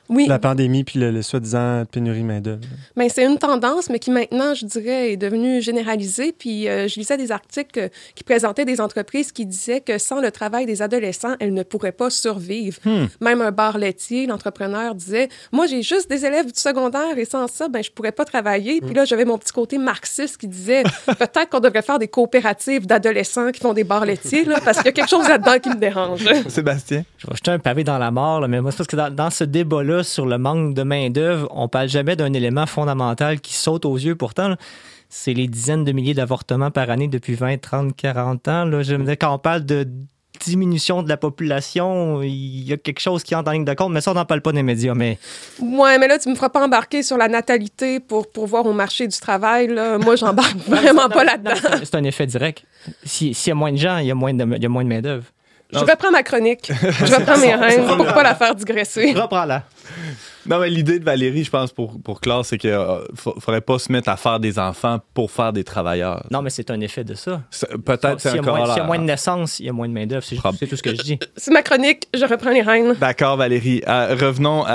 Oui, 0.09 0.27
La 0.27 0.37
pandémie 0.37 0.83
puis 0.83 0.99
le, 0.99 1.11
le 1.11 1.21
soi-disant 1.21 1.85
pénurie 1.89 2.23
main-d'œuvre. 2.23 2.59
Ben, 2.97 3.07
c'est 3.09 3.25
une 3.25 3.37
tendance, 3.37 3.89
mais 3.89 3.99
qui 3.99 4.11
maintenant, 4.11 4.53
je 4.53 4.65
dirais, 4.65 5.13
est 5.13 5.17
devenue 5.17 5.61
généralisée. 5.61 6.33
Puis 6.37 6.67
euh, 6.67 6.89
je 6.89 6.99
lisais 6.99 7.15
des 7.15 7.31
articles 7.31 7.79
euh, 7.79 7.87
qui 8.13 8.25
présentaient 8.25 8.65
des 8.65 8.81
entreprises 8.81 9.31
qui 9.31 9.45
disaient 9.45 9.79
que 9.79 9.97
sans 9.97 10.19
le 10.19 10.29
travail 10.31 10.65
des 10.65 10.81
adolescents, 10.81 11.35
elles 11.39 11.53
ne 11.53 11.63
pourraient 11.63 11.93
pas 11.93 12.09
survivre. 12.09 12.77
Même 13.21 13.41
un 13.41 13.51
bar 13.51 13.77
laitier, 13.77 14.25
l'entrepreneur 14.25 14.93
disait 14.93 15.29
Moi, 15.53 15.67
j'ai 15.67 15.81
juste 15.81 16.09
des 16.09 16.25
élèves 16.25 16.47
du 16.51 16.59
secondaire 16.59 17.17
et 17.17 17.25
sans 17.25 17.47
ça, 17.47 17.69
ben, 17.69 17.81
je 17.81 17.89
pourrais 17.89 18.11
pas 18.11 18.25
travailler. 18.25 18.81
Puis 18.81 18.93
là, 18.93 19.05
j'avais 19.05 19.25
mon 19.25 19.37
petit 19.37 19.53
côté 19.53 19.77
marxiste 19.77 20.37
qui 20.37 20.47
disait 20.49 20.83
Peut-être 21.05 21.49
qu'on 21.49 21.61
devrait 21.61 21.81
faire 21.81 21.99
des 21.99 22.09
coopératives 22.09 22.85
d'adolescents 22.85 23.51
qui 23.51 23.61
font 23.61 23.73
des 23.73 23.85
bars 23.85 24.05
laitiers, 24.05 24.43
là, 24.43 24.59
parce 24.63 24.77
qu'il 24.77 24.87
y 24.87 24.89
a 24.89 24.91
quelque 24.91 25.09
chose 25.09 25.27
là-dedans 25.29 25.59
qui 25.59 25.69
me 25.69 25.75
dérange. 25.75 26.25
Sébastien? 26.49 27.03
Je 27.17 27.27
vais 27.27 27.35
jeter 27.35 27.51
un 27.51 27.59
pavé 27.59 27.85
dans 27.85 27.97
la 27.97 28.11
mort, 28.11 28.41
là, 28.41 28.49
mais 28.49 28.59
moi, 28.59 28.71
c'est 28.71 28.77
parce 28.77 28.87
que 28.87 28.95
dans, 28.97 29.09
dans 29.13 29.29
ce 29.29 29.45
débat-là 29.45 29.92
sur 30.01 30.25
le 30.25 30.37
manque 30.39 30.73
de 30.73 30.81
main-d'œuvre, 30.81 31.47
on 31.51 31.67
parle 31.67 31.89
jamais 31.89 32.15
d'un 32.15 32.33
élément 32.33 32.65
fondamental 32.65 33.39
qui 33.41 33.53
saute 33.53 33.85
aux 33.85 33.97
yeux. 33.97 34.15
Pourtant, 34.15 34.47
là, 34.47 34.57
c'est 35.09 35.33
les 35.33 35.47
dizaines 35.47 35.83
de 35.83 35.91
milliers 35.91 36.15
d'avortements 36.15 36.71
par 36.71 36.89
année 36.89 37.07
depuis 37.07 37.35
20, 37.35 37.61
30, 37.61 37.95
40 37.95 38.47
ans. 38.47 38.65
Là. 38.65 38.81
Je 38.81 38.95
me 38.95 39.05
dis, 39.05 39.15
quand 39.17 39.31
on 39.35 39.37
parle 39.37 39.63
de 39.65 39.87
diminution 40.43 41.03
de 41.03 41.09
la 41.09 41.15
population, 41.17 42.21
il 42.23 42.67
y 42.67 42.73
a 42.73 42.77
quelque 42.77 42.99
chose 42.99 43.23
qui 43.23 43.35
entre 43.35 43.49
en 43.49 43.53
ligne 43.53 43.65
de 43.65 43.73
compte, 43.75 43.91
mais 43.93 44.01
ça, 44.01 44.11
on 44.11 44.15
n'en 44.15 44.25
parle 44.25 44.41
pas 44.41 44.51
dans 44.51 44.57
les 44.57 44.63
médias. 44.63 44.95
Mais 44.95 45.19
Ouais, 45.61 45.97
mais 45.99 46.07
là, 46.07 46.17
tu 46.17 46.27
me 46.29 46.35
feras 46.35 46.49
pas 46.49 46.63
embarquer 46.65 47.03
sur 47.03 47.17
la 47.17 47.27
natalité 47.27 47.99
pour, 47.99 48.29
pour 48.31 48.47
voir 48.47 48.65
au 48.65 48.73
marché 48.73 49.07
du 49.07 49.17
travail. 49.19 49.67
Là. 49.67 49.99
Moi, 49.99 50.15
j'embarque 50.15 50.57
vraiment 50.67 51.07
pas 51.09 51.23
là-dedans. 51.23 51.51
C'est- 51.83 51.95
un 51.95 52.03
effet 52.03 52.25
direct. 52.25 52.65
Si- 53.03 53.33
S'il 53.35 53.49
y 53.49 53.51
a 53.51 53.55
moins 53.55 53.71
de 53.71 53.77
gens, 53.77 53.97
il 53.99 54.07
y 54.07 54.11
a 54.11 54.15
moins 54.15 54.33
de, 54.33 54.43
il 54.55 54.63
y 54.63 54.65
a 54.65 54.69
moins 54.69 54.83
de 54.83 54.89
main-d'œuvre. 54.89 55.25
Je 55.71 55.79
reprends 55.79 56.11
ma 56.11 56.21
chronique. 56.21 56.71
Je 56.81 57.15
reprends 57.15 57.37
mes 57.39 57.55
rênes 57.55 57.85
pour 57.87 58.05
pas 58.05 58.21
la 58.21 58.35
faire 58.35 58.53
digresser. 58.53 59.11
Reprends-la. 59.13 59.63
Non, 60.45 60.59
mais 60.59 60.69
l'idée 60.69 60.99
de 60.99 61.05
Valérie, 61.05 61.43
je 61.43 61.49
pense, 61.49 61.71
pour, 61.71 62.01
pour 62.01 62.19
Claire, 62.21 62.43
c'est 62.43 62.57
qu'il 62.57 62.71
ne 62.71 62.99
faudrait 63.15 63.61
pas 63.61 63.79
se 63.79 63.91
mettre 63.91 64.09
à 64.09 64.17
faire 64.17 64.39
des 64.39 64.59
enfants 64.59 64.99
pour 65.13 65.31
faire 65.31 65.53
des 65.53 65.63
travailleurs. 65.63 66.23
Non, 66.31 66.41
mais 66.41 66.49
c'est 66.49 66.69
un 66.71 66.79
effet 66.81 67.03
de 67.03 67.13
ça. 67.13 67.41
Peut-être 67.85 68.19
c'est 68.19 68.29
S'il 68.31 68.37
y, 68.37 68.39
un 68.39 68.43
a 68.43 68.57
moins- 68.57 68.65
s'il 68.67 68.77
y 68.77 68.79
a 68.79 68.83
moins 68.83 68.99
de 68.99 69.03
naissances, 69.03 69.59
il 69.59 69.65
y 69.65 69.69
a 69.69 69.73
moins 69.73 69.87
de 69.87 69.93
main-d'œuvre. 69.93 70.23
C'est 70.23 70.35
Prob- 70.35 70.57
tout 70.57 70.75
ce 70.75 70.83
que 70.83 70.95
je 70.95 71.01
dis. 71.01 71.19
C'est 71.37 71.51
ma 71.51 71.61
chronique. 71.61 72.07
Je 72.13 72.25
reprends 72.25 72.49
les 72.51 72.61
rênes. 72.61 72.93
D'accord, 72.99 73.37
Valérie. 73.37 73.81
Euh, 73.87 74.15
revenons 74.19 74.63
à, 74.65 74.73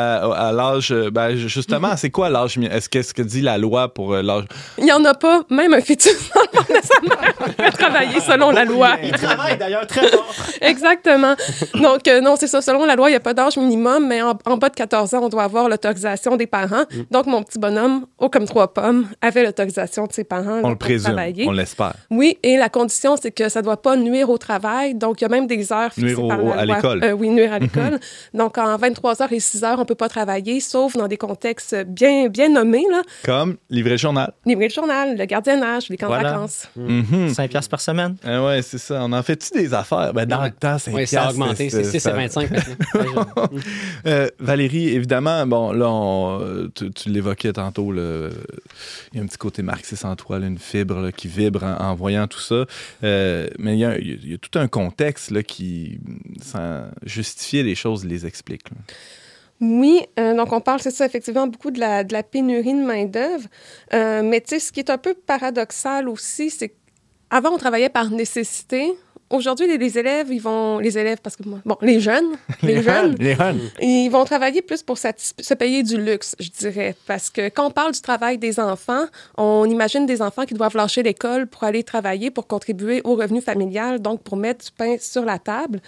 à 0.48 0.52
l'âge. 0.52 0.90
euh, 0.92 1.10
ben, 1.10 1.34
justement, 1.36 1.96
c'est 1.96 2.10
quoi 2.10 2.28
l'âge? 2.28 2.58
Est-ce 2.58 2.88
qu'est-ce 2.88 3.12
que 3.14 3.22
dit 3.22 3.40
la 3.42 3.58
loi 3.58 3.92
pour 3.92 4.14
euh, 4.14 4.22
l'âge? 4.22 4.44
Il 4.78 4.86
y 4.86 4.92
en 4.92 5.04
a 5.04 5.14
pas. 5.14 5.42
Même 5.50 5.74
un 5.74 5.80
fœtus 5.80 6.30
dans 6.34 6.40
le 6.42 6.80
de 6.80 6.86
sa 6.86 7.00
mère 7.02 7.34
peut 7.56 7.70
travailler 7.78 8.20
selon 8.20 8.50
la 8.50 8.64
loi. 8.64 8.96
Il 9.02 9.12
travaille 9.12 9.56
d'ailleurs 9.58 9.86
très 9.86 10.08
fort. 10.08 10.34
Exactement. 10.60 11.34
Donc, 11.74 12.06
euh, 12.08 12.20
non, 12.20 12.36
c'est 12.36 12.46
ça. 12.46 12.60
Selon 12.62 12.84
la 12.84 12.96
loi, 12.96 13.08
il 13.08 13.12
n'y 13.12 13.16
a 13.16 13.20
pas 13.20 13.34
d'âge 13.34 13.56
minimum, 13.56 14.06
mais 14.06 14.22
en, 14.22 14.36
en 14.44 14.56
bas 14.56 14.68
de 14.68 14.74
14 14.74 14.97
ans, 15.14 15.20
on 15.22 15.28
doit 15.28 15.44
avoir 15.44 15.68
l'autorisation 15.68 16.36
des 16.36 16.46
parents. 16.46 16.84
Donc, 17.10 17.26
mon 17.26 17.42
petit 17.42 17.58
bonhomme, 17.58 18.06
haut 18.18 18.28
comme 18.28 18.46
trois 18.46 18.72
pommes, 18.72 19.06
avait 19.20 19.44
l'autorisation 19.44 20.06
de 20.06 20.12
ses 20.12 20.24
parents 20.24 20.56
là, 20.56 20.60
On 20.64 20.68
le 20.70 20.74
pour 20.76 20.86
présume, 20.86 21.12
travailler. 21.12 21.46
on 21.48 21.52
l'espère. 21.52 21.94
Oui, 22.10 22.38
et 22.42 22.56
la 22.56 22.68
condition, 22.68 23.16
c'est 23.20 23.30
que 23.30 23.48
ça 23.48 23.60
ne 23.60 23.64
doit 23.64 23.80
pas 23.82 23.96
nuire 23.96 24.28
au 24.30 24.38
travail. 24.38 24.94
Donc, 24.94 25.20
il 25.20 25.24
y 25.24 25.26
a 25.26 25.28
même 25.28 25.46
des 25.46 25.72
heures 25.72 25.92
fixées 25.92 26.06
Nuire 26.14 26.24
au- 26.24 26.28
par 26.28 26.38
la 26.42 26.52
à 26.54 26.64
l'école. 26.64 27.04
Euh, 27.04 27.12
oui, 27.12 27.28
nuire 27.30 27.52
à 27.52 27.58
l'école. 27.58 27.98
Donc, 28.34 28.58
en 28.58 28.76
23 28.76 29.22
heures 29.22 29.32
et 29.32 29.40
6 29.40 29.64
heures, 29.64 29.76
on 29.78 29.82
ne 29.82 29.86
peut 29.86 29.94
pas 29.94 30.08
travailler, 30.08 30.60
sauf 30.60 30.96
dans 30.96 31.08
des 31.08 31.16
contextes 31.16 31.74
bien, 31.86 32.28
bien 32.28 32.48
nommés. 32.48 32.84
Là. 32.90 33.02
Comme 33.24 33.56
livrer 33.70 33.92
le 33.92 33.96
journal. 33.98 34.32
Livrer 34.46 34.68
le 34.68 34.72
journal, 34.74 35.16
le 35.16 35.24
gardiennage, 35.24 35.88
les 35.88 35.96
camps 35.96 36.06
Voilà. 36.06 36.30
de 36.30 36.34
vacances. 36.34 36.68
Mhm. 36.76 37.28
5 37.34 37.50
piastres 37.50 37.70
par 37.70 37.80
semaine. 37.80 38.16
Ah 38.24 38.44
ouais, 38.44 38.62
c'est 38.62 38.78
ça. 38.78 39.00
On 39.04 39.12
en 39.12 39.22
fait-tu 39.22 39.52
des 39.58 39.72
affaires? 39.74 40.12
Ben, 40.12 40.26
dans 40.26 40.40
Ouais. 40.40 40.48
le 40.48 40.52
temps, 40.54 40.78
c'est 40.78 40.92
Oui, 40.92 41.06
ça 41.06 41.24
a 41.24 41.30
augmenté. 41.30 41.68
C'est 41.70 41.84
6 41.84 42.06
et 42.06 42.10
25 42.10 42.50
maintenant. 42.50 43.48
Euh, 44.06 44.28
Valérie, 44.38 44.87
évidemment, 44.94 45.46
bon, 45.46 45.72
là, 45.72 46.40
euh, 46.40 46.68
tu, 46.74 47.08
l'évoquais 47.08 47.52
tantôt, 47.52 47.92
il 47.92 48.30
y 49.14 49.18
a 49.18 49.22
un 49.22 49.26
petit 49.26 49.38
côté 49.38 49.62
marxiste 49.62 50.04
en 50.04 50.16
toi, 50.16 50.38
une 50.38 50.58
fibre 50.58 51.10
qui 51.10 51.28
vibre 51.28 51.62
en, 51.64 51.94
voyant 51.94 52.26
tout 52.26 52.40
ça. 52.40 52.66
Euh, 53.04 53.48
mais 53.58 53.76
il 53.76 53.80
y, 53.80 53.84
a, 54.34 54.38
tout 54.38 54.58
un 54.58 54.68
contexte 54.68 55.42
qui, 55.42 56.00
sans 56.42 56.84
justifier 57.04 57.62
les 57.62 57.74
choses, 57.74 58.04
les 58.04 58.26
explique. 58.26 58.64
Oui, 59.60 60.00
euh, 60.18 60.36
donc 60.36 60.52
on 60.52 60.60
parle, 60.60 60.80
c'est 60.80 60.90
ça, 60.90 61.06
effectivement, 61.06 61.46
beaucoup 61.46 61.70
de 61.70 61.80
la, 61.80 62.04
de 62.04 62.22
pénurie 62.22 62.74
de 62.74 62.84
main-d'œuvre. 62.84 63.48
Mais 63.92 64.40
tu 64.40 64.50
sais, 64.50 64.60
ce 64.60 64.72
qui 64.72 64.80
est 64.80 64.90
un 64.90 64.98
peu 64.98 65.14
paradoxal 65.14 66.08
aussi, 66.08 66.50
c'est 66.50 66.68
qu'avant, 67.30 67.50
on 67.54 67.58
travaillait 67.58 67.88
par 67.88 68.10
nécessité. 68.10 68.92
Aujourd'hui, 69.30 69.66
les, 69.66 69.76
les 69.76 69.98
élèves, 69.98 70.28
ils 70.30 70.40
vont. 70.40 70.78
Les 70.78 70.96
élèves, 70.96 71.18
parce 71.22 71.36
que 71.36 71.46
moi. 71.46 71.60
Bon, 71.64 71.76
les 71.82 72.00
jeunes. 72.00 72.36
Les, 72.62 72.82
jeunes. 72.82 73.14
Les 73.18 73.34
jeunes. 73.34 73.60
Ils 73.80 74.08
vont 74.08 74.24
travailler 74.24 74.62
plus 74.62 74.82
pour 74.82 74.96
se 74.98 75.54
payer 75.54 75.82
du 75.82 76.00
luxe, 76.00 76.34
je 76.38 76.48
dirais. 76.50 76.94
Parce 77.06 77.28
que 77.28 77.48
quand 77.48 77.66
on 77.66 77.70
parle 77.70 77.92
du 77.92 78.00
travail 78.00 78.38
des 78.38 78.58
enfants, 78.58 79.04
on 79.36 79.64
imagine 79.66 80.06
des 80.06 80.22
enfants 80.22 80.44
qui 80.44 80.54
doivent 80.54 80.76
lâcher 80.76 81.02
l'école 81.02 81.46
pour 81.46 81.64
aller 81.64 81.82
travailler, 81.82 82.30
pour 82.30 82.46
contribuer 82.46 83.00
au 83.04 83.14
revenu 83.14 83.40
familial, 83.40 84.00
donc 84.00 84.22
pour 84.22 84.36
mettre 84.36 84.64
du 84.64 84.70
pain 84.72 84.96
sur 84.98 85.24
la 85.24 85.38
table. 85.38 85.80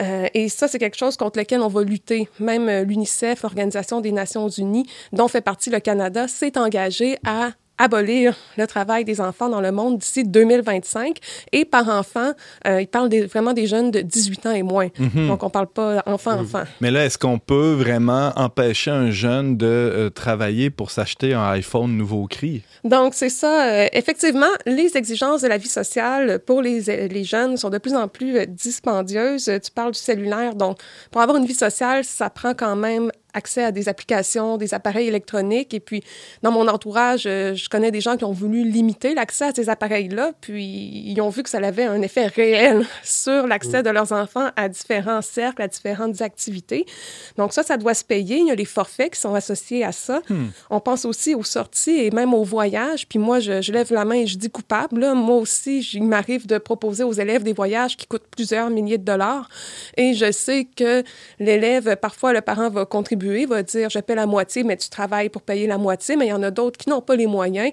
Euh, 0.00 0.26
et 0.34 0.48
ça, 0.48 0.66
c'est 0.68 0.78
quelque 0.78 0.98
chose 0.98 1.16
contre 1.16 1.38
lequel 1.38 1.60
on 1.60 1.68
va 1.68 1.82
lutter. 1.82 2.28
Même 2.38 2.68
euh, 2.68 2.84
l'UNICEF, 2.84 3.42
l'Organisation 3.42 4.00
des 4.00 4.12
Nations 4.12 4.48
Unies, 4.48 4.86
dont 5.12 5.28
fait 5.28 5.40
partie 5.40 5.70
le 5.70 5.80
Canada, 5.80 6.26
s'est 6.28 6.58
engagé 6.58 7.16
à 7.24 7.52
abolir 7.80 8.36
le 8.58 8.66
travail 8.66 9.04
des 9.04 9.20
enfants 9.20 9.48
dans 9.48 9.60
le 9.60 9.72
monde 9.72 9.98
d'ici 9.98 10.22
2025. 10.24 11.16
Et 11.52 11.64
par 11.64 11.88
enfant, 11.88 12.32
euh, 12.66 12.82
ils 12.82 12.86
parlent 12.86 13.08
des- 13.08 13.26
vraiment 13.26 13.52
des 13.52 13.66
jeunes 13.66 13.90
de 13.90 14.00
18 14.00 14.46
ans 14.46 14.52
et 14.52 14.62
moins. 14.62 14.88
Donc, 15.14 15.42
on 15.42 15.50
parle 15.50 15.66
pas 15.66 16.02
enfant-enfant. 16.06 16.64
Mais 16.80 16.90
là, 16.90 17.04
est-ce 17.06 17.16
qu'on 17.18 17.38
peut 17.38 17.72
vraiment 17.72 18.32
empêcher 18.36 18.90
un 18.90 19.10
jeune 19.10 19.56
de 19.56 19.66
euh, 19.66 20.10
travailler 20.10 20.70
pour 20.70 20.90
s'acheter 20.90 21.34
un 21.34 21.48
iPhone 21.50 21.96
nouveau 21.96 22.26
cri? 22.26 22.62
Donc, 22.84 23.14
c'est 23.14 23.28
ça. 23.30 23.68
Euh, 23.70 23.86
effectivement, 23.92 24.46
les 24.66 24.96
exigences 24.96 25.42
de 25.42 25.48
la 25.48 25.56
vie 25.56 25.68
sociale 25.68 26.38
pour 26.46 26.62
les, 26.62 26.80
les 27.08 27.24
jeunes 27.24 27.56
sont 27.56 27.70
de 27.70 27.78
plus 27.78 27.94
en 27.94 28.08
plus 28.08 28.36
euh, 28.36 28.44
dispendieuses. 28.46 29.50
Tu 29.64 29.70
parles 29.70 29.92
du 29.92 29.98
cellulaire. 29.98 30.54
Donc, 30.54 30.78
pour 31.10 31.20
avoir 31.22 31.38
une 31.38 31.46
vie 31.46 31.54
sociale, 31.54 32.04
ça 32.04 32.30
prend 32.30 32.54
quand 32.54 32.76
même 32.76 33.10
accès 33.34 33.64
à 33.64 33.72
des 33.72 33.88
applications, 33.88 34.56
des 34.56 34.74
appareils 34.74 35.08
électroniques. 35.08 35.74
Et 35.74 35.80
puis, 35.80 36.02
dans 36.42 36.50
mon 36.50 36.68
entourage, 36.68 37.24
euh, 37.26 37.54
je 37.54 37.68
connais 37.68 37.90
des 37.90 38.00
gens 38.00 38.16
qui 38.16 38.24
ont 38.24 38.32
voulu 38.32 38.64
limiter 38.64 39.14
l'accès 39.14 39.46
à 39.46 39.52
ces 39.54 39.68
appareils-là, 39.68 40.32
puis 40.40 40.64
ils 40.64 41.20
ont 41.20 41.28
vu 41.28 41.42
que 41.42 41.50
ça 41.50 41.58
avait 41.58 41.84
un 41.84 42.02
effet 42.02 42.26
réel 42.26 42.86
sur 43.02 43.46
l'accès 43.46 43.82
de 43.82 43.90
leurs 43.90 44.12
enfants 44.12 44.48
à 44.56 44.68
différents 44.68 45.22
cercles, 45.22 45.62
à 45.62 45.68
différentes 45.68 46.20
activités. 46.22 46.86
Donc 47.36 47.52
ça, 47.52 47.62
ça 47.62 47.76
doit 47.76 47.94
se 47.94 48.04
payer. 48.04 48.38
Il 48.38 48.46
y 48.46 48.50
a 48.50 48.54
les 48.54 48.64
forfaits 48.64 49.14
qui 49.14 49.20
sont 49.20 49.34
associés 49.34 49.84
à 49.84 49.92
ça. 49.92 50.22
On 50.70 50.80
pense 50.80 51.04
aussi 51.04 51.34
aux 51.34 51.42
sorties 51.42 51.98
et 51.98 52.10
même 52.10 52.34
aux 52.34 52.44
voyages. 52.44 53.06
Puis 53.08 53.18
moi, 53.18 53.40
je, 53.40 53.60
je 53.60 53.72
lève 53.72 53.92
la 53.92 54.04
main 54.04 54.16
et 54.16 54.26
je 54.26 54.38
dis 54.38 54.50
coupable. 54.50 55.00
là. 55.00 55.14
Moi 55.14 55.36
aussi, 55.36 55.80
il 55.94 56.04
m'arrive 56.04 56.46
de 56.46 56.58
proposer 56.58 57.04
aux 57.04 57.12
élèves 57.12 57.42
des 57.42 57.52
voyages 57.52 57.96
qui 57.96 58.06
coûtent 58.06 58.28
plusieurs 58.30 58.70
milliers 58.70 58.98
de 58.98 59.04
dollars. 59.04 59.48
Et 59.96 60.14
je 60.14 60.30
sais 60.32 60.66
que 60.76 61.02
l'élève, 61.38 61.96
parfois, 61.96 62.32
le 62.32 62.40
parent 62.40 62.70
va 62.70 62.84
contribuer, 62.84 63.19
va 63.46 63.62
dire, 63.62 63.90
je 63.90 63.98
paie 63.98 64.14
la 64.14 64.26
moitié, 64.26 64.64
mais 64.64 64.76
tu 64.76 64.88
travailles 64.88 65.28
pour 65.28 65.42
payer 65.42 65.66
la 65.66 65.78
moitié. 65.78 66.16
Mais 66.16 66.26
il 66.26 66.30
y 66.30 66.32
en 66.32 66.42
a 66.42 66.50
d'autres 66.50 66.78
qui 66.78 66.88
n'ont 66.88 67.00
pas 67.00 67.16
les 67.16 67.26
moyens. 67.26 67.72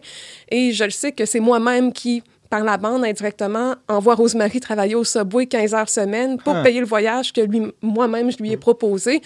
Et 0.50 0.72
je 0.72 0.84
le 0.84 0.90
sais 0.90 1.12
que 1.12 1.26
c'est 1.26 1.40
moi-même 1.40 1.92
qui 1.94 2.24
par 2.50 2.64
la 2.64 2.78
bande 2.78 3.04
indirectement, 3.04 3.76
envoie 3.88 4.16
Rosemary 4.16 4.60
travailler 4.60 4.96
au 4.96 5.04
Subway 5.04 5.46
15 5.48 5.74
heures 5.74 5.90
semaine 5.90 6.38
pour 6.38 6.56
Ah. 6.56 6.64
payer 6.64 6.80
le 6.80 6.86
voyage 6.86 7.34
que 7.34 7.42
lui, 7.42 7.62
moi-même, 7.82 8.32
je 8.32 8.38
lui 8.38 8.52
ai 8.52 8.58
proposé. 8.58 9.22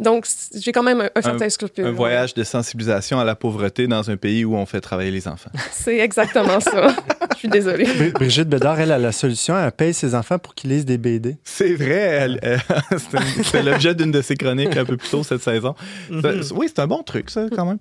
Donc, 0.00 0.26
j'ai 0.54 0.72
quand 0.72 0.82
même 0.82 1.00
un, 1.02 1.10
un 1.14 1.22
certain 1.22 1.48
scrupule. 1.48 1.84
Un 1.84 1.88
ouais. 1.88 1.94
voyage 1.94 2.34
de 2.34 2.42
sensibilisation 2.44 3.18
à 3.20 3.24
la 3.24 3.34
pauvreté 3.34 3.86
dans 3.86 4.10
un 4.10 4.16
pays 4.16 4.44
où 4.44 4.56
on 4.56 4.66
fait 4.66 4.80
travailler 4.80 5.10
les 5.10 5.28
enfants. 5.28 5.50
C'est 5.72 5.98
exactement 5.98 6.60
ça. 6.60 6.94
Je 7.34 7.38
suis 7.38 7.48
désolée. 7.48 7.84
Bri- 7.84 8.12
Brigitte 8.12 8.48
Bédard, 8.48 8.80
elle 8.80 8.92
a 8.92 8.98
la 8.98 9.12
solution. 9.12 9.58
Elle 9.58 9.72
paye 9.72 9.94
ses 9.94 10.14
enfants 10.14 10.38
pour 10.38 10.54
qu'ils 10.54 10.70
lisent 10.70 10.84
des 10.86 10.98
BD. 10.98 11.36
C'est 11.44 11.74
vrai, 11.74 12.28
c'était 13.42 13.62
l'objet 13.62 13.94
d'une 13.94 14.12
de 14.12 14.22
ses 14.22 14.36
chroniques 14.36 14.76
un 14.76 14.84
peu 14.84 14.96
plus 14.96 15.08
tôt 15.10 15.22
cette 15.22 15.42
saison. 15.42 15.74
Mhm. 16.10 16.22
Ça- 16.22 16.54
Oui, 16.54 16.66
c'est 16.68 16.80
un 16.80 16.86
bon 16.86 17.02
truc, 17.02 17.30
ça, 17.30 17.46
quand 17.54 17.66
même. 17.66 17.78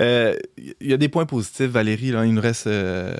Euh, 0.00 0.34
Il 0.80 0.88
y 0.90 0.92
a 0.92 0.96
des 0.96 1.08
points 1.08 1.26
positifs, 1.26 1.70
Valérie, 1.70 2.10
là, 2.10 2.24
il 2.24 2.32
nous 2.34 2.40
reste 2.40 2.66
euh, 2.66 3.14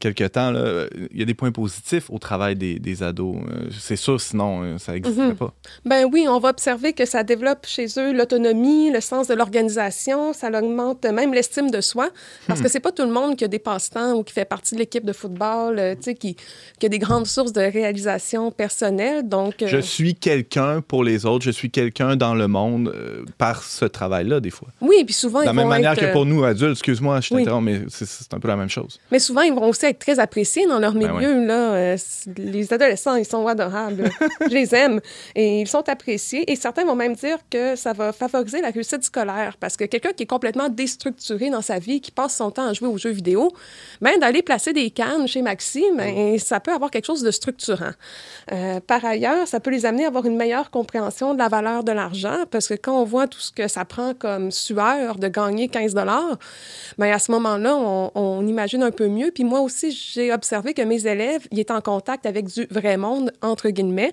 quelques 0.00 0.32
temps. 0.32 0.50
là. 0.50 0.63
Il 1.12 1.18
y 1.18 1.22
a 1.22 1.24
des 1.24 1.34
points 1.34 1.52
positifs 1.52 2.10
au 2.10 2.18
travail 2.18 2.56
des, 2.56 2.78
des 2.78 3.02
ados. 3.02 3.36
Euh, 3.36 3.68
C'est 3.78 3.96
sûr, 3.96 4.20
sinon, 4.20 4.62
euh, 4.62 4.78
ça 4.78 4.92
n'existerait 4.92 5.28
Mhm. 5.28 5.36
pas. 5.36 5.52
Ben 5.84 6.06
oui, 6.10 6.26
on 6.28 6.38
va 6.38 6.50
observer 6.50 6.92
que 6.92 7.04
ça 7.04 7.22
développe 7.22 7.66
chez 7.66 7.86
eux 7.98 8.12
l'autonomie, 8.12 8.90
le 8.90 9.00
sens 9.00 9.28
de 9.28 9.34
l'organisation, 9.34 10.32
ça 10.32 10.48
augmente 10.48 11.04
même 11.04 11.32
l'estime 11.34 11.70
de 11.70 11.80
soi, 11.80 12.10
parce 12.46 12.60
que 12.60 12.68
c'est 12.68 12.80
pas 12.80 12.92
tout 12.92 13.04
le 13.04 13.10
monde 13.12 13.36
qui 13.36 13.44
a 13.44 13.48
des 13.48 13.58
passe-temps 13.58 14.12
ou 14.14 14.22
qui 14.22 14.32
fait 14.32 14.44
partie 14.44 14.74
de 14.74 14.80
l'équipe 14.80 15.04
de 15.04 15.12
football, 15.12 15.78
euh, 15.78 15.94
tu 15.94 16.02
sais, 16.02 16.14
qui, 16.14 16.36
qui 16.78 16.86
a 16.86 16.88
des 16.88 16.98
grandes 16.98 17.26
sources 17.26 17.52
de 17.52 17.60
réalisation 17.60 18.50
personnelle. 18.50 19.28
Donc, 19.28 19.54
Je 19.66 19.78
suis 19.78 20.14
quelqu'un 20.14 20.80
pour 20.80 21.04
les 21.04 21.26
autres, 21.26 21.44
je 21.44 21.50
suis 21.50 21.70
quelqu'un 21.70 22.16
dans 22.16 22.34
le 22.34 22.48
monde 22.48 22.88
euh, 22.94 23.24
par 23.38 23.62
ce 23.62 23.84
travail-là, 23.84 24.40
des 24.40 24.50
fois. 24.50 24.68
oui, 24.80 25.04
puis 25.04 25.14
souvent 25.14 25.40
De 25.40 25.46
la 25.46 25.52
ils 25.52 25.54
même 25.56 25.64
vont 25.64 25.70
manière 25.70 25.92
être, 25.92 26.00
que 26.00 26.12
pour 26.12 26.26
nous, 26.26 26.44
adultes, 26.44 26.72
excuse-moi, 26.72 27.20
je 27.20 27.34
Oui. 27.34 27.40
t'interromps, 27.42 27.64
mais 27.64 27.80
c'est- 27.88 28.04
c'est 28.06 28.32
un 28.34 28.38
peu 28.38 28.48
la 28.48 28.56
même 28.56 28.68
chose. 28.68 28.98
Mais 29.10 29.18
souvent, 29.18 29.40
ils 29.42 29.52
vont 29.52 29.68
aussi 29.68 29.86
être 29.86 29.98
très 29.98 30.18
appréciés 30.18 30.53
dans 30.62 30.78
leur 30.78 30.92
Ben 30.92 31.12
milieu. 31.12 31.44
là. 31.44 31.74
Euh, 31.74 31.96
les 32.36 32.72
adolescents, 32.72 33.16
ils 33.16 33.24
sont 33.24 33.46
adorables. 33.46 34.10
Je 34.40 34.54
les 34.54 34.74
aime. 34.74 35.00
Et 35.34 35.62
ils 35.62 35.68
sont 35.68 35.86
appréciés. 35.88 36.50
Et 36.50 36.56
certains 36.56 36.84
vont 36.84 36.94
même 36.94 37.14
dire 37.14 37.38
que 37.50 37.76
ça 37.76 37.92
va 37.92 38.12
favoriser 38.12 38.60
la 38.60 38.70
réussite 38.70 39.02
scolaire. 39.02 39.56
Parce 39.58 39.76
que 39.76 39.84
quelqu'un 39.84 40.12
qui 40.12 40.22
est 40.22 40.26
complètement 40.26 40.68
déstructuré 40.68 41.50
dans 41.50 41.60
sa 41.62 41.78
vie, 41.78 42.00
qui 42.00 42.10
passe 42.10 42.36
son 42.36 42.50
temps 42.50 42.68
à 42.68 42.72
jouer 42.72 42.88
aux 42.88 42.98
jeux 42.98 43.10
vidéo, 43.10 43.52
ben, 44.00 44.18
d'aller 44.18 44.42
placer 44.42 44.72
des 44.72 44.90
cannes 44.90 45.26
chez 45.26 45.42
Maxi, 45.42 45.84
ben, 45.96 46.38
ça 46.38 46.60
peut 46.60 46.72
avoir 46.72 46.90
quelque 46.90 47.06
chose 47.06 47.22
de 47.22 47.30
structurant. 47.30 47.92
Euh, 48.52 48.80
par 48.80 49.04
ailleurs, 49.04 49.48
ça 49.48 49.60
peut 49.60 49.70
les 49.70 49.86
amener 49.86 50.04
à 50.04 50.08
avoir 50.08 50.24
une 50.26 50.36
meilleure 50.36 50.70
compréhension 50.70 51.34
de 51.34 51.38
la 51.38 51.48
valeur 51.48 51.84
de 51.84 51.92
l'argent. 51.92 52.44
Parce 52.50 52.68
que 52.68 52.74
quand 52.74 53.00
on 53.00 53.04
voit 53.04 53.26
tout 53.26 53.40
ce 53.40 53.50
que 53.50 53.68
ça 53.68 53.84
prend 53.84 54.14
comme 54.14 54.50
sueur 54.50 55.16
de 55.16 55.28
gagner 55.28 55.68
15 55.68 55.94
ben 55.94 57.12
à 57.12 57.18
ce 57.18 57.30
moment-là, 57.32 57.76
on, 57.76 58.10
on 58.14 58.46
imagine 58.46 58.82
un 58.82 58.90
peu 58.90 59.08
mieux. 59.08 59.30
Puis 59.32 59.44
moi 59.44 59.60
aussi, 59.60 59.90
j'ai 59.90 60.32
observé 60.32 60.43
que 60.74 60.82
mes 60.82 61.06
élèves, 61.06 61.46
ils 61.50 61.60
étaient 61.60 61.72
en 61.72 61.80
contact 61.80 62.26
avec 62.26 62.46
du 62.46 62.66
vrai 62.70 62.96
monde, 62.96 63.32
entre 63.42 63.70
guillemets, 63.70 64.12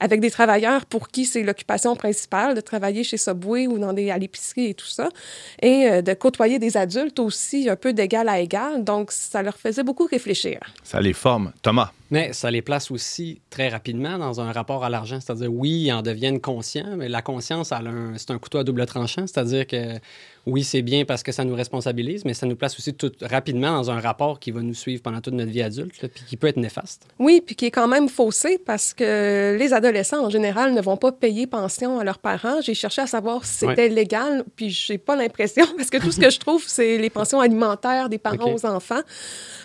avec 0.00 0.20
des 0.20 0.30
travailleurs 0.30 0.86
pour 0.86 1.08
qui 1.08 1.24
c'est 1.24 1.42
l'occupation 1.42 1.96
principale 1.96 2.54
de 2.54 2.60
travailler 2.60 3.04
chez 3.04 3.16
Subway 3.16 3.66
ou 3.66 3.78
dans 3.78 3.92
des, 3.92 4.10
à 4.10 4.18
l'épicerie 4.18 4.66
et 4.66 4.74
tout 4.74 4.86
ça, 4.86 5.08
et 5.62 5.88
euh, 5.88 6.02
de 6.02 6.14
côtoyer 6.14 6.58
des 6.58 6.76
adultes 6.76 7.18
aussi 7.18 7.68
un 7.68 7.76
peu 7.76 7.92
d'égal 7.92 8.28
à 8.28 8.40
égal. 8.40 8.84
Donc, 8.84 9.12
ça 9.12 9.42
leur 9.42 9.56
faisait 9.56 9.82
beaucoup 9.82 10.06
réfléchir. 10.06 10.58
Ça 10.82 11.00
les 11.00 11.12
forme. 11.12 11.52
Thomas? 11.62 11.90
Mais 12.10 12.32
ça 12.32 12.50
les 12.50 12.62
place 12.62 12.90
aussi 12.90 13.40
très 13.50 13.68
rapidement 13.68 14.18
dans 14.18 14.40
un 14.40 14.52
rapport 14.52 14.84
à 14.84 14.90
l'argent. 14.90 15.20
C'est-à-dire, 15.20 15.52
oui, 15.52 15.84
ils 15.86 15.92
en 15.92 16.02
deviennent 16.02 16.40
conscients, 16.40 16.96
mais 16.96 17.08
la 17.08 17.22
conscience, 17.22 17.72
c'est 18.16 18.30
un 18.30 18.38
couteau 18.38 18.58
à 18.58 18.64
double 18.64 18.84
tranchant. 18.86 19.26
C'est-à-dire 19.26 19.66
que, 19.66 19.98
oui, 20.46 20.62
c'est 20.62 20.82
bien 20.82 21.06
parce 21.06 21.22
que 21.22 21.32
ça 21.32 21.44
nous 21.44 21.54
responsabilise, 21.54 22.24
mais 22.24 22.34
ça 22.34 22.46
nous 22.46 22.56
place 22.56 22.78
aussi 22.78 22.92
tout 22.92 23.10
rapidement 23.22 23.72
dans 23.72 23.90
un 23.90 24.00
rapport 24.00 24.38
qui 24.38 24.50
va 24.50 24.60
nous 24.60 24.74
suivre 24.74 25.02
pendant 25.02 25.22
toute 25.22 25.32
notre 25.32 25.50
vie 25.50 25.62
adulte, 25.62 26.02
là, 26.02 26.08
puis 26.08 26.24
qui 26.26 26.36
peut 26.36 26.48
être 26.48 26.58
néfaste. 26.58 27.06
Oui, 27.18 27.42
puis 27.44 27.56
qui 27.56 27.66
est 27.66 27.70
quand 27.70 27.88
même 27.88 28.08
faussé 28.08 28.58
parce 28.58 28.92
que 28.92 29.56
les 29.58 29.72
adolescents, 29.72 30.26
en 30.26 30.30
général, 30.30 30.74
ne 30.74 30.82
vont 30.82 30.98
pas 30.98 31.12
payer 31.12 31.46
pension 31.46 31.98
à 31.98 32.04
leurs 32.04 32.18
parents. 32.18 32.60
J'ai 32.60 32.74
cherché 32.74 33.00
à 33.00 33.06
savoir 33.06 33.46
si 33.46 33.66
c'était 33.66 33.88
légal, 33.88 34.44
puis 34.56 34.68
j'ai 34.68 34.98
pas 34.98 35.16
l'impression, 35.16 35.64
parce 35.76 35.88
que 35.88 35.98
tout 35.98 36.12
ce 36.12 36.20
que 36.20 36.30
je 36.30 36.38
trouve, 36.38 36.62
c'est 36.66 36.98
les 36.98 37.10
pensions 37.10 37.40
alimentaires 37.40 38.10
des 38.10 38.18
parents 38.18 38.52
aux 38.54 38.66
enfants. 38.66 39.00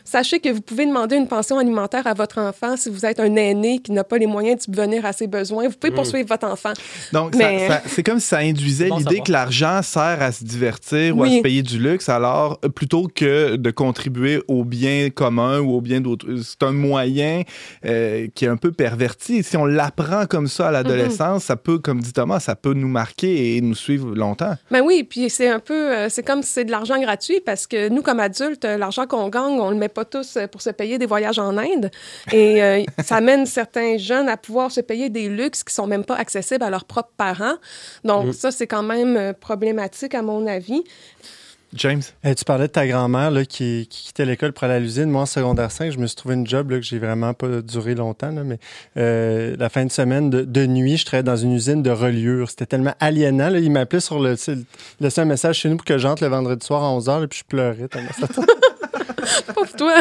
Sachez 0.06 0.40
que 0.40 0.50
vous 0.50 0.62
pouvez 0.62 0.86
demander 0.86 1.18
une 1.18 1.28
pension 1.28 1.58
alimentaire 1.58 2.08
à 2.08 2.14
votre 2.14 2.29
enfant 2.38 2.78
si 2.78 2.90
vous 2.90 3.06
êtes 3.06 3.20
un 3.20 3.36
aîné 3.36 3.80
qui 3.80 3.92
n'a 3.92 4.04
pas 4.04 4.18
les 4.18 4.28
moyens 4.28 4.58
de 4.58 4.62
subvenir 4.64 5.06
à 5.06 5.14
ses 5.14 5.28
besoins. 5.28 5.68
Vous 5.68 5.76
pouvez 5.78 5.92
poursuivre 5.94 6.28
votre 6.30 6.48
enfant. 6.48 6.74
Donc, 7.14 7.36
Mais- 7.36 7.68
ça- 7.68 7.76
ça- 7.76 7.82
c'est 7.88 8.04
comme 8.04 8.20
si 8.20 8.28
ça 8.28 8.38
induisait 8.40 8.90
bon 8.90 8.98
l'idée 8.98 9.22
que 9.22 9.32
l'argent 9.32 9.82
sert 9.82 10.22
à 10.22 10.32
se 10.32 10.44
divertir 10.44 11.18
ou 11.18 11.24
à 11.24 11.30
se 11.30 11.42
payer 11.42 11.64
du 11.64 11.80
luxe, 11.80 12.10
alors 12.10 12.60
euh, 12.64 12.70
plutôt 12.70 13.08
que 13.14 13.56
de 13.56 13.72
contribuer 13.72 14.42
au 14.48 14.64
bien 14.64 15.10
commun 15.10 15.60
ou 15.60 15.74
au 15.76 15.82
bien 15.82 16.02
d'autres. 16.02 16.28
C'est 16.44 16.64
un 16.64 16.72
moyen 16.72 17.42
euh, 17.86 18.28
qui 18.36 18.46
est 18.46 18.50
un 18.50 18.58
peu 18.58 18.72
perverti. 18.72 19.44
Si 19.44 19.58
on 19.58 19.66
l'apprend 19.66 20.26
comme 20.26 20.48
ça 20.48 20.68
à 20.68 20.72
l'adolescence, 20.72 21.46
ça 21.46 21.56
peut, 21.56 21.80
comme 21.80 22.02
dit 22.02 22.14
Thomas, 22.14 22.40
ça 22.40 22.56
peut 22.56 22.74
nous 22.74 22.88
marquer 22.88 23.56
et 23.56 23.62
nous 23.62 23.76
suivre 23.76 24.14
longtemps. 24.16 24.56
Ben 24.72 24.82
oui, 24.82 25.04
puis 25.04 25.30
c'est 25.30 25.48
un 25.50 25.60
peu, 25.60 25.74
euh, 25.96 26.10
c'est 26.10 26.24
comme 26.24 26.44
si 26.44 26.52
c'est 26.52 26.66
de 26.66 26.72
l'argent 26.72 27.00
gratuit 27.00 27.40
parce 27.46 27.68
que 27.68 27.90
nous, 27.90 28.02
comme 28.02 28.20
adultes, 28.20 28.66
euh, 28.66 28.78
l'argent 28.78 29.06
qu'on 29.08 29.30
gagne, 29.30 29.60
on 29.60 29.70
le 29.70 29.76
met 29.78 29.90
pas 29.90 30.06
tous 30.06 30.38
euh, 30.38 30.48
pour 30.48 30.62
se 30.62 30.70
payer 30.70 30.98
des 30.98 31.06
voyages 31.06 31.40
en 31.40 31.58
Inde. 31.58 31.90
Et 32.32 32.62
euh, 32.64 32.84
ça 33.04 33.18
amène 33.18 33.46
certains 33.46 33.98
jeunes 33.98 34.30
à 34.30 34.38
pouvoir 34.38 34.72
se 34.72 34.82
payer 34.82 35.10
des 35.10 35.30
luxes 35.30 35.64
qui 35.64 35.74
sont 35.74 35.88
même 35.88 36.04
pas 36.04 36.16
accessibles 36.16 36.64
à 36.64 36.70
leurs 36.70 36.86
propres 36.86 37.14
parents. 37.18 37.56
Donc 38.04 38.34
ça, 38.34 38.52
c'est 38.52 38.68
quand 38.68 38.84
même 38.84 39.18
euh, 39.18 39.34
problématique 39.34 40.16
à 40.16 40.22
mon 40.22 40.46
avis. 40.48 40.84
James? 41.76 42.02
Eh, 42.24 42.34
tu 42.34 42.46
parlais 42.46 42.66
de 42.66 42.72
ta 42.72 42.88
grand-mère 42.88 43.30
là, 43.30 43.46
qui, 43.46 43.86
qui 43.92 44.06
quittait 44.06 44.26
l'école 44.26 44.54
pour 44.54 44.64
aller 44.64 44.74
à 44.74 44.80
l'usine. 44.80 45.06
Moi, 45.12 45.22
en 45.22 45.26
secondaire 45.28 45.70
5, 45.70 45.92
je 45.92 46.00
me 46.00 46.08
suis 46.08 46.16
trouvé 46.16 46.34
une 46.34 46.48
job 46.48 46.72
là, 46.72 46.78
que 46.78 46.84
j'ai 46.84 46.98
vraiment 46.98 47.36
pas 47.36 47.62
duré 47.62 47.94
longtemps. 47.94 48.32
là, 48.32 48.44
mais 48.44 48.58
euh, 48.98 49.56
la 49.60 49.70
fin 49.70 49.86
de 49.86 49.92
semaine, 49.92 50.32
de, 50.32 50.42
de 50.42 50.66
nuit, 50.66 50.98
je 50.98 51.06
travaillais 51.06 51.22
dans 51.24 51.36
une 51.38 51.54
usine 51.54 51.84
de 51.84 51.92
reliure. 51.92 52.50
C'était 52.50 52.66
tellement 52.66 52.96
aliénant. 53.00 53.50
Là, 53.50 53.60
il 53.60 53.72
m'appelait 53.72 54.00
sur 54.00 54.20
le... 54.20 54.36
sais, 54.36 54.56
laissait 55.00 55.22
un 55.22 55.26
message 55.26 55.60
chez 55.60 55.70
nous 55.70 55.78
pour 55.78 55.86
que 55.86 56.00
j'entre 56.00 56.24
le 56.24 56.30
vendredi 56.30 56.66
soir 56.66 56.84
à 56.84 56.88
11h, 56.98 57.28
puis 57.28 57.40
je 57.40 57.46
pleurais. 57.46 57.88
tellement 57.88 58.10
ça- 58.20 58.28
Pauvre 59.54 59.76
toi! 59.78 59.94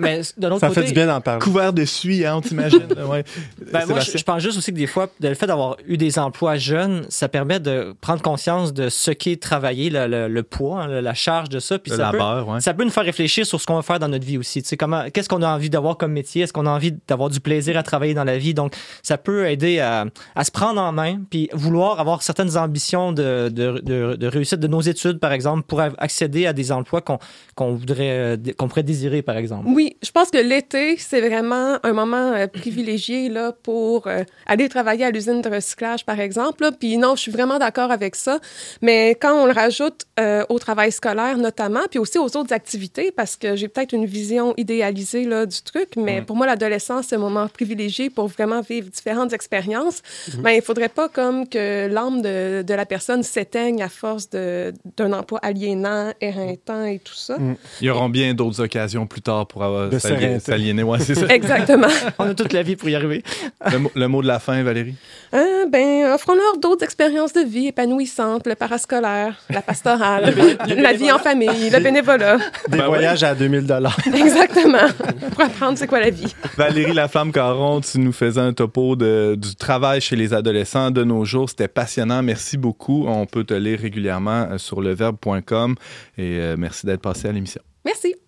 Mais 0.00 0.20
d'un 0.36 0.50
autre 0.50 0.60
ça 0.60 0.68
côté, 0.68 0.80
fait 0.82 0.86
du 0.88 0.92
bien 0.94 1.06
d'en 1.06 1.20
parler. 1.20 1.40
Couvert 1.40 1.72
de 1.72 1.84
suie, 1.84 2.24
hein, 2.26 2.36
on 2.36 2.40
t'imagine? 2.40 2.86
ouais. 3.08 3.24
Ben, 3.72 3.86
moi, 3.86 4.00
je, 4.00 4.22
pense 4.22 4.42
juste 4.42 4.58
aussi 4.58 4.72
que 4.72 4.76
des 4.76 4.86
fois, 4.86 5.08
le 5.20 5.34
fait 5.34 5.46
d'avoir 5.46 5.76
eu 5.86 5.96
des 5.96 6.18
emplois 6.18 6.56
jeunes, 6.56 7.04
ça 7.08 7.28
permet 7.28 7.60
de 7.60 7.94
prendre 8.00 8.22
conscience 8.22 8.72
de 8.72 8.88
ce 8.88 9.10
qu'est 9.10 9.40
travailler, 9.40 9.90
le, 9.90 10.06
le- 10.06 10.28
le 10.28 10.42
poids, 10.42 10.82
hein, 10.82 11.00
la 11.00 11.14
charge 11.14 11.48
de 11.48 11.58
ça. 11.58 11.78
Puis 11.78 11.90
Le 11.92 11.96
ça 11.98 12.10
peut, 12.10 12.18
ouais. 12.18 12.60
ça 12.60 12.74
peut 12.74 12.84
nous 12.84 12.90
faire 12.90 13.04
réfléchir 13.04 13.46
sur 13.46 13.60
ce 13.60 13.66
qu'on 13.66 13.74
va 13.76 13.82
faire 13.82 13.98
dans 13.98 14.08
notre 14.08 14.26
vie 14.26 14.38
aussi. 14.38 14.62
Tu 14.62 14.68
sais, 14.68 14.76
comment, 14.76 15.04
qu'est-ce 15.12 15.28
qu'on 15.28 15.42
a 15.42 15.48
envie 15.48 15.70
d'avoir 15.70 15.96
comme 15.96 16.12
métier? 16.12 16.42
Est-ce 16.42 16.52
qu'on 16.52 16.66
a 16.66 16.70
envie 16.70 16.94
d'avoir 17.08 17.30
du 17.30 17.40
plaisir 17.40 17.76
à 17.76 17.82
travailler 17.82 18.14
dans 18.14 18.24
la 18.24 18.38
vie? 18.38 18.54
Donc, 18.54 18.74
ça 19.02 19.18
peut 19.18 19.48
aider 19.48 19.78
à, 19.80 20.06
à 20.34 20.44
se 20.44 20.50
prendre 20.50 20.80
en 20.80 20.92
main, 20.92 21.20
puis 21.30 21.48
vouloir 21.52 22.00
avoir 22.00 22.22
certaines 22.22 22.56
ambitions 22.56 23.12
de, 23.12 23.48
de, 23.48 23.80
de- 23.82 24.16
de 24.16 24.26
réussite 24.26 24.60
de 24.60 24.66
nos 24.68 24.80
études, 24.80 25.18
par 25.18 25.32
exemple, 25.32 25.62
pour 25.66 25.80
accéder 25.80 26.46
à 26.46 26.52
des 26.52 26.72
emplois 26.72 27.00
qu'on, 27.00 27.18
qu'on 27.54 27.74
voudrait, 27.74 28.10
euh, 28.10 28.36
qu'on 28.56 28.68
pourrait 28.68 28.82
désirer, 28.82 29.22
par 29.22 29.36
exemple. 29.36 29.64
Oui, 29.68 29.96
je 30.02 30.10
pense 30.10 30.30
que 30.30 30.38
l'été, 30.38 30.96
c'est 30.98 31.20
vraiment 31.20 31.78
un 31.82 31.92
moment 31.92 32.32
euh, 32.32 32.46
privilégié 32.46 33.28
là, 33.28 33.52
pour 33.62 34.06
euh, 34.06 34.24
aller 34.46 34.68
travailler 34.68 35.04
à 35.04 35.10
l'usine 35.10 35.40
de 35.42 35.48
recyclage, 35.48 36.04
par 36.04 36.18
exemple. 36.20 36.62
là. 36.62 36.72
Puis 36.72 36.96
non, 36.96 37.14
je 37.16 37.20
suis 37.22 37.32
vraiment 37.32 37.58
d'accord 37.58 37.90
avec 37.90 38.16
ça. 38.16 38.38
Mais 38.80 39.10
quand 39.20 39.34
on 39.42 39.46
le 39.46 39.52
rajoute 39.52 40.06
euh, 40.20 40.44
au 40.48 40.58
travail 40.58 40.92
scolaire 40.92 41.36
notamment, 41.38 41.80
puis 41.90 41.98
aussi 41.98 42.18
aux 42.18 42.36
autres 42.36 42.52
activités, 42.52 43.10
parce 43.12 43.36
que 43.36 43.56
j'ai 43.56 43.68
peut-être 43.68 43.92
une 43.92 44.06
vision 44.06 44.54
idéalisée 44.56 45.24
là, 45.24 45.46
du 45.46 45.62
truc, 45.62 45.90
mais 45.96 46.22
pour 46.22 46.36
moi, 46.36 46.46
l'adolescence, 46.46 47.06
c'est 47.08 47.16
un 47.16 47.18
moment 47.18 47.48
privilégié 47.48 48.10
pour 48.10 48.26
vraiment 48.28 48.60
vivre 48.60 48.88
différentes 48.90 49.32
expériences. 49.32 50.02
Ben, 50.38 50.50
il 50.50 50.62
faudrait 50.62 50.88
pas 50.88 51.08
comme 51.08 51.48
que 51.48 51.86
l'âme 51.88 52.22
de, 52.22 52.62
de 52.62 52.74
la 52.74 52.86
personne 52.86 53.22
s'éteigne 53.22 53.82
à 53.82 53.88
force 53.88 54.30
de- 54.30 54.72
d'un 54.96 55.12
emploi 55.12 55.38
aliénant, 55.42 56.12
éreintant 56.20 56.84
et 56.84 56.98
tout 56.98 57.14
ça. 57.14 57.36
Il 57.80 57.86
y 57.86 57.90
auront 57.90 58.08
bien 58.08 58.21
d'autres 58.34 58.60
occasions 58.60 59.06
plus 59.06 59.22
tard 59.22 59.46
pour 59.46 59.62
avoir 59.64 59.90
s'aliéner. 60.00 60.82
Ouais, 60.82 60.98
c'est 61.00 61.14
ça. 61.14 61.26
Exactement. 61.28 61.88
On 62.18 62.24
a 62.24 62.34
toute 62.34 62.52
la 62.52 62.62
vie 62.62 62.76
pour 62.76 62.88
y 62.88 62.94
arriver. 62.94 63.22
le, 63.70 63.78
mot, 63.78 63.90
le 63.94 64.08
mot 64.08 64.22
de 64.22 64.26
la 64.26 64.38
fin, 64.38 64.62
Valérie? 64.62 64.94
Hein, 65.32 65.66
ben, 65.70 66.12
offrons-leur 66.12 66.58
d'autres 66.58 66.84
expériences 66.84 67.32
de 67.32 67.40
vie 67.40 67.68
épanouissantes, 67.68 68.46
le 68.46 68.54
parascolaire, 68.54 69.40
la 69.50 69.62
pastorale, 69.62 70.34
la 70.68 70.92
vie 70.92 71.10
en 71.10 71.18
famille, 71.18 71.70
le 71.70 71.80
bénévolat. 71.80 72.38
Des 72.68 72.78
Ben 72.78 72.86
voyages 72.86 73.22
à 73.22 73.34
2000 73.34 73.66
Exactement. 74.14 74.88
Pour 75.30 75.40
apprendre 75.40 75.78
c'est 75.78 75.86
quoi 75.86 76.00
la 76.00 76.10
vie. 76.10 76.34
Valérie 76.56 76.92
Laflamme-Caron, 76.92 77.80
tu 77.80 77.98
nous 77.98 78.12
faisais 78.12 78.40
un 78.40 78.52
topo 78.52 78.96
de, 78.96 79.36
du 79.36 79.54
travail 79.56 80.00
chez 80.00 80.16
les 80.16 80.34
adolescents 80.34 80.90
de 80.90 81.04
nos 81.04 81.24
jours. 81.24 81.48
C'était 81.48 81.68
passionnant. 81.68 82.22
Merci 82.22 82.56
beaucoup. 82.56 83.06
On 83.06 83.26
peut 83.26 83.44
te 83.44 83.54
lire 83.54 83.78
régulièrement 83.80 84.48
euh, 84.50 84.58
sur 84.58 84.80
leverbe.com 84.80 85.74
et 86.18 86.38
euh, 86.38 86.56
merci 86.58 86.86
d'être 86.86 87.02
passé 87.02 87.28
à 87.28 87.32
l'émission. 87.32 87.62
Merci. 87.84 88.21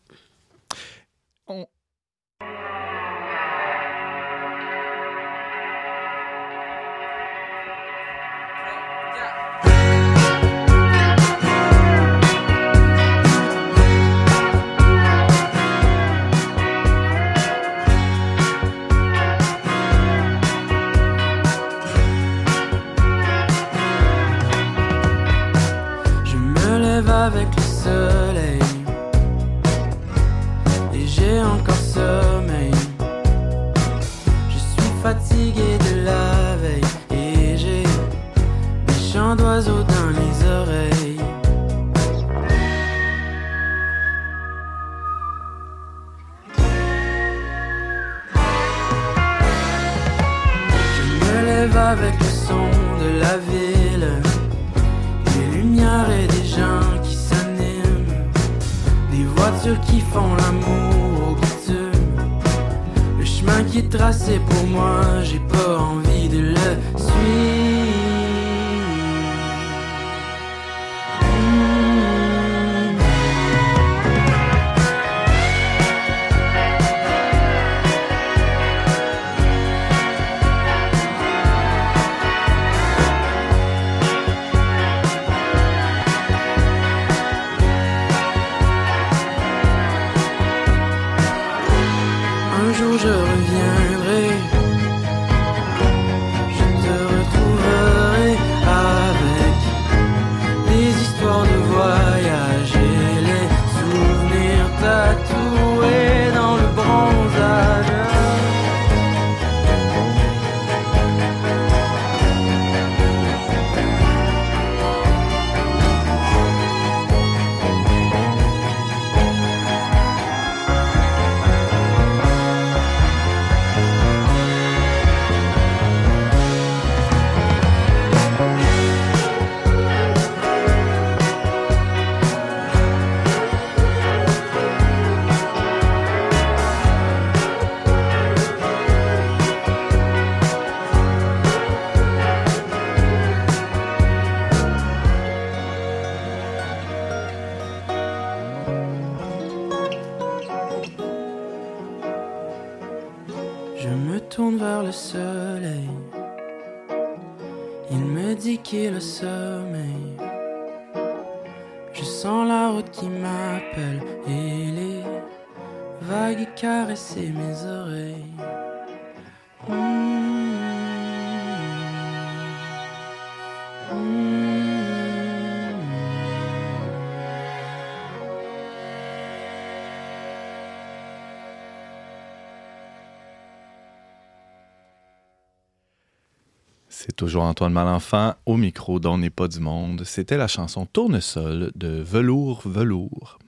Toujours 187.16 187.44
Antoine 187.44 187.72
Malenfant 187.72 188.34
au 188.44 188.56
micro 188.56 188.98
d'On 188.98 189.18
n'est 189.18 189.30
pas 189.30 189.46
du 189.46 189.60
monde. 189.60 190.02
C'était 190.04 190.36
la 190.36 190.48
chanson 190.48 190.84
Tournesol 190.84 191.70
de 191.76 192.02
Velours 192.02 192.62
Velours. 192.64 193.38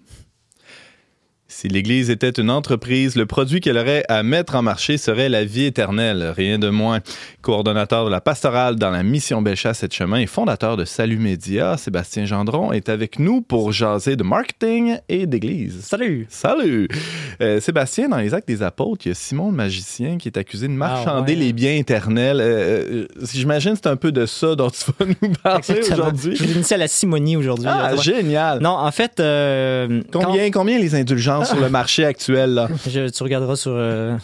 Si 1.59 1.69
l'Église 1.69 2.11
était 2.11 2.29
une 2.39 2.51
entreprise, 2.51 3.17
le 3.17 3.25
produit 3.25 3.63
qu'elle 3.63 3.79
aurait 3.79 4.05
à 4.11 4.23
mettre 4.23 4.57
en 4.57 4.61
marché 4.63 4.99
serait 4.99 5.31
la 5.31 5.43
vie 5.47 5.65
éternelle, 5.65 6.35
rien 6.37 6.59
de 6.59 6.69
moins. 6.69 7.01
Coordonnateur 7.41 8.05
de 8.05 8.11
la 8.11 8.21
pastorale 8.21 8.77
dans 8.77 8.91
la 8.91 9.03
mission 9.03 9.41
Bellechasse 9.41 9.83
et 9.83 9.89
de 9.89 9.93
chemin 9.95 10.19
et 10.19 10.27
fondateur 10.27 10.77
de 10.77 10.85
Salut 10.85 11.17
Média, 11.17 11.79
Sébastien 11.79 12.27
Gendron 12.27 12.73
est 12.73 12.91
avec 12.91 13.19
nous 13.19 13.41
pour 13.41 13.73
jaser 13.73 14.17
de 14.17 14.23
marketing 14.23 14.99
et 15.09 15.25
d'église. 15.27 15.81
Salut! 15.81 16.27
Salut! 16.29 16.89
Euh, 17.41 17.59
Sébastien, 17.59 18.11
dans 18.11 18.19
les 18.19 18.35
actes 18.35 18.49
des 18.49 18.63
apôtres, 18.63 19.07
il 19.07 19.09
y 19.09 19.13
a 19.13 19.15
Simon 19.15 19.47
le 19.51 19.57
magicien 19.57 20.19
qui 20.19 20.29
est 20.29 20.37
accusé 20.37 20.69
de 20.69 20.75
marchander 20.75 21.33
Ah 21.37 21.39
ouais. 21.39 21.47
les 21.47 21.53
biens 21.55 21.73
éternels. 21.77 22.41
Euh, 22.43 23.07
euh, 23.07 23.07
J'imagine 23.33 23.73
que 23.73 23.79
c'est 23.83 23.89
un 23.89 23.97
peu 23.97 24.13
de 24.13 24.27
ça 24.27 24.57
dont 24.57 24.69
tu 24.69 24.85
vas 24.99 25.07
nous 25.07 25.33
parler 25.43 25.81
aujourd'hui. 25.91 26.37
Je 26.37 26.45
vous 26.45 26.53
initie 26.53 26.75
à 26.75 26.77
la 26.77 26.89
simonie 26.89 27.35
aujourd'hui. 27.39 27.67
Ah, 27.67 27.95
Ouais. 27.95 28.03
génial! 28.03 28.61
Non, 28.61 28.71
en 28.77 28.93
fait, 28.93 29.21
euh, 29.21 30.03
Combien, 30.13 30.51
combien 30.51 30.79
les 30.79 30.95
indulgences 30.95 31.46
sur 31.51 31.61
le 31.61 31.69
marché 31.71 32.05
actuel, 32.05 32.55
là? 32.55 32.69
je- 32.89 33.09
tu 33.09 33.23
regarderas 33.23 33.57
sur, 33.57 33.73
euh, 33.75 34.17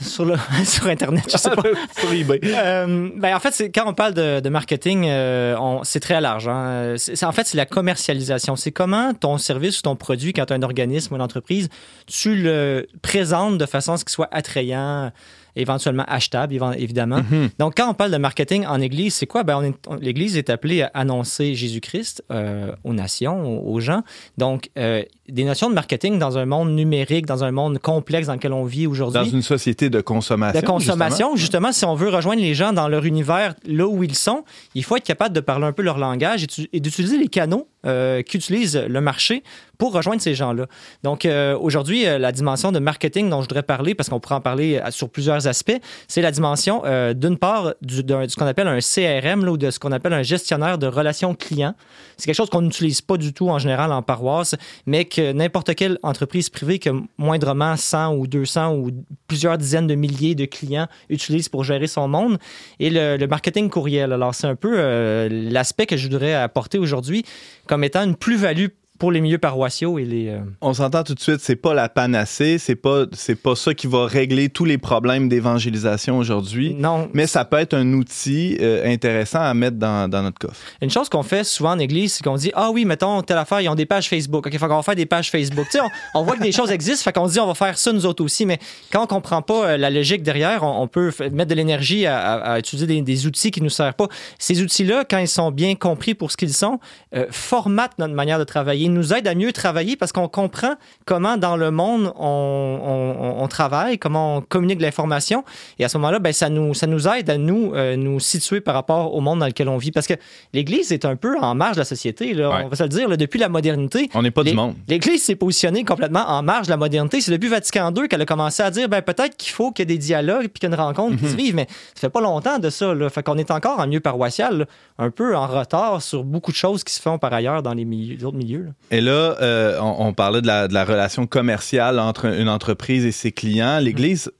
sur, 0.00 0.24
le- 0.24 0.36
sur 0.64 0.86
Internet, 0.86 1.24
je 1.30 1.36
sais 1.36 1.50
pas. 1.50 1.62
sur 1.98 2.12
eBay. 2.12 2.40
Euh, 2.44 3.10
ben, 3.16 3.34
en 3.36 3.40
fait, 3.40 3.52
c'est- 3.52 3.70
quand 3.70 3.84
on 3.86 3.94
parle 3.94 4.14
de, 4.14 4.40
de 4.40 4.48
marketing, 4.48 5.06
euh, 5.08 5.56
on- 5.58 5.84
c'est 5.84 6.00
très 6.00 6.20
large. 6.20 6.48
hein. 6.48 6.94
C'est- 6.96 7.24
en 7.24 7.32
fait, 7.32 7.46
c'est 7.46 7.56
la 7.56 7.66
commercialisation. 7.66 8.56
C'est 8.56 8.72
comment 8.72 9.14
ton 9.14 9.38
service 9.38 9.78
ou 9.78 9.82
ton 9.82 9.96
produit, 9.96 10.32
quand 10.32 10.46
tu 10.46 10.52
as 10.52 10.56
un 10.56 10.62
organisme 10.62 11.12
ou 11.14 11.16
une 11.16 11.22
entreprise, 11.22 11.68
tu 12.06 12.34
le 12.36 12.86
présentes 13.02 13.58
de 13.58 13.66
façon 13.66 13.92
à 13.92 13.96
ce 13.98 14.04
qu'il 14.04 14.12
soit 14.12 14.28
attrayant, 14.32 15.10
éventuellement 15.58 16.04
achetable, 16.06 16.54
évidemment. 16.76 17.22
Mhm. 17.30 17.48
Donc, 17.58 17.74
quand 17.78 17.88
on 17.88 17.94
parle 17.94 18.10
de 18.10 18.18
marketing 18.18 18.66
en 18.66 18.78
Église, 18.80 19.14
c'est 19.14 19.26
quoi? 19.26 19.42
Ben, 19.42 19.56
on 19.56 19.62
est- 19.62 19.88
on- 19.88 19.94
L'Église 19.96 20.36
est 20.36 20.50
appelée 20.50 20.82
à 20.82 20.90
annoncer 20.92 21.54
Jésus-Christ 21.54 22.22
euh, 22.30 22.72
aux 22.84 22.92
nations, 22.92 23.42
aux, 23.66 23.72
aux 23.74 23.80
gens. 23.80 24.02
Donc, 24.36 24.68
euh, 24.78 25.02
des 25.28 25.44
notions 25.44 25.68
de 25.68 25.74
marketing 25.74 26.18
dans 26.18 26.38
un 26.38 26.46
monde 26.46 26.70
numérique, 26.70 27.26
dans 27.26 27.44
un 27.44 27.50
monde 27.50 27.78
complexe 27.78 28.26
dans 28.26 28.34
lequel 28.34 28.52
on 28.52 28.64
vit 28.64 28.86
aujourd'hui 28.86 29.20
Dans 29.20 29.24
une 29.28 29.42
société 29.42 29.90
de 29.90 30.00
consommation. 30.00 30.60
de 30.60 30.66
consommation. 30.66 31.36
Justement. 31.36 31.72
si 31.72 31.84
on 31.84 31.94
veut 31.94 32.08
rejoindre 32.08 32.40
les 32.40 32.54
gens 32.54 32.72
dans 32.72 32.88
leur 32.88 33.04
univers, 33.04 33.54
là 33.66 33.86
où 33.86 34.02
ils 34.02 34.14
sont, 34.14 34.44
il 34.74 34.84
faut 34.84 34.96
être 34.96 35.04
capable 35.04 35.34
de 35.34 35.40
parler 35.40 35.66
un 35.66 35.72
peu 35.72 35.82
leur 35.82 35.98
langage 35.98 36.46
et, 36.72 36.80
d'utiliser 36.80 37.18
les 37.18 37.28
canaux 37.28 37.68
euh, 37.86 38.22
qu'utilise 38.22 38.76
le 38.76 39.00
marché 39.00 39.42
pour 39.78 39.92
rejoindre 39.92 40.20
ces 40.20 40.34
gens-là. 40.34 40.66
Donc, 41.02 41.24
euh, 41.24 41.56
aujourd'hui, 41.58 42.06
euh, 42.06 42.18
la 42.18 42.32
dimension 42.32 42.72
de 42.72 42.78
marketing 42.78 43.28
dont 43.28 43.42
je 43.42 43.48
voudrais 43.48 43.62
parler, 43.62 43.94
parce 43.94 44.08
qu'on 44.08 44.20
pourrait 44.20 44.36
en 44.36 44.40
parler 44.40 44.80
sur 44.90 45.08
plusieurs 45.08 45.46
aspects, 45.46 45.76
c'est 46.08 46.22
la 46.22 46.30
dimension, 46.30 46.82
euh, 46.84 47.14
d'une 47.14 47.36
part, 47.36 47.74
du, 47.82 48.02
de 48.02 48.26
ce 48.28 48.36
qu'on 48.36 48.46
appelle 48.46 48.68
un 48.68 48.80
CRM 48.80 49.44
là, 49.44 49.52
ou 49.52 49.56
de 49.56 49.70
ce 49.70 49.78
qu'on 49.78 49.92
appelle 49.92 50.12
un 50.12 50.22
gestionnaire 50.22 50.78
de 50.78 50.86
relations 50.86 51.34
clients. 51.34 51.74
C'est 52.16 52.26
quelque 52.26 52.36
chose 52.36 52.50
qu'on 52.50 52.62
n'utilise 52.62 53.02
pas 53.02 53.16
du 53.16 53.32
tout 53.32 53.48
en 53.50 53.58
général 53.58 53.92
en 53.92 54.02
paroisse, 54.02 54.54
mais 54.86 55.04
que 55.16 55.32
n'importe 55.32 55.74
quelle 55.74 55.98
entreprise 56.02 56.50
privée 56.50 56.78
qui 56.78 56.90
a 56.90 56.92
moindrement 57.16 57.74
100 57.74 58.16
ou 58.16 58.26
200 58.26 58.74
ou 58.74 58.90
plusieurs 59.26 59.56
dizaines 59.56 59.86
de 59.86 59.94
milliers 59.94 60.34
de 60.34 60.44
clients 60.44 60.88
utilise 61.08 61.48
pour 61.48 61.64
gérer 61.64 61.86
son 61.86 62.06
monde. 62.06 62.38
Et 62.80 62.90
le, 62.90 63.16
le 63.16 63.26
marketing 63.26 63.70
courriel, 63.70 64.12
alors 64.12 64.34
c'est 64.34 64.46
un 64.46 64.56
peu 64.56 64.74
euh, 64.76 65.28
l'aspect 65.30 65.86
que 65.86 65.96
je 65.96 66.08
voudrais 66.08 66.34
apporter 66.34 66.76
aujourd'hui 66.76 67.24
comme 67.66 67.82
étant 67.82 68.04
une 68.04 68.14
plus-value 68.14 68.66
pour 68.98 69.12
les 69.12 69.20
milieux 69.20 69.38
paroissiaux 69.38 69.98
et 69.98 70.04
les... 70.04 70.28
euh, 70.28 70.38
On 70.60 70.74
s'entend 70.74 71.02
tout 71.04 71.14
de 71.14 71.20
suite, 71.20 71.40
c'est 71.40 71.56
pas 71.56 71.74
la 71.74 71.88
panacée, 71.88 72.58
c'est 72.58 72.74
pas, 72.76 73.04
c'est 73.12 73.34
pas 73.34 73.54
ça 73.56 73.74
qui 73.74 73.86
va 73.86 74.06
régler 74.06 74.48
tous 74.48 74.64
les 74.64 74.78
problèmes 74.78 75.28
d'évangélisation 75.28 76.18
aujourd'hui. 76.18 76.74
Non, 76.74 77.08
Mais 77.12 77.26
ça 77.26 77.44
peut 77.44 77.58
être 77.58 77.74
un 77.74 77.92
outil 77.92 78.56
euh, 78.60 78.86
intéressant 78.92 79.40
à 79.40 79.54
mettre 79.54 79.76
dans, 79.76 80.08
dans 80.10 80.22
notre 80.22 80.38
coffre. 80.38 80.60
Une 80.80 80.90
chose 80.90 81.08
qu'on 81.08 81.22
fait 81.22 81.44
souvent 81.44 81.72
en 81.72 81.78
église, 81.78 82.14
c'est 82.14 82.24
qu'on 82.24 82.36
dit 82.36 82.52
Ah 82.54 82.70
oui, 82.70 82.84
mettons, 82.84 83.22
telle 83.22 83.38
affaire, 83.38 83.60
ils 83.60 83.68
ont 83.68 83.74
des 83.74 83.86
pages 83.86 84.08
Facebook. 84.08 84.46
OK, 84.46 84.52
fait 84.52 84.58
qu'on 84.58 84.76
va 84.76 84.82
faire 84.82 84.94
des 84.94 85.06
pages 85.06 85.30
Facebook. 85.30 85.66
Tu 85.70 85.78
sais, 85.78 85.80
on, 86.14 86.20
on 86.20 86.22
voit 86.24 86.36
que 86.36 86.42
des 86.42 86.52
choses 86.52 86.70
existent, 86.70 87.04
fait 87.04 87.12
qu'on 87.12 87.26
dit 87.26 87.40
On 87.40 87.46
va 87.46 87.54
faire 87.54 87.76
ça 87.78 87.92
nous 87.92 88.06
autres 88.06 88.24
aussi. 88.24 88.46
Mais 88.46 88.58
quand 88.92 89.02
on 89.02 89.06
comprend 89.06 89.42
pas 89.42 89.66
euh, 89.70 89.76
la 89.76 89.90
logique 89.90 90.22
derrière, 90.22 90.62
on, 90.62 90.82
on 90.82 90.88
peut 90.88 91.10
mettre 91.32 91.50
de 91.50 91.54
l'énergie 91.54 92.06
à, 92.06 92.18
à- 92.18 92.52
à 92.54 92.58
utiliser 92.58 92.86
des, 92.86 93.02
des 93.02 93.26
outils 93.26 93.50
qui 93.50 93.60
nous 93.62 93.70
servent 93.70 93.94
pas. 93.94 94.08
Ces 94.38 94.62
outils-là, 94.62 95.04
quand 95.08 95.18
ils 95.18 95.28
sont 95.28 95.50
bien 95.50 95.74
compris 95.74 96.14
pour 96.14 96.30
ce 96.30 96.36
qu'ils 96.36 96.52
sont, 96.54 96.78
euh, 97.14 97.26
formatent 97.30 97.98
notre 97.98 98.14
manière 98.14 98.38
de 98.38 98.44
travailler, 98.44 98.85
il 98.86 98.92
nous 98.92 99.12
aide 99.12 99.26
à 99.28 99.34
mieux 99.34 99.52
travailler 99.52 99.96
parce 99.96 100.12
qu'on 100.12 100.28
comprend 100.28 100.74
comment 101.04 101.36
dans 101.36 101.56
le 101.56 101.70
monde 101.70 102.12
on, 102.18 102.80
on- 102.82 103.42
on 103.42 103.48
travaille, 103.48 103.98
comment 103.98 104.36
on 104.36 104.40
communique 104.40 104.80
l'information. 104.80 105.44
Et 105.78 105.84
à 105.84 105.88
ce 105.88 105.98
moment-là, 105.98 106.18
ben, 106.18 106.32
ça, 106.32 106.48
nous, 106.48 106.74
ça 106.74 106.86
nous 106.86 107.06
aide 107.08 107.28
à 107.30 107.38
nous, 107.38 107.72
euh, 107.74 107.96
nous 107.96 108.18
situer 108.20 108.60
par 108.60 108.74
rapport 108.74 109.14
au 109.14 109.20
monde 109.20 109.40
dans 109.40 109.46
lequel 109.46 109.68
on 109.68 109.76
vit. 109.76 109.92
Parce 109.92 110.06
que 110.06 110.14
l'Église 110.52 110.92
est 110.92 111.04
un 111.04 111.16
peu 111.16 111.38
en 111.38 111.54
marge 111.54 111.74
de 111.76 111.80
la 111.80 111.84
société. 111.84 112.32
là. 112.34 112.48
Ouais. 112.50 112.62
On 112.64 112.68
va 112.68 112.76
se 112.76 112.82
le 112.82 112.88
dire, 112.88 113.08
là, 113.08 113.16
depuis 113.16 113.38
la 113.38 113.48
modernité. 113.48 114.08
On 114.14 114.22
n'est 114.22 114.30
pas 114.30 114.42
du 114.42 114.50
monde. 114.56 114.74
L'Église 114.88 115.22
s'est 115.22 115.36
positionnée 115.36 115.84
complètement 115.84 116.24
en 116.28 116.42
marge 116.42 116.66
de 116.66 116.70
la 116.70 116.76
modernité. 116.76 117.20
C'est 117.20 117.32
depuis 117.32 117.48
Vatican 117.48 117.92
II 117.94 118.08
qu'elle 118.08 118.22
a 118.22 118.26
commencé 118.26 118.62
à 118.62 118.70
dire 118.70 118.88
ben, 118.88 119.02
peut-être 119.02 119.36
qu'il 119.36 119.52
faut 119.52 119.70
qu'il 119.72 119.82
y 119.82 119.92
ait 119.92 119.96
des 119.96 119.98
dialogues 119.98 120.48
puis 120.48 120.60
qu'il 120.60 120.68
y 120.68 120.72
ait 120.72 120.74
une 120.74 120.80
rencontre 120.80 121.16
qui 121.16 121.28
se 121.28 121.36
vive. 121.36 121.54
Mais 121.54 121.66
ça 121.94 122.02
fait 122.02 122.10
pas 122.10 122.20
longtemps 122.20 122.58
de 122.58 122.70
ça. 122.70 122.94
Là. 122.94 123.08
Fait 123.10 123.22
qu'on 123.22 123.38
est 123.38 123.50
encore 123.50 123.80
en 123.80 123.86
milieu 123.86 124.00
paroissial, 124.00 124.58
là, 124.58 124.64
un 124.98 125.10
peu 125.10 125.36
en 125.36 125.46
retard 125.46 126.00
sur 126.02 126.24
beaucoup 126.24 126.50
de 126.52 126.56
choses 126.56 126.84
qui 126.84 126.92
se 126.94 127.00
font 127.02 127.18
par 127.18 127.32
ailleurs 127.32 127.62
dans 127.62 127.74
les, 127.74 127.84
milieux, 127.84 128.16
les 128.16 128.24
autres 128.24 128.36
milieux. 128.36 128.62
là. 128.64 128.70
Et 128.90 129.00
là, 129.00 129.36
euh, 129.40 129.78
on, 129.80 130.06
on 130.08 130.12
parlait 130.12 130.42
de 130.42 130.46
la, 130.46 130.84
relation 130.84 131.26
commerciale 131.26 131.98
entre 131.98 132.26
une 132.26 132.48
entreprise 132.48 133.04
et 133.04 133.12
ses 133.12 133.32
clients. 133.32 133.80
L'Église, 133.80 134.30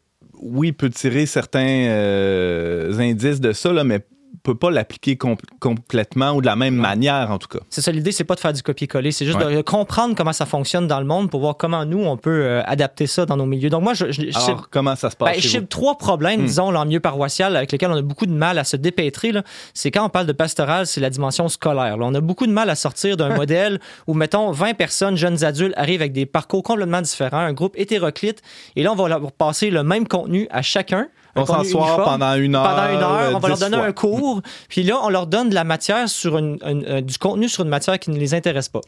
oui, 0.40 0.72
peut 0.72 0.90
tirer 0.90 1.26
certains 1.26 1.88
euh, 1.88 2.98
indices 2.98 3.40
de 3.40 3.52
ça, 3.52 3.72
là, 3.72 3.82
mais 3.82 4.00
peut 4.46 4.54
pas 4.54 4.70
l'appliquer 4.70 5.16
com- 5.16 5.36
complètement 5.60 6.32
ou 6.32 6.40
de 6.40 6.46
la 6.46 6.56
même 6.56 6.74
manière, 6.76 7.30
en 7.30 7.38
tout 7.38 7.48
cas. 7.48 7.58
C'est 7.70 7.80
ça, 7.80 7.90
l'idée, 7.92 8.12
c'est 8.12 8.24
pas 8.24 8.34
de 8.34 8.40
faire 8.40 8.52
du 8.52 8.62
copier-coller, 8.62 9.10
c'est 9.12 9.26
juste 9.26 9.38
Ouais. 9.38 9.56
de 9.56 9.60
comprendre 9.62 10.14
comment 10.14 10.32
ça 10.32 10.46
fonctionne 10.46 10.86
dans 10.86 11.00
le 11.00 11.06
monde 11.06 11.30
pour 11.30 11.40
voir 11.40 11.56
comment 11.56 11.84
nous, 11.84 12.04
on 12.04 12.16
peut 12.16 12.30
euh, 12.44 12.62
adapter 12.64 13.06
ça 13.06 13.26
dans 13.26 13.36
nos 13.36 13.46
milieux. 13.46 13.68
Donc 13.70 13.82
moi, 13.82 13.94
je, 13.94 14.12
je, 14.12 14.30
je- 14.30 14.38
Alors, 14.46 14.68
comment 14.70 14.94
ça 14.96 15.10
se 15.10 15.16
passe 15.16 15.28
Ben, 15.28 15.34
chez 15.34 15.40
je 15.40 15.46
vous? 15.48 15.52
cible 15.54 15.66
trois 15.68 15.98
problèmes, 15.98 16.42
Hmm. 16.42 16.46
disons, 16.46 16.70
là, 16.70 16.80
en 16.80 16.84
milieu 16.86 17.00
paroissial, 17.00 17.56
avec 17.56 17.72
lesquels 17.72 17.90
on 17.90 17.96
a 17.96 18.02
beaucoup 18.02 18.26
de 18.26 18.32
mal 18.32 18.58
à 18.58 18.64
se 18.64 18.76
dépêtrer. 18.76 19.32
C'est 19.74 19.90
quand 19.90 20.04
on 20.06 20.08
parle 20.08 20.26
de 20.26 20.32
pastoral, 20.32 20.86
c'est 20.86 21.00
la 21.00 21.10
dimension 21.10 21.48
scolaire. 21.48 21.96
là. 21.96 22.06
On 22.06 22.14
a 22.14 22.20
beaucoup 22.20 22.46
de 22.46 22.52
mal 22.52 22.70
à 22.70 22.74
sortir 22.74 23.16
d'un 23.16 23.34
modèle 23.36 23.80
où, 24.06 24.14
mettons, 24.14 24.52
20 24.52 24.74
personnes, 24.74 25.16
jeunes 25.16 25.42
adultes, 25.44 25.74
arrivent 25.76 26.00
avec 26.00 26.12
des 26.12 26.26
parcours 26.26 26.62
complètement 26.62 27.02
différents, 27.02 27.38
un 27.38 27.52
groupe 27.52 27.74
hétéroclite, 27.76 28.42
et 28.76 28.82
là, 28.82 28.92
on 28.92 28.94
va 28.94 29.08
leur 29.08 29.32
passer 29.32 29.70
le 29.70 29.82
même 29.82 30.06
contenu 30.06 30.46
à 30.50 30.62
chacun. 30.62 31.08
On 31.42 31.62
uniforme. 31.62 32.04
pendant 32.04 32.34
une 32.34 32.54
heure. 32.56 32.62
Pendant 32.64 32.88
une 32.92 33.02
heure, 33.02 33.32
on 33.34 33.38
va 33.38 33.48
leur 33.48 33.58
donner 33.58 33.76
fois. 33.76 33.86
un 33.86 33.92
cours, 33.92 34.42
puis 34.68 34.82
là, 34.82 34.98
on 35.02 35.08
leur 35.08 35.26
donne 35.26 35.48
de 35.50 35.54
la 35.54 35.64
matière 35.64 36.08
sur 36.08 36.38
une, 36.38 36.58
une- 36.64 36.84
euh, 36.86 37.00
du 37.00 37.18
contenu 37.18 37.48
sur 37.48 37.62
une 37.64 37.68
matière 37.70 37.98
qui 37.98 38.10
ne 38.10 38.18
les 38.18 38.34
intéresse 38.34 38.68
pas. 38.68 38.80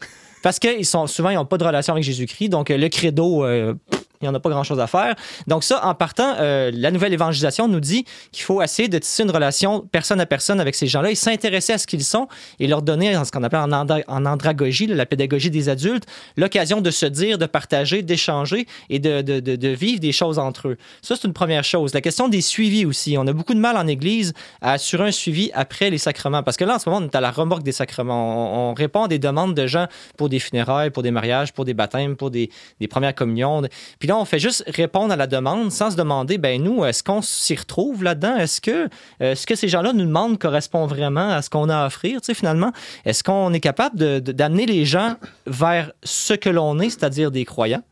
Parce 0.43 0.59
qu'ils 0.59 0.87
sont 0.87 1.07
souvent, 1.07 1.31
ils 1.31 1.35
n'ont 1.35 1.45
pas 1.45 1.59
de 1.59 1.65
relation 1.65 1.93
avec 1.95 2.05
Jésus-Christ, 2.05 2.49
donc 2.51 2.71
euh, 2.71 2.77
le 2.77 2.89
credo, 2.89 3.45
euh, 3.45 3.75
il 4.21 4.25
n'y 4.25 4.29
en 4.29 4.35
a 4.35 4.41
pas 4.41 4.51
grand-chose 4.51 4.81
à 4.81 4.87
faire. 4.87 5.15
Donc 5.47 5.65
ça, 5.65 5.85
en 5.87 5.95
partant, 5.95 6.35
euh, 6.39 6.71
la 6.75 6.91
nouvelle 6.91 7.13
évangélisation 7.13 7.69
nous 7.69 7.81
dit 7.81 8.05
qu'il 8.33 8.43
faut 8.45 8.61
essayer 8.63 8.89
de 8.89 8.99
tisser 8.99 9.23
une 9.23 9.31
relation 9.31 9.81
personne 9.93 10.21
à 10.21 10.27
personne 10.27 10.61
avec 10.61 10.75
ces 10.75 10.87
gens-là 10.87 11.11
et 11.11 11.15
s'intéresser 11.15 11.73
à 11.73 11.79
ce 11.79 11.87
qu'ils 11.87 12.05
sont 12.05 12.29
et 12.59 12.67
leur 12.67 12.83
donner 12.83 13.15
ce 13.25 13.31
qu'on 13.31 13.43
appelle 13.43 13.61
en, 13.61 13.73
andra- 13.73 14.03
en 14.09 14.27
andragogie, 14.27 14.87
la 14.87 15.07
pédagogie 15.07 15.51
des 15.51 15.69
adultes, 15.69 16.05
l'occasion 16.37 16.81
de 16.81 16.91
se 16.91 17.07
dire, 17.07 17.39
de 17.39 17.47
partager, 17.47 18.03
d'échanger 18.03 18.67
et 18.91 18.99
de, 18.99 19.23
de- 19.23 19.41
de- 19.41 19.69
vivre 19.69 20.01
des 20.01 20.13
choses 20.13 20.39
entre 20.39 20.69
eux. 20.69 20.77
Ça, 21.03 21.15
c'est 21.17 21.27
une 21.27 21.33
première 21.33 21.63
chose. 21.65 21.95
La 21.95 22.01
question 22.01 22.29
des 22.29 22.41
suivis 22.41 22.85
aussi. 22.87 23.17
On 23.19 23.27
a 23.27 23.33
beaucoup 23.33 23.55
de 23.55 23.61
mal 23.61 23.77
en 23.77 23.87
Église 23.87 24.33
à 24.61 24.73
assurer 24.73 25.09
un 25.09 25.13
suivi 25.13 25.51
après 25.55 25.91
les 25.91 25.99
sacrements. 25.99 26.43
Parce 26.43 26.57
que 26.57 26.65
là, 26.65 26.77
en 26.77 26.79
ce 26.79 26.89
moment, 26.89 27.05
on 27.05 27.09
est 27.09 27.15
à 27.15 27.21
la 27.21 27.31
remorque 27.31 27.63
des 27.63 27.73
sacrements. 27.73 28.69
On, 28.69 28.71
on 28.71 28.75
répond 28.75 29.05
à 29.05 29.09
des 29.09 29.19
demandes 29.19 29.55
de 29.55 29.67
gens 29.67 29.87
pour 30.17 30.29
des 30.29 30.39
funérailles, 30.39 30.91
pour 30.91 31.03
des 31.03 31.11
mariages, 31.11 31.53
pour 31.53 31.65
des 31.65 31.75
baptêmes, 31.75 32.17
pour 32.17 32.31
des, 32.31 32.51
des 32.81 32.89
premières 32.89 33.15
communions. 33.15 33.63
Là, 34.09 34.17
on 34.19 34.25
fait 34.25 34.39
juste 34.39 34.65
répondre 34.67 35.13
à 35.13 35.17
la 35.17 35.27
demande 35.27 35.71
sans 35.71 35.91
se 35.93 35.97
demander, 35.97 36.39
ben 36.39 36.63
nous, 36.63 36.85
est-ce 36.85 37.03
qu'on 37.03 37.23
s'y 37.23 37.55
retrouve 37.55 38.03
là-dedans? 38.03 38.37
Est-ce 38.37 38.61
que 38.61 38.89
euh, 39.23 39.35
ce 39.35 39.47
que 39.47 39.55
ces 39.55 39.69
gens-là 39.69 39.93
nous 39.93 40.05
demandent 40.05 40.39
correspond 40.39 40.87
vraiment 40.87 41.29
à 41.31 41.43
ce 41.43 41.51
qu'on 41.51 41.69
a 41.69 41.77
à 41.83 41.87
offrir, 41.87 42.21
tu 42.21 42.27
sais, 42.27 42.35
finalement? 42.35 42.73
Est-ce 43.05 43.23
qu'on 43.23 43.53
est 43.53 43.61
capable 43.61 43.97
de- 43.99 44.19
de- 44.19 44.33
d'amener 44.33 44.67
les 44.67 44.85
gens 44.85 45.15
vers 45.47 45.93
ce 46.03 46.35
que 46.35 46.49
l'on 46.51 46.79
est, 46.81 46.91
c'est-à-dire 46.91 47.31
des 47.31 47.45
croyants? 47.45 47.83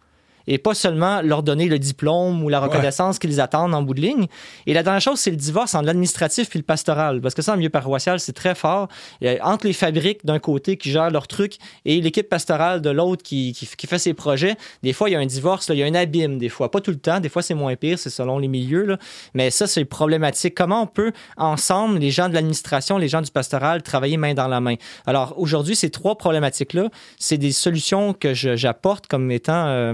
Et 0.47 0.59
pas 0.59 0.75
seulement 0.75 1.23
leur 1.23 1.43
donner 1.43 1.67
le 1.67 1.79
diplôme 1.79 2.43
ou 2.43 2.49
la 2.49 2.61
reconnaissance 2.61 3.19
qu'ils 3.19 3.41
attendent 3.41 3.75
en 3.75 3.83
bout 3.83 3.95
de 3.95 4.01
ligne. 4.01 4.27
Et 4.67 4.75
la 4.75 4.83
dernière 4.83 5.01
chose, 5.01 5.19
c'est 5.19 5.31
le 5.31 5.37
divorce 5.37 5.75
entre 5.75 5.87
l'administratif 5.87 6.49
puis 6.49 6.59
le 6.59 6.65
pastoral. 6.65 7.21
Parce 7.21 7.35
que 7.35 7.43
ça, 7.43 7.55
en 7.55 7.57
milieu 7.57 7.71
paroissial, 7.71 8.21
c'est 8.21 8.33
très 8.33 8.55
fort. 8.55 8.89
A- 9.25 9.37
entre 9.43 9.67
les 9.67 9.73
fabriques 9.73 10.25
d'un 10.25 10.39
côté 10.39 10.77
qui 10.77 10.91
gèrent 10.91 11.11
leurs 11.11 11.27
trucs 11.29 11.57
et 11.85 12.01
l'équipe 12.01 12.29
pastorale 12.29 12.81
de 12.81 12.91
l'autre 12.91 13.23
qui, 13.23 13.53
qui, 13.53 13.67
qui 13.67 13.87
fait 13.87 13.99
ses 13.99 14.15
projets, 14.15 14.57
des 14.83 14.93
fois, 14.93 15.09
il 15.09 15.13
y 15.13 15.17
a 15.17 15.19
un 15.19 15.27
divorce, 15.27 15.69
là, 15.69 15.75
il 15.75 15.79
y 15.79 15.83
a 15.83 15.87
un 15.87 15.95
abîme, 15.95 16.39
des 16.39 16.49
fois. 16.49 16.71
Pas 16.71 16.81
tout 16.81 16.91
le 16.91 16.99
temps, 16.99 17.21
des 17.21 17.29
fois, 17.29 17.43
c'est 17.43 17.55
moins 17.55 17.75
pire, 17.77 17.99
c'est 17.99 18.11
selon 18.11 18.39
les 18.39 18.49
milieux. 18.49 18.85
Là. 18.85 18.99
Mais 19.35 19.51
ça, 19.51 19.67
c'est 19.67 19.85
problématique. 19.85 20.55
Comment 20.55 20.83
on 20.83 20.87
peut, 20.87 21.13
ensemble, 21.37 21.99
les 21.99 22.11
gens 22.11 22.29
de 22.29 22.35
l'administration, 22.35 22.99
les 22.99 23.09
gens 23.09 23.23
du 23.23 23.31
pastoral, 23.31 23.83
travailler 23.83 24.17
main 24.17 24.35
dans 24.35 24.49
la 24.49 24.61
main? 24.61 24.75
Alors, 25.07 25.35
aujourd'hui, 25.37 25.77
ces 25.77 25.91
trois 25.91 26.17
problématiques-là, 26.17 26.89
c'est 27.19 27.39
des 27.39 27.53
solutions 27.53 28.13
que 28.13 28.35
j'apporte 28.35 29.07
comme 29.07 29.31
étant 29.31 29.67
euh, 29.67 29.93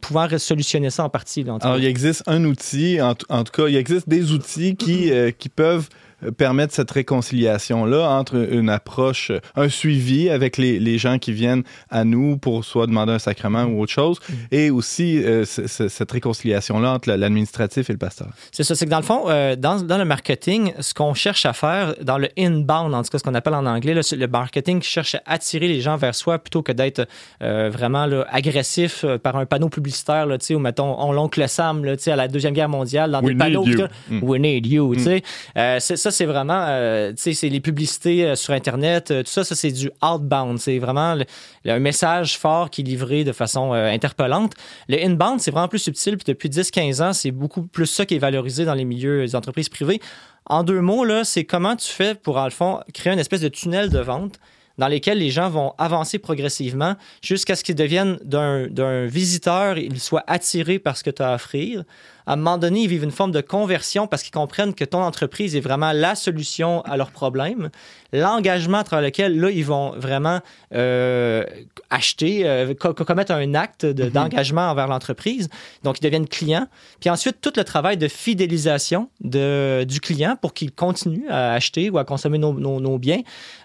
pouvant 0.00 0.28
solutionner 0.38 0.90
ça 0.90 1.04
en 1.04 1.08
partie. 1.08 1.44
là, 1.44 1.54
en 1.54 1.58
tout 1.58 1.66
Alors, 1.66 1.78
il 1.78 1.84
existe 1.84 2.22
un 2.26 2.44
outil, 2.44 3.00
en, 3.00 3.14
tout 3.14 3.52
cas, 3.52 3.68
il 3.68 3.76
existe 3.76 4.08
des 4.08 4.32
outils 4.32 4.76
qui, 4.76 5.10
euh, 5.12 5.30
qui 5.30 5.48
peuvent 5.48 5.88
permettre 6.30 6.72
cette 6.74 6.90
réconciliation-là 6.90 8.08
entre 8.10 8.36
une 8.52 8.68
approche, 8.68 9.30
euh, 9.30 9.40
un 9.56 9.68
suivi 9.68 10.30
avec 10.30 10.56
les, 10.56 10.78
les 10.78 10.98
gens 10.98 11.18
qui 11.18 11.32
viennent 11.32 11.62
à 11.90 12.04
nous 12.04 12.36
pour 12.36 12.64
soit 12.64 12.86
demander 12.86 13.12
un 13.12 13.18
sacrement 13.18 13.64
ou 13.64 13.80
autre 13.82 13.92
chose, 13.92 14.18
et 14.50 14.70
aussi 14.70 15.22
euh, 15.24 15.44
cette 15.44 16.10
réconciliation-là 16.10 16.92
entre 16.92 17.08
la- 17.08 17.16
l'administratif 17.16 17.90
et 17.90 17.92
le 17.92 17.98
pasteur. 17.98 18.28
C'est 18.52 18.62
ça, 18.64 18.74
c'est 18.74 18.84
que 18.86 18.90
dans 18.90 18.98
le 18.98 19.04
fond, 19.04 19.24
euh, 19.28 19.56
dans, 19.56 19.80
dans 19.82 19.98
le 19.98 20.04
marketing, 20.04 20.72
ce 20.80 20.94
qu'on 20.94 21.14
cherche 21.14 21.46
à 21.46 21.52
faire, 21.52 21.94
dans 22.02 22.18
le 22.18 22.28
inbound, 22.38 22.94
en 22.94 23.02
tout 23.02 23.10
cas 23.10 23.18
ce 23.18 23.22
qu'on 23.24 23.34
appelle 23.34 23.54
en 23.54 23.66
anglais, 23.66 23.94
là, 23.94 24.00
le 24.16 24.26
marketing 24.26 24.80
qui 24.80 24.88
cherche 24.88 25.14
à 25.14 25.22
attirer 25.26 25.68
les 25.68 25.80
gens 25.80 25.96
vers 25.96 26.14
soi 26.14 26.38
plutôt 26.38 26.62
que 26.62 26.72
d'être 26.72 27.06
euh, 27.42 27.70
vraiment 27.72 28.06
là, 28.06 28.26
agressif 28.30 29.04
euh, 29.04 29.18
par 29.18 29.36
un 29.36 29.46
panneau 29.46 29.68
publicitaire, 29.68 30.26
là, 30.26 30.36
ou 30.50 30.58
mettons, 30.58 30.96
on 31.00 31.12
l'oncle 31.12 31.46
Sam, 31.48 31.84
là, 31.84 31.94
à 32.06 32.16
la 32.16 32.28
Deuxième 32.28 32.54
Guerre 32.54 32.68
mondiale, 32.68 33.10
dans 33.10 33.20
We 33.20 33.28
des 33.32 33.34
panneaux. 33.36 33.64
need 33.64 33.78
you. 33.78 33.86
Mm. 34.10 34.22
We 34.22 34.40
need 34.40 34.66
you, 34.66 34.94
tu 34.96 35.02
sais. 35.02 35.22
Euh, 35.56 35.78
c'est- 35.80 35.96
ça, 35.96 36.10
c'est 36.14 36.24
vraiment, 36.24 36.64
euh, 36.68 37.10
tu 37.10 37.16
sais, 37.22 37.34
c'est 37.34 37.48
les 37.48 37.60
publicités 37.60 38.24
euh, 38.24 38.34
sur 38.36 38.54
Internet, 38.54 39.10
euh, 39.10 39.22
tout 39.22 39.30
ça, 39.30 39.44
ça, 39.44 39.54
c'est 39.54 39.70
du 39.72 39.90
outbound. 40.02 40.58
C'est 40.58 40.78
vraiment 40.78 41.14
le- 41.14 41.24
un 41.70 41.78
message 41.78 42.38
fort 42.38 42.70
qui 42.70 42.80
est 42.80 42.84
livré 42.84 43.24
de 43.24 43.32
façon 43.32 43.72
interpellante. 43.72 44.52
Le 44.88 45.04
inbound, 45.04 45.40
c'est 45.40 45.50
vraiment 45.50 45.68
plus 45.68 45.80
subtil. 45.80 46.16
Puis 46.16 46.24
depuis 46.26 46.48
10-15 46.48 47.02
ans, 47.02 47.12
c'est 47.12 47.30
beaucoup 47.32 47.62
plus 47.62 47.86
ça 47.86 48.06
qui 48.06 48.14
est 48.14 48.18
valorisé 48.18 48.64
dans 48.64 48.74
les 48.74 48.84
milieux 48.84 49.20
des 49.26 49.36
entreprises 49.36 49.68
privées. 49.68 50.00
En 50.46 50.62
deux 50.62 50.80
mots, 50.80 51.04
là, 51.04 51.24
c'est 51.24 51.44
comment 51.44 51.76
tu 51.76 51.88
fais 51.88 52.14
pour, 52.14 52.40
le 52.42 52.50
fond, 52.50 52.80
créer 52.94 53.12
une 53.12 53.18
espèce 53.18 53.40
de 53.40 53.48
tunnel 53.48 53.90
de 53.90 53.98
vente 53.98 54.38
dans 54.76 54.88
lesquels 54.88 55.18
les 55.18 55.30
gens 55.30 55.48
vont 55.50 55.72
avancer 55.78 56.18
progressivement 56.18 56.96
jusqu'à 57.22 57.54
ce 57.54 57.62
qu'ils 57.62 57.76
deviennent 57.76 58.18
d'un 58.24 59.06
visiteur, 59.06 59.78
ils 59.78 60.00
soient 60.00 60.24
attirés 60.26 60.78
par 60.78 60.96
ce 60.96 61.04
que 61.04 61.10
tu 61.10 61.22
as 61.22 61.30
à 61.30 61.34
offrir. 61.36 61.84
À 62.26 62.32
un 62.32 62.36
moment 62.36 62.56
donné, 62.56 62.80
ils 62.80 62.88
vivent 62.88 63.04
une 63.04 63.10
forme 63.10 63.32
de 63.32 63.42
conversion 63.42 64.06
parce 64.06 64.22
qu'ils 64.22 64.32
comprennent 64.32 64.74
que 64.74 64.84
ton 64.84 65.02
entreprise 65.02 65.56
est 65.56 65.60
vraiment 65.60 65.92
la 65.92 66.14
solution 66.14 66.80
à 66.82 66.96
leurs 66.96 67.10
problèmes. 67.10 67.68
L'engagement 68.14 68.82
travers 68.84 69.04
lequel, 69.04 69.38
là, 69.40 69.50
ils 69.50 69.64
vont 69.64 69.90
vraiment 69.96 70.40
euh, 70.74 71.44
acheter, 71.90 72.42
euh, 72.46 72.72
co- 72.74 72.94
co- 72.94 73.04
commettre 73.04 73.32
un 73.32 73.54
acte 73.54 73.84
de- 73.84 74.08
d'engagement 74.08 74.70
envers 74.70 74.86
l'entreprise. 74.88 75.48
Donc, 75.82 75.98
ils 76.00 76.02
deviennent 76.04 76.26
clients. 76.28 76.66
Puis 77.00 77.10
ensuite, 77.10 77.40
tout 77.40 77.52
le 77.56 77.64
travail 77.64 77.96
de 77.96 78.08
fidélisation 78.08 79.08
de, 79.20 79.84
du 79.84 80.00
client 80.00 80.36
pour 80.40 80.54
qu'il 80.54 80.72
continue 80.72 81.28
à 81.28 81.52
acheter 81.52 81.90
ou 81.90 81.98
à 81.98 82.04
consommer 82.04 82.38
nos, 82.38 82.52
nos- 82.54 82.80
nos 82.80 82.98
biens. 82.98 83.20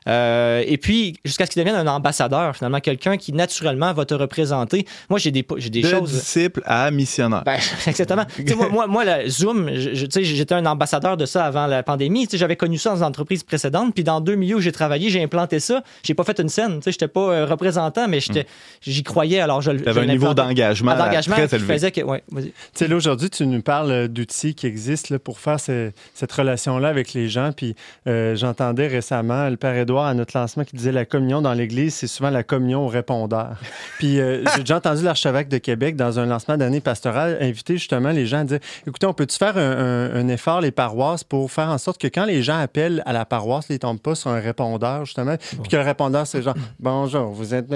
Euh, 0.08 0.64
et 0.66 0.78
puis, 0.78 1.18
jusqu'à 1.24 1.46
ce 1.46 1.52
qu'il 1.52 1.64
devienne 1.64 1.80
un 1.80 1.88
ambassadeur, 1.92 2.56
finalement, 2.56 2.80
quelqu'un 2.80 3.18
qui 3.18 3.34
naturellement 3.34 3.94
va 3.94 4.06
te 4.06 4.14
représenter. 4.14 4.86
Moi, 5.10 5.20
j'ai 5.20 5.32
des, 5.32 5.44
des 5.70 5.82
de 5.82 5.88
choses. 5.88 6.12
disciple 6.12 6.62
à 6.66 6.90
missionnaire. 6.92 7.44
Ben, 7.46 7.58
exactement. 7.88 8.26
Moi, 8.56 8.70
moi, 8.70 8.88
moi, 8.88 9.06
la 9.06 9.30
Zoom, 9.30 9.70
j'étais 9.74 10.56
un 10.56 10.66
ambassadeur 10.66 11.18
de 11.18 11.26
ça 11.26 11.46
avant 11.46 11.68
la 11.68 11.84
pandémie. 11.84 12.28
J'avais 12.32 12.56
connu 12.56 12.78
ça 12.78 12.92
dans 12.92 12.98
une 12.98 13.04
entreprise 13.04 13.44
précédente. 13.44 13.94
Puis 13.94 14.04
dans 14.04 14.22
deux 14.22 14.36
milieux 14.40 14.56
où 14.56 14.62
j'ai 14.62 14.72
travaillé, 14.72 15.10
j'ai 15.10 15.22
implanté 15.22 15.60
ça. 15.60 15.84
J'ai 16.04 16.14
pas 16.16 16.24
fait 16.24 16.40
une 16.40 16.50
scène. 16.50 16.80
Je 16.84 16.90
n'étais 16.90 17.08
pas 17.08 17.20
euh, 17.32 17.46
représentant, 17.46 18.08
mais 18.08 18.20
j'étais- 18.20 18.48
j'y 18.82 19.04
croyais. 19.04 19.40
Alors, 19.42 19.62
je, 19.62 19.72
Tu 19.72 19.88
avais 19.88 19.94
je 19.94 20.00
un 20.00 20.12
niveau 20.12 20.34
d'engagement 20.34 20.94
Ah, 20.96 21.06
d'engagement 21.06 21.36
très 21.36 21.48
qui 21.48 21.56
élevé. 21.56 21.74
faisait 21.74 21.92
que. 21.92 22.02
Ouais, 22.02 22.24
vas-y. 22.32 22.46
Tu 22.46 22.52
sais, 22.74 22.88
là, 22.88 22.96
aujourd'hui, 22.96 23.30
tu 23.30 23.46
nous 23.46 23.62
parles 23.62 23.92
euh, 23.92 24.08
d'outils 24.08 24.56
qui 24.56 24.66
existent 24.66 25.14
là, 25.14 25.20
pour 25.20 25.40
faire 25.40 25.60
ce- 25.60 25.92
cette 26.16 26.32
relation-là 26.32 26.88
avec 26.88 27.14
les 27.14 27.28
gens. 27.30 27.52
Puis 27.56 27.76
euh, 28.08 28.36
j'entendais 28.36 28.88
récemment 28.88 29.50
le 29.50 29.58
Père 29.58 29.76
Édouard 29.76 30.06
à 30.06 30.14
notre 30.14 30.38
lancement 30.38 30.64
qui 30.64 30.76
disait 30.76 30.92
la 30.92 31.06
communion 31.06 31.42
dans 31.42 31.54
l'Église, 31.54 31.94
c'est 31.94 32.08
souvent 32.08 32.30
la 32.30 32.44
communion 32.44 32.86
au 32.86 32.88
répondeur. 32.88 33.58
Puis 34.00 34.20
euh, 34.20 34.44
j'ai 34.56 34.62
déjà 34.62 34.78
entendu 34.78 35.04
l'archevêque 35.04 35.50
de 35.50 35.58
Québec 35.58 35.96
dans 35.98 36.20
un 36.20 36.26
lancement 36.26 36.56
d'année 36.58 36.80
pastorale 36.82 37.38
inviter 37.42 37.74
justement 37.78 38.10
les 38.12 38.26
gens 38.26 38.30
gens 38.30 38.40
à 38.42 38.44
dire 38.44 38.60
écoutez, 38.86 39.08
on 39.08 39.14
peut-tu 39.16 39.36
faire 39.38 39.58
un, 39.58 39.62
un- 39.72 40.16
un 40.16 40.28
effort, 40.28 40.62
les 40.62 40.70
paroisses, 40.70 41.24
pour 41.24 41.52
faire 41.52 41.70
en 41.70 41.80
sorte 41.80 42.00
que 42.00 42.06
quand 42.08 42.26
les 42.26 42.44
gens 42.44 42.60
appellent 42.60 43.02
à 43.08 43.12
la 43.14 43.26
paroisse, 43.26 43.66
ils 43.70 43.74
ne 43.74 43.78
tombent 43.80 44.00
pas 44.00 44.14
sur 44.14 44.29
un 44.30 44.40
répondeur, 44.40 45.06
justement, 45.06 45.36
puis 45.62 45.70
que 45.72 45.76
le 45.76 45.84
répondeur, 45.84 46.26
c'est 46.28 46.42
genre 46.42 46.56
bonjour, 46.80 47.28
vous 47.32 47.54
êtes. 47.54 47.68
Tu 47.70 47.76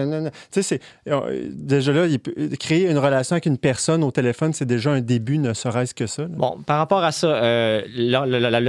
sais, 0.51 0.62
c'est. 0.64 0.80
euh, 1.10 1.49
Déjà 1.51 1.91
là, 1.91 2.06
il 2.06 2.20
peut- 2.20 2.34
créer 2.60 2.89
une 2.89 2.97
relation 2.97 3.34
avec 3.34 3.45
une 3.45 3.58
personne 3.58 4.04
au 4.04 4.12
téléphone, 4.12 4.54
c'est 4.54 4.66
déjà 4.66 4.91
un 4.91 5.01
début, 5.01 5.38
ne 5.38 5.54
serait-ce 5.54 5.93
que 5.93 6.08
ça. 6.08 6.24
là. 6.24 6.30
Bon, 6.32 6.58
par 6.66 6.78
rapport 6.78 7.04
à 7.04 7.12
ça, 7.12 7.28
euh, 7.28 7.82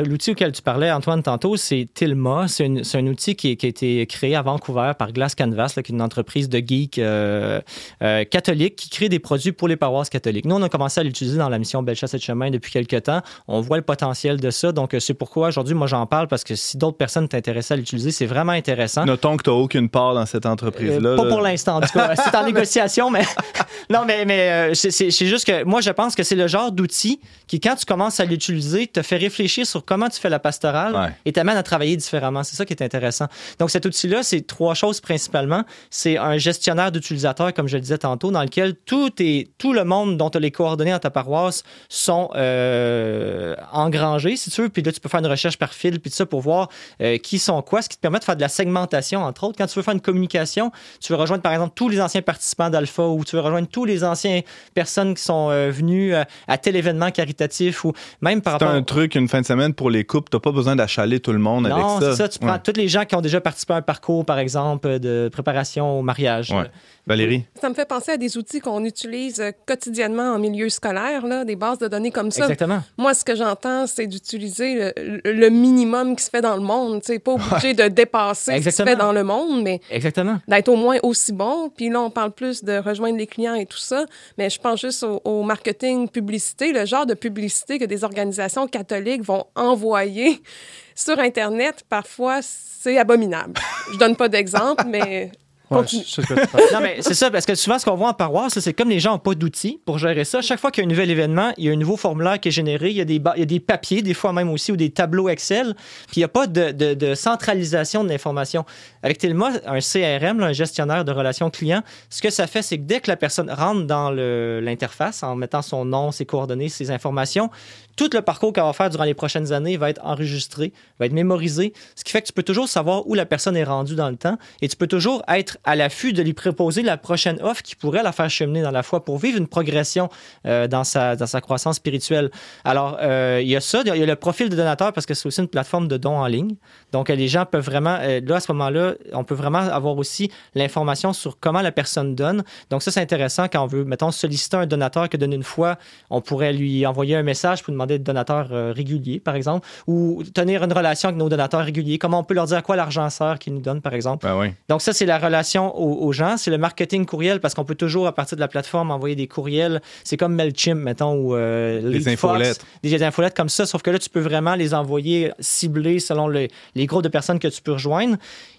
l'outil 0.06 0.32
auquel 0.32 0.52
tu 0.52 0.62
parlais, 0.62 0.90
Antoine, 0.90 1.22
tantôt, 1.22 1.56
c'est 1.56 1.88
Tilma. 1.94 2.46
C'est 2.48 2.66
un 2.96 3.06
outil 3.06 3.36
qui, 3.36 3.56
qui 3.56 3.66
a 3.66 3.68
été 3.68 4.06
créé 4.06 4.34
à 4.36 4.42
Vancouver 4.42 4.92
par 4.98 5.12
Glass 5.12 5.34
Canvas, 5.34 5.74
là, 5.76 5.82
qui 5.82 5.92
est 5.92 5.94
une 5.94 6.02
entreprise 6.02 6.48
de 6.48 6.58
geeks 6.58 6.98
euh, 6.98 7.60
euh, 8.02 8.24
catholiques 8.24 8.76
qui 8.76 8.90
crée 8.90 9.08
des 9.08 9.18
produits 9.18 9.52
pour 9.52 9.68
les 9.68 9.76
paroisses 9.76 10.10
catholiques. 10.10 10.44
Nous, 10.46 10.54
on 10.54 10.62
a 10.62 10.68
commencé 10.68 11.00
à 11.00 11.02
l'utiliser 11.02 11.38
dans 11.38 11.48
la 11.48 11.58
mission 11.58 11.82
Bellechasse 11.82 12.14
et 12.14 12.18
de 12.18 12.22
Chemin 12.22 12.50
depuis 12.50 12.72
quelques 12.72 13.02
temps. 13.04 13.20
On 13.48 13.60
voit 13.60 13.76
le 13.76 13.82
potentiel 13.82 14.40
de 14.40 14.50
ça. 14.50 14.72
Donc, 14.72 14.94
c'est 14.98 15.14
pourquoi 15.14 15.48
aujourd'hui, 15.48 15.74
moi, 15.74 15.86
j'en 15.86 16.06
parle 16.06 16.28
parce 16.28 16.44
que 16.44 16.54
si 16.54 16.76
d'autres 16.76 16.96
personnes 16.96 17.28
t'intéressent 17.28 17.73
à 17.74 17.76
l'utiliser, 17.76 18.10
c'est 18.10 18.26
vraiment 18.26 18.52
intéressant. 18.52 19.04
Notons 19.04 19.36
que 19.36 19.42
tu 19.44 19.50
n'as 19.50 19.56
aucune 19.56 19.88
part 19.88 20.14
dans 20.14 20.26
cette 20.26 20.46
entreprise-là. 20.46 21.10
Euh, 21.10 21.16
pas 21.16 21.24
là. 21.24 21.28
pour 21.30 21.40
l'instant, 21.42 21.76
en 21.76 21.80
tout 21.80 21.92
cas. 21.92 22.14
C'est 22.24 22.34
en 22.34 22.44
négociation, 22.44 23.10
mais 23.10 23.22
non, 23.90 24.04
mais, 24.06 24.24
mais 24.24 24.70
euh, 24.70 24.74
c'est- 24.74 25.10
juste 25.10 25.46
que 25.46 25.64
moi, 25.64 25.80
je 25.80 25.90
pense 25.90 26.14
que 26.14 26.22
c'est 26.22 26.34
le 26.34 26.46
genre 26.48 26.72
d'outil 26.72 27.20
qui, 27.46 27.60
quand 27.60 27.74
tu 27.76 27.84
commences 27.84 28.20
à 28.20 28.24
l'utiliser, 28.24 28.86
te 28.86 29.02
fait 29.02 29.16
réfléchir 29.16 29.66
sur 29.66 29.84
comment 29.84 30.08
tu 30.08 30.18
fais 30.20 30.30
la 30.30 30.38
pastorale 30.38 30.94
Ouais. 30.94 31.12
et 31.24 31.32
t'amène 31.32 31.56
à 31.56 31.62
travailler 31.62 31.96
différemment. 31.96 32.42
C'est 32.44 32.56
ça 32.56 32.64
qui 32.64 32.72
est 32.72 32.82
intéressant. 32.82 33.26
Donc, 33.58 33.70
cet 33.70 33.84
outil-là, 33.86 34.22
c'est 34.22 34.46
trois 34.46 34.74
choses 34.74 35.00
principalement. 35.00 35.64
C'est 35.90 36.16
un 36.18 36.38
gestionnaire 36.38 36.92
d'utilisateurs, 36.92 37.52
comme 37.52 37.68
je 37.68 37.76
le 37.76 37.80
disais 37.80 37.98
tantôt, 37.98 38.30
dans 38.30 38.42
lequel 38.42 38.74
tout, 38.74 39.10
est, 39.20 39.48
tout 39.58 39.72
le 39.72 39.84
monde 39.84 40.16
dont 40.16 40.30
tu 40.30 40.38
as 40.38 40.40
les 40.40 40.50
coordonnées 40.50 40.92
dans 40.92 40.98
ta 40.98 41.10
paroisse 41.10 41.62
sont 41.88 42.30
euh, 42.36 43.54
engrangés, 43.72 44.36
si 44.36 44.50
tu 44.50 44.62
veux. 44.62 44.68
Puis 44.68 44.82
là, 44.82 44.92
tu 44.92 45.00
peux 45.00 45.08
faire 45.08 45.20
une 45.20 45.26
recherche 45.26 45.58
par 45.58 45.72
fil, 45.72 46.00
puis 46.00 46.10
tout 46.10 46.16
ça 46.16 46.26
pour 46.26 46.40
voir 46.40 46.68
euh, 47.00 47.18
qui 47.18 47.38
sont 47.38 47.53
quoi, 47.62 47.82
ce 47.82 47.88
qui 47.88 47.96
te 47.96 48.00
permet 48.00 48.18
de 48.18 48.24
faire 48.24 48.36
de 48.36 48.40
la 48.40 48.48
segmentation, 48.48 49.22
entre 49.22 49.44
autres. 49.44 49.56
Quand 49.58 49.66
tu 49.66 49.78
veux 49.78 49.82
faire 49.82 49.94
une 49.94 50.00
communication, 50.00 50.70
tu 51.00 51.12
veux 51.12 51.18
rejoindre, 51.18 51.42
par 51.42 51.52
exemple, 51.52 51.72
tous 51.74 51.88
les 51.88 52.00
anciens 52.00 52.22
participants 52.22 52.70
d'Alpha 52.70 53.02
ou 53.06 53.24
tu 53.24 53.36
veux 53.36 53.42
rejoindre 53.42 53.68
tous 53.68 53.84
les 53.84 54.04
anciens 54.04 54.40
personnes 54.74 55.14
qui 55.14 55.22
sont 55.22 55.50
euh, 55.50 55.70
venues 55.70 56.14
euh, 56.14 56.24
à 56.48 56.58
tel 56.58 56.76
événement 56.76 57.10
caritatif 57.10 57.84
ou 57.84 57.92
même 58.20 58.40
par 58.42 58.58
C'est 58.58 58.64
rapport... 58.64 58.76
un 58.78 58.82
truc, 58.82 59.14
une 59.14 59.28
fin 59.28 59.40
de 59.40 59.46
semaine 59.46 59.74
pour 59.74 59.90
les 59.90 60.04
couples. 60.04 60.30
Tu 60.30 60.38
pas 60.40 60.52
besoin 60.52 60.76
d'achaler 60.76 61.20
tout 61.20 61.32
le 61.32 61.38
monde 61.38 61.66
Non, 61.68 61.74
avec 61.76 62.02
ça. 62.02 62.10
c'est 62.12 62.16
ça. 62.22 62.28
Tu 62.28 62.38
prends 62.38 62.52
Ouais. 62.54 62.58
tous 62.62 62.76
les 62.76 62.88
gens 62.88 63.04
qui 63.04 63.14
ont 63.16 63.20
déjà 63.20 63.40
participé 63.40 63.72
à 63.74 63.76
un 63.76 63.82
parcours, 63.82 64.24
par 64.24 64.38
exemple, 64.38 64.98
de 64.98 65.28
préparation 65.32 65.98
au 65.98 66.02
mariage. 66.02 66.50
Ouais. 66.50 66.70
Valérie? 67.06 67.44
Ça 67.60 67.68
me 67.68 67.74
fait 67.74 67.84
penser 67.86 68.12
à 68.12 68.16
des 68.16 68.38
outils 68.38 68.60
qu'on 68.60 68.82
utilise 68.84 69.40
euh, 69.40 69.50
quotidiennement 69.66 70.32
en 70.32 70.38
milieu 70.38 70.68
scolaire, 70.70 71.26
là, 71.26 71.44
des 71.44 71.54
bases 71.56 71.78
de 71.78 71.86
données 71.86 72.10
comme 72.10 72.30
ça. 72.30 72.44
Exactement. 72.44 72.80
Moi, 72.96 73.12
ce 73.12 73.24
que 73.24 73.34
j'entends, 73.34 73.86
c'est 73.86 74.06
d'utiliser 74.06 74.92
le, 74.96 75.20
le 75.24 75.48
minimum 75.50 76.16
qui 76.16 76.24
se 76.24 76.30
fait 76.30 76.40
dans 76.40 76.56
le 76.56 76.62
monde. 76.62 77.02
Tu 77.02 77.12
sais, 77.12 77.18
pas 77.18 77.32
obligé 77.32 77.74
de 77.74 77.88
dépasser 77.88 78.58
ce 78.58 78.68
qui 78.68 78.72
se 78.72 78.82
fait 78.82 78.96
dans 78.96 79.12
le 79.12 79.22
monde, 79.22 79.62
mais 79.62 79.80
Exactement. 79.90 80.38
d'être 80.48 80.68
au 80.68 80.76
moins 80.76 80.96
aussi 81.02 81.32
bon. 81.32 81.70
Puis 81.76 81.90
là, 81.90 82.00
on 82.00 82.10
parle 82.10 82.32
plus 82.32 82.64
de 82.64 82.78
rejoindre 82.78 83.18
les 83.18 83.26
clients 83.26 83.54
et 83.54 83.66
tout 83.66 83.78
ça, 83.78 84.06
mais 84.38 84.48
je 84.48 84.58
pense 84.58 84.80
juste 84.80 85.02
au, 85.02 85.20
au 85.24 85.42
marketing 85.42 86.08
publicité, 86.08 86.72
le 86.72 86.86
genre 86.86 87.06
de 87.06 87.14
publicité 87.14 87.78
que 87.78 87.84
des 87.84 88.04
organisations 88.04 88.66
catholiques 88.66 89.22
vont 89.22 89.44
envoyer 89.54 90.40
sur 90.94 91.18
Internet. 91.18 91.84
Parfois, 91.88 92.40
c'est 92.42 92.98
abominable. 92.98 93.54
Je 93.92 93.98
donne 93.98 94.16
pas 94.16 94.28
d'exemple, 94.28 94.84
mais 94.88 95.30
continue. 95.74 96.04
Non, 96.72 96.80
mais 96.80 96.96
c'est 97.00 97.14
ça, 97.14 97.30
parce 97.30 97.44
que 97.46 97.54
souvent, 97.54 97.78
ce 97.78 97.84
qu'on 97.84 97.94
voit 97.96 98.08
en 98.08 98.14
paroisse, 98.14 98.58
c'est 98.58 98.72
comme 98.72 98.88
les 98.90 99.00
gens 99.00 99.12
n'ont 99.12 99.18
pas 99.18 99.34
d'outils 99.34 99.80
pour 99.84 99.98
gérer 99.98 100.24
ça. 100.24 100.40
Chaque 100.42 100.58
fois 100.60 100.70
qu'il 100.70 100.82
y 100.82 100.84
a 100.84 100.88
un 100.88 100.90
nouvel 100.90 101.10
événement, 101.10 101.52
il 101.58 101.64
y 101.64 101.68
a 101.68 101.72
un 101.72 101.76
nouveau 101.76 101.96
formulaire 101.96 102.40
qui 102.40 102.48
est 102.48 102.52
généré, 102.52 102.90
il 102.90 102.96
y 102.96 103.00
a 103.00 103.04
des, 103.04 103.20
il 103.36 103.38
y 103.40 103.42
a 103.42 103.46
des 103.46 103.60
papiers, 103.60 104.02
des 104.02 104.14
fois 104.14 104.32
même 104.32 104.50
aussi, 104.50 104.72
ou 104.72 104.76
des 104.76 104.90
tableaux 104.90 105.28
Excel, 105.28 105.74
puis 106.08 106.16
il 106.16 106.20
n'y 106.20 106.24
a 106.24 106.28
pas 106.28 106.46
de, 106.46 106.70
de- 106.72 106.94
de 106.94 107.14
centralisation 107.14 108.04
de 108.04 108.08
l'information. 108.08 108.64
Avec 109.02 109.18
Telma, 109.18 109.50
un 109.66 109.80
CRM, 109.80 110.40
là, 110.40 110.46
un 110.46 110.52
gestionnaire 110.52 111.04
de 111.04 111.12
relations 111.12 111.50
clients, 111.50 111.82
ce 112.10 112.22
que 112.22 112.30
ça 112.30 112.46
fait, 112.46 112.62
c'est 112.62 112.78
que 112.78 112.84
dès 112.84 113.00
que 113.00 113.10
la 113.10 113.16
personne 113.16 113.50
rentre 113.50 113.82
dans 113.86 114.10
l'interface, 114.10 115.22
en 115.22 115.34
mettant 115.36 115.62
son 115.62 115.84
nom, 115.84 116.12
ses 116.12 116.24
coordonnées, 116.26 116.68
ses 116.68 116.90
informations, 116.90 117.50
tout 117.96 118.10
le 118.12 118.22
parcours 118.22 118.52
qu'elle 118.52 118.64
va 118.64 118.72
faire 118.72 118.90
durant 118.90 119.04
les 119.04 119.14
prochaines 119.14 119.52
années 119.52 119.76
va 119.76 119.90
être 119.90 120.00
enregistré, 120.04 120.72
va 120.98 121.06
être 121.06 121.12
mémorisé, 121.12 121.72
ce 121.94 122.04
qui 122.04 122.12
fait 122.12 122.22
que 122.22 122.26
tu 122.26 122.32
peux 122.32 122.42
toujours 122.42 122.68
savoir 122.68 123.06
où 123.06 123.14
la 123.14 123.26
personne 123.26 123.56
est 123.56 123.64
rendue 123.64 123.94
dans 123.94 124.10
le 124.10 124.16
temps 124.16 124.38
et 124.62 124.68
tu 124.68 124.76
peux 124.76 124.86
toujours 124.86 125.22
être 125.28 125.58
à 125.64 125.76
l'affût 125.76 126.12
de 126.12 126.22
lui 126.22 126.32
proposer 126.32 126.82
la 126.82 126.96
prochaine 126.96 127.40
offre 127.42 127.62
qui 127.62 127.76
pourrait 127.76 128.02
la 128.02 128.12
faire 128.12 128.30
cheminer 128.30 128.62
dans 128.62 128.70
la 128.70 128.82
foi 128.82 129.04
pour 129.04 129.18
vivre 129.18 129.38
une 129.38 129.48
progression 129.48 130.08
euh, 130.46 130.66
dans, 130.66 130.84
sa, 130.84 131.16
dans 131.16 131.26
sa 131.26 131.40
croissance 131.40 131.76
spirituelle. 131.76 132.30
Alors, 132.64 132.98
euh, 133.00 133.40
il 133.42 133.48
y 133.48 133.56
a 133.56 133.60
ça, 133.60 133.82
il 133.84 133.96
y 133.96 134.02
a 134.02 134.06
le 134.06 134.16
profil 134.16 134.48
de 134.48 134.56
donateur 134.56 134.92
parce 134.92 135.06
que 135.06 135.14
c'est 135.14 135.26
aussi 135.26 135.40
une 135.40 135.48
plateforme 135.48 135.88
de 135.88 135.96
dons 135.96 136.16
en 136.16 136.26
ligne. 136.26 136.56
Donc, 136.92 137.08
les 137.08 137.28
gens 137.28 137.44
peuvent 137.46 137.64
vraiment, 137.64 137.98
euh, 138.00 138.20
là, 138.24 138.36
à 138.36 138.40
ce 138.40 138.50
moment-là, 138.52 138.94
on 139.12 139.24
peut 139.24 139.34
vraiment 139.34 139.58
avoir 139.58 139.96
aussi 139.96 140.30
l'information 140.54 141.12
sur 141.12 141.38
comment 141.38 141.60
la 141.60 141.72
personne 141.72 142.14
donne. 142.14 142.44
Donc, 142.70 142.82
ça, 142.82 142.90
c'est 142.90 143.00
intéressant 143.00 143.48
quand 143.48 143.62
on 143.62 143.66
veut, 143.66 143.84
mettons, 143.84 144.10
solliciter 144.10 144.56
un 144.56 144.66
donateur 144.66 145.08
que 145.08 145.16
donne 145.16 145.32
une 145.32 145.42
fois, 145.42 145.76
on 146.10 146.20
pourrait 146.20 146.52
lui 146.52 146.86
envoyer 146.86 147.16
un 147.16 147.22
message 147.22 147.62
pour 147.62 147.72
demander 147.72 147.83
de 147.86 147.96
donateur 147.96 148.48
euh, 148.52 148.72
régulier, 148.74 149.20
par 149.20 149.34
exemple, 149.34 149.66
ou 149.86 150.22
tenir 150.34 150.62
une 150.64 150.72
relation 150.72 151.08
avec 151.08 151.18
nos 151.18 151.28
donateurs 151.28 151.64
réguliers. 151.64 151.98
Comment 151.98 152.20
on 152.20 152.24
peut 152.24 152.34
leur 152.34 152.46
dire 152.46 152.56
à 152.58 152.62
quoi 152.62 152.76
l'argent 152.76 153.08
sert 153.10 153.38
qu'ils 153.38 153.54
nous 153.54 153.60
donnent, 153.60 153.80
par 153.80 153.94
exemple. 153.94 154.26
Ben 154.26 154.38
oui. 154.38 154.48
Donc, 154.68 154.82
ça, 154.82 154.92
c'est 154.92 155.06
la 155.06 155.18
relation 155.18 155.76
aux, 155.78 156.06
aux 156.06 156.12
gens. 156.12 156.36
C'est 156.36 156.50
le 156.50 156.58
marketing 156.58 157.06
courriel 157.06 157.40
parce 157.40 157.54
qu'on 157.54 157.64
peut 157.64 157.74
toujours, 157.74 158.06
à 158.06 158.14
partir 158.14 158.36
de 158.36 158.40
la 158.40 158.48
plateforme, 158.48 158.90
envoyer 158.90 159.16
des 159.16 159.26
courriels. 159.26 159.80
C'est 160.04 160.16
comme 160.16 160.34
MailChimp, 160.34 160.78
mettons, 160.80 161.14
ou 161.14 161.34
euh, 161.34 161.80
Des 161.80 161.98
LeadFox, 161.98 162.12
infolettes. 162.24 162.66
Des, 162.82 162.90
des 162.90 163.02
infolettes 163.02 163.36
comme 163.36 163.48
ça. 163.48 163.66
Sauf 163.66 163.82
que 163.82 163.90
là, 163.90 163.98
tu 163.98 164.10
peux 164.10 164.20
vraiment 164.20 164.54
les 164.54 164.74
envoyer 164.74 165.32
ciblés 165.40 165.98
selon 166.00 166.28
le- 166.28 166.48
les 166.74 166.86
groupes 166.86 167.02
de 167.02 167.08
personnes 167.08 167.38
que 167.38 167.48
tu 167.48 167.60
peux 167.62 167.72
rejoindre. 167.72 168.16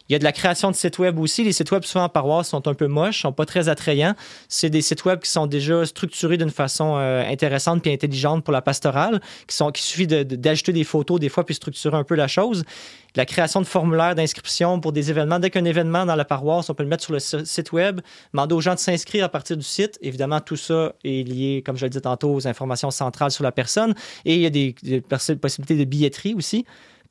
Il 0.07 0.13
y 0.13 0.15
a 0.15 0.19
de 0.19 0.23
la 0.23 0.31
création 0.31 0.69
de 0.69 0.75
sites 0.75 0.99
web 0.99 1.17
aussi. 1.19 1.43
Les 1.43 1.51
sites 1.51 1.71
web, 1.71 1.83
souvent 1.83 2.05
en 2.05 2.09
paroisse, 2.09 2.49
sont 2.49 2.67
un 2.67 2.73
peu 2.75 2.85
moches, 2.87 3.21
sont 3.21 3.31
pas 3.31 3.45
très 3.45 3.69
attrayants. 3.69 4.13
C'est 4.47 4.69
des 4.69 4.81
sites 4.81 5.03
web 5.05 5.19
qui 5.19 5.29
sont 5.31 5.47
déjà 5.47 5.83
structurés 5.85 6.37
d'une 6.37 6.51
façon 6.51 6.95
euh, 6.97 7.23
intéressante 7.27 7.81
puis 7.81 7.91
intelligente 7.91 8.43
pour 8.43 8.53
la 8.53 8.61
pastorale, 8.61 9.19
qui 9.47 9.55
sont 9.55 9.71
qui 9.71 9.81
suffit 9.81 10.05
de- 10.05 10.21
de- 10.21 10.35
d'ajouter 10.35 10.73
des 10.73 10.83
photos 10.83 11.19
des 11.19 11.29
fois 11.29 11.43
puis 11.43 11.55
structurer 11.55 11.97
un 11.97 12.03
peu 12.03 12.13
la 12.15 12.27
chose. 12.27 12.63
La 13.15 13.25
création 13.25 13.61
de 13.61 13.65
formulaires 13.65 14.13
d'inscription 14.13 14.79
pour 14.79 14.91
des 14.91 15.09
événements. 15.09 15.39
Dès 15.39 15.49
qu'un 15.49 15.65
événement 15.65 16.05
dans 16.05 16.15
la 16.15 16.25
paroisse, 16.25 16.69
on 16.69 16.73
peut 16.75 16.83
le 16.83 16.89
mettre 16.89 17.03
sur 17.03 17.13
le 17.13 17.19
si- 17.19 17.45
site 17.45 17.71
web, 17.71 18.01
demander 18.33 18.53
aux 18.53 18.61
gens 18.61 18.75
de 18.75 18.79
s'inscrire 18.79 19.25
à 19.25 19.29
partir 19.29 19.57
du 19.57 19.63
site. 19.63 19.97
Évidemment, 20.01 20.39
tout 20.39 20.57
ça 20.57 20.93
est 21.03 21.27
lié, 21.27 21.63
comme 21.65 21.77
je 21.77 21.85
le 21.85 21.89
disais 21.89 22.01
tantôt, 22.01 22.33
aux 22.35 22.47
informations 22.47 22.91
centrales 22.91 23.31
sur 23.31 23.43
la 23.43 23.51
personne. 23.51 23.95
Et 24.25 24.35
il 24.35 24.41
y 24.41 24.45
a 24.45 24.49
des, 24.51 24.75
des 24.83 24.99
possi- 25.01 25.35
possibilités 25.37 25.77
de 25.77 25.85
billetterie 25.85 26.35
aussi. 26.35 26.65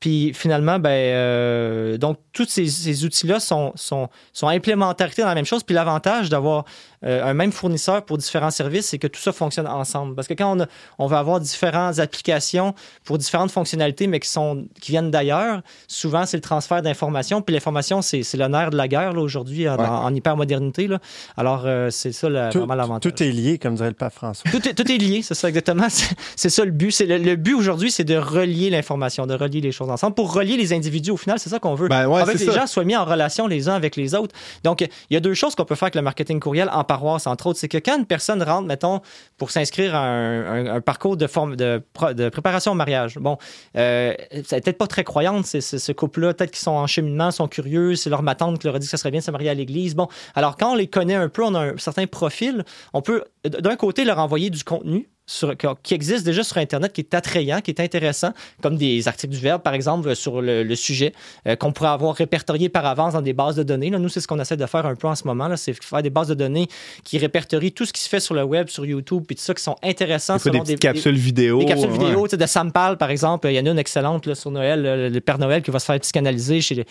Puis 0.05 0.33
finalement, 0.35 0.77
ben, 0.77 0.91
euh, 0.91 1.97
donc 1.97 2.19
tous 2.31 2.45
ces, 2.47 3.05
outils-là 3.05 3.39
sont, 3.39 3.71
sont, 3.73 4.07
sont 4.33 4.47
implémentarités 4.47 5.23
dans 5.23 5.29
la 5.29 5.33
même 5.33 5.47
chose. 5.47 5.63
Puis 5.63 5.73
l'avantage 5.73 6.29
d'avoir 6.29 6.65
euh, 7.05 7.23
un 7.23 7.33
même 7.33 7.51
fournisseur 7.51 8.03
pour 8.03 8.17
différents 8.17 8.51
services, 8.51 8.87
c'est 8.87 8.97
que 8.97 9.07
tout 9.07 9.19
ça 9.21 9.31
fonctionne 9.31 9.67
ensemble. 9.67 10.15
Parce 10.15 10.27
que 10.27 10.33
quand 10.33 10.57
on, 10.57 10.61
a- 10.61 10.67
on 10.97 11.07
va 11.07 11.19
avoir 11.19 11.39
différentes 11.39 11.99
applications 11.99 12.73
pour 13.03 13.17
différentes 13.17 13.51
fonctionnalités, 13.51 14.07
mais 14.07 14.19
qui, 14.19 14.29
sont, 14.29 14.65
qui 14.81 14.91
viennent 14.91 15.11
d'ailleurs, 15.11 15.61
souvent 15.87 16.25
c'est 16.25 16.37
le 16.37 16.41
transfert 16.41 16.81
d'informations. 16.81 17.41
Puis 17.41 17.53
l'information, 17.53 18.01
c'est 18.01 18.23
c'est 18.23 18.37
le 18.37 18.47
nerf 18.47 18.69
de 18.71 18.77
la 18.77 18.87
guerre 18.87 19.13
là, 19.13 19.21
aujourd'hui 19.21 19.67
en, 19.69 19.75
Ouais. 19.77 19.85
en 19.87 20.13
hypermodernité. 20.15 20.87
là. 20.87 20.99
Alors 21.37 21.63
euh, 21.65 21.89
c'est 21.89 22.11
ça 22.11 22.29
la- 22.29 22.49
Tout, 22.49 22.59
vraiment 22.59 22.75
l'avantage. 22.75 23.11
tout 23.13 23.23
est 23.23 23.31
lié, 23.31 23.57
comme 23.57 23.75
dirait 23.75 23.89
le 23.89 23.93
pape 23.95 24.13
François. 24.13 24.49
Tout 24.51 24.67
est, 24.67 24.73
tout 24.73 24.89
est 24.91 24.97
lié, 24.97 25.21
c'est 25.21 25.33
ça 25.35 25.47
exactement. 25.49 25.87
C'est 26.35 26.49
ça 26.49 26.65
le 26.65 26.71
but. 26.71 26.91
C'est 26.91 27.05
le, 27.05 27.17
le 27.17 27.35
but 27.35 27.53
aujourd'hui, 27.53 27.91
c'est 27.91 28.03
de 28.03 28.15
relier 28.17 28.69
l'information, 28.69 29.25
de 29.27 29.33
relier 29.35 29.61
les 29.61 29.71
choses 29.71 29.89
ensemble 29.89 30.15
pour 30.15 30.33
relier 30.33 30.57
les 30.57 30.73
individus. 30.73 31.11
Au 31.11 31.17
final, 31.17 31.39
c'est 31.39 31.49
ça 31.49 31.59
qu'on 31.59 31.75
veut. 31.75 31.87
Ben 31.87 32.07
ouais, 32.07 32.21
avec 32.21 32.39
les 32.39 32.45
ça. 32.45 32.51
gens 32.51 32.67
soient 32.67 32.83
mis 32.83 32.95
en 32.95 33.05
relation 33.05 33.47
les 33.47 33.69
uns 33.69 33.73
avec 33.75 33.95
les 33.95 34.15
autres. 34.15 34.35
Donc, 34.63 34.81
il 34.81 34.89
y 35.13 35.17
a 35.17 35.19
deux 35.19 35.33
choses 35.33 35.55
qu'on 35.55 35.65
peut 35.65 35.75
faire 35.75 35.85
avec 35.87 35.95
le 35.95 36.01
marketing 36.01 36.39
courriel 36.39 36.69
en 36.71 36.83
entre 37.03 37.47
autres. 37.47 37.59
C'est 37.59 37.67
que 37.67 37.77
quand 37.77 37.97
une 37.97 38.05
personne 38.05 38.41
rentre, 38.41 38.67
mettons, 38.67 39.01
pour 39.37 39.51
s'inscrire 39.51 39.95
à 39.95 40.05
un, 40.05 40.81
parcours 40.81 41.17
de, 41.17 41.27
forme, 41.27 41.55
de, 41.55 41.81
préparation 42.29 42.71
au 42.71 42.75
mariage, 42.75 43.17
bon, 43.17 43.37
euh, 43.77 44.13
c'est 44.45 44.63
peut-être 44.63 44.77
pas 44.77 44.87
très 44.87 45.03
croyante, 45.03 45.45
c'est- 45.45 45.61
ce 45.61 45.91
couple-là, 45.91 46.33
peut-être 46.33 46.51
qu'ils 46.51 46.63
sont 46.63 46.71
en 46.71 46.87
cheminement, 46.87 47.31
sont 47.31 47.47
curieux, 47.47 47.95
c'est 47.95 48.09
leur 48.09 48.23
ma 48.23 48.35
tante 48.35 48.59
qui 48.59 48.67
leur 48.67 48.75
a 48.75 48.79
dit 48.79 48.87
que 48.87 48.91
ça 48.91 48.97
serait 48.97 49.11
bien 49.11 49.19
de 49.19 49.25
se 49.25 49.31
marier 49.31 49.49
à 49.49 49.53
l'église. 49.53 49.95
Bon, 49.95 50.07
alors 50.35 50.57
quand 50.57 50.71
on 50.71 50.75
les 50.75 50.87
connaît 50.87 51.15
un 51.15 51.29
peu, 51.29 51.43
on 51.43 51.55
a 51.55 51.59
un 51.59 51.77
certain 51.77 52.07
profil, 52.07 52.63
on 52.93 53.01
peut 53.01 53.23
d'un 53.43 53.75
côté 53.75 54.05
leur 54.05 54.19
envoyer 54.19 54.49
du 54.49 54.63
contenu 54.63 55.09
sur- 55.27 55.55
qui 55.83 55.93
existe 55.93 56.25
déjà 56.25 56.43
sur 56.43 56.57
Internet, 56.57 56.93
qui 56.93 57.01
est 57.01 57.13
attrayant, 57.13 57.61
qui 57.61 57.71
est 57.71 57.79
intéressant, 57.79 58.31
comme 58.61 58.77
des 58.77 59.07
articles 59.07 59.33
du 59.33 59.39
Verbe, 59.39 59.61
par 59.61 59.73
exemple, 59.73 60.15
sur 60.15 60.41
le, 60.41 60.63
le 60.63 60.75
sujet, 60.75 61.13
euh, 61.47 61.55
qu'on 61.55 61.71
pourrait 61.71 61.89
avoir 61.89 62.15
répertorié 62.15 62.69
par 62.69 62.85
avance 62.85 63.13
dans 63.13 63.21
des 63.21 63.33
bases 63.33 63.55
de 63.55 63.63
données. 63.63 63.89
Là, 63.89 63.99
nous, 63.99 64.09
c'est 64.09 64.21
ce 64.21 64.27
qu'on 64.27 64.39
essaie 64.39 64.57
de 64.57 64.65
faire 64.65 64.85
un 64.85 64.95
peu 64.95 65.07
en 65.07 65.15
ce 65.15 65.25
moment, 65.25 65.49
c'est 65.57 65.73
faire 65.83 66.01
des 66.03 66.09
bases 66.09 66.27
de 66.27 66.33
données 66.35 66.67
qui 67.03 67.17
répertorient 67.17 67.71
tout 67.71 67.85
ce 67.85 67.93
qui 67.93 68.01
se 68.01 68.09
fait 68.09 68.19
sur 68.19 68.35
le 68.35 68.43
web, 68.43 68.69
sur 68.69 68.85
YouTube, 68.85 69.23
puis 69.27 69.35
tout 69.35 69.41
ça, 69.41 69.53
qui 69.53 69.63
sont 69.63 69.75
intéressants. 69.83 70.37
Des 70.37 70.59
des 70.59 70.75
capsules 70.77 71.15
vidéo. 71.15 71.59
des 71.59 71.65
capsules 71.65 71.89
ouais. 71.89 71.97
vidéo, 71.97 72.27
tu 72.27 72.31
sais, 72.31 72.37
de 72.37 72.45
Sampal, 72.45 72.97
par 72.97 73.09
exemple. 73.09 73.47
Il 73.49 73.53
y 73.55 73.59
en 73.59 73.65
a 73.65 73.69
une 73.71 73.79
excellente 73.79 74.25
là, 74.27 74.35
sur 74.35 74.51
Noël, 74.51 74.81
le, 74.81 75.09
le 75.09 75.21
Père 75.21 75.39
Noël 75.39 75.61
qui 75.61 75.71
va 75.71 75.79
se 75.79 75.85
faire 75.85 75.99
psychanalyser. 75.99 76.61
Chez 76.61 76.85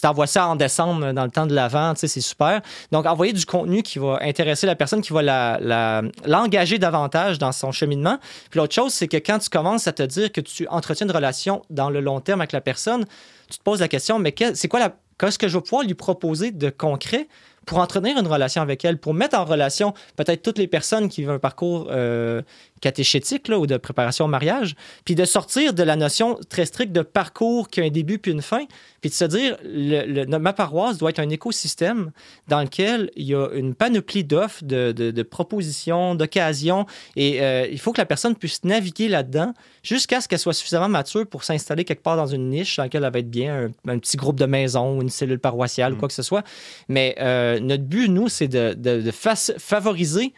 t'envoies 0.00 0.26
ça 0.26 0.46
en 0.48 0.56
décembre, 0.56 1.12
dans 1.12 1.24
le 1.24 1.30
temps 1.30 1.46
de 1.46 1.54
l'Avent, 1.54 1.94
c'est 1.96 2.08
super. 2.20 2.60
Donc, 2.90 3.06
envoyer 3.06 3.32
du 3.32 3.44
contenu 3.46 3.82
qui 3.82 3.98
va 3.98 4.18
intéresser 4.22 4.66
la 4.66 4.74
personne, 4.76 5.00
qui 5.02 5.12
va 5.12 5.22
la, 5.22 5.58
la- 5.60 6.02
l'engager 6.26 6.78
davantage 6.78 7.31
dans 7.38 7.52
son 7.52 7.72
cheminement. 7.72 8.18
Puis 8.50 8.58
l'autre 8.58 8.74
chose, 8.74 8.92
c'est 8.92 9.08
que 9.08 9.16
quand 9.16 9.38
tu 9.38 9.48
commences 9.48 9.86
à 9.86 9.92
te 9.92 10.02
dire 10.02 10.32
que 10.32 10.40
tu 10.40 10.66
entretiens 10.68 11.06
une 11.06 11.12
relation 11.12 11.62
dans 11.70 11.90
le 11.90 12.00
long 12.00 12.20
terme 12.20 12.40
avec 12.40 12.52
la 12.52 12.60
personne, 12.60 13.04
tu 13.50 13.58
te 13.58 13.62
poses 13.62 13.80
la 13.80 13.88
question, 13.88 14.18
mais 14.18 14.34
c'est 14.54 14.68
quoi 14.68 14.80
qu'est-ce 15.18 15.38
que 15.38 15.48
je 15.48 15.56
vais 15.56 15.62
pouvoir 15.62 15.84
lui 15.84 15.94
proposer 15.94 16.50
de 16.50 16.70
concret 16.70 17.28
pour 17.66 17.78
entretenir 17.78 18.18
une 18.18 18.26
relation 18.26 18.60
avec 18.60 18.84
elle, 18.84 18.98
pour 18.98 19.14
mettre 19.14 19.38
en 19.38 19.44
relation 19.44 19.94
peut-être 20.16 20.42
toutes 20.42 20.58
les 20.58 20.66
personnes 20.66 21.08
qui 21.08 21.20
vivent 21.20 21.30
un 21.30 21.38
parcours 21.38 21.88
euh, 21.90 22.42
catéchétique 22.82 23.48
là, 23.48 23.58
ou 23.58 23.66
de 23.66 23.78
préparation 23.78 24.26
au 24.26 24.28
mariage, 24.28 24.74
puis 25.06 25.14
de 25.14 25.24
sortir 25.24 25.72
de 25.72 25.82
la 25.82 25.96
notion 25.96 26.38
très 26.50 26.66
stricte 26.66 26.92
de 26.92 27.00
parcours 27.00 27.70
qui 27.70 27.80
a 27.80 27.84
un 27.84 27.90
début 27.90 28.18
puis 28.18 28.32
une 28.32 28.42
fin, 28.42 28.66
puis 29.00 29.08
de 29.08 29.14
se 29.14 29.24
dire, 29.24 29.56
le, 29.64 30.26
ma 30.38 30.52
paroisse 30.52 30.98
doit 30.98 31.10
être 31.10 31.20
un 31.20 31.30
écosystème 31.30 32.10
dans 32.48 32.60
lequel 32.60 33.10
il 33.16 33.26
y 33.26 33.34
a 33.34 33.48
une 33.54 33.74
panoplie 33.74 34.24
d'offres, 34.24 34.64
de, 34.64 34.92
de, 34.92 35.22
propositions, 35.22 36.14
d'occasions, 36.14 36.86
et 37.16 37.40
euh, 37.40 37.66
il 37.70 37.78
faut 37.78 37.92
que 37.92 38.00
la 38.00 38.06
personne 38.06 38.34
puisse 38.36 38.64
naviguer 38.64 39.08
là-dedans 39.08 39.54
jusqu'à 39.82 40.20
ce 40.20 40.28
qu'elle 40.28 40.38
soit 40.38 40.52
suffisamment 40.52 40.88
mature 40.88 41.26
pour 41.26 41.44
s'installer 41.44 41.84
quelque 41.84 42.02
part 42.02 42.16
dans 42.16 42.26
une 42.26 42.50
niche 42.50 42.76
dans 42.76 42.82
laquelle 42.82 43.04
elle 43.04 43.12
va 43.12 43.18
être 43.20 43.30
bien, 43.30 43.70
un, 43.86 43.98
petit 43.98 44.16
groupe 44.16 44.38
de 44.38 44.46
maison, 44.46 45.00
une 45.00 45.08
cellule 45.08 45.38
paroissiale, 45.38 45.94
ou 45.94 45.96
quoi 45.96 46.08
que 46.08 46.14
ce 46.14 46.22
soit. 46.22 46.44
Mais 46.88 47.14
euh, 47.20 47.60
notre 47.60 47.84
but, 47.84 48.08
nous, 48.08 48.28
c'est 48.28 48.48
de, 48.48 48.74
de 48.74 49.10
favoriser 49.12 50.32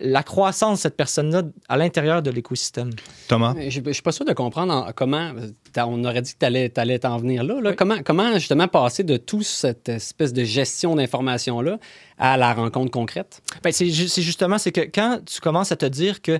la 0.00 0.22
croissance 0.22 0.78
de 0.78 0.82
cette 0.82 0.96
personne-là 0.96 1.42
à 1.68 1.76
l'intérieur 1.76 2.22
de 2.22 2.30
l'écosystème. 2.30 2.90
Thomas? 3.28 3.54
Je 3.68 3.80
ne 3.80 3.92
suis 3.92 4.02
pas 4.02 4.12
sûr 4.12 4.24
de 4.24 4.32
comprendre 4.32 4.92
comment. 4.94 5.32
On 5.76 6.04
aurait 6.04 6.22
dit 6.22 6.34
que 6.34 6.68
tu 6.68 6.80
allais 6.80 6.98
t'en 6.98 7.18
venir 7.18 7.44
là. 7.44 7.74
Comment, 7.76 8.02
comment 8.04 8.34
justement 8.34 8.68
passer 8.68 9.04
de 9.04 9.16
toute 9.16 9.44
cette 9.44 9.88
espèce 9.88 10.32
de 10.32 10.44
gestion 10.44 10.96
d'information-là 10.96 11.78
à 12.18 12.36
la 12.36 12.52
rencontre 12.54 12.90
concrète? 12.90 13.42
Ben, 13.62 13.72
c'est 13.72 13.90
justement, 13.90 14.58
c'est 14.58 14.72
que 14.72 14.82
quand 14.82 15.20
tu 15.24 15.40
commences 15.40 15.72
à 15.72 15.76
te 15.76 15.86
dire 15.86 16.22
que 16.22 16.38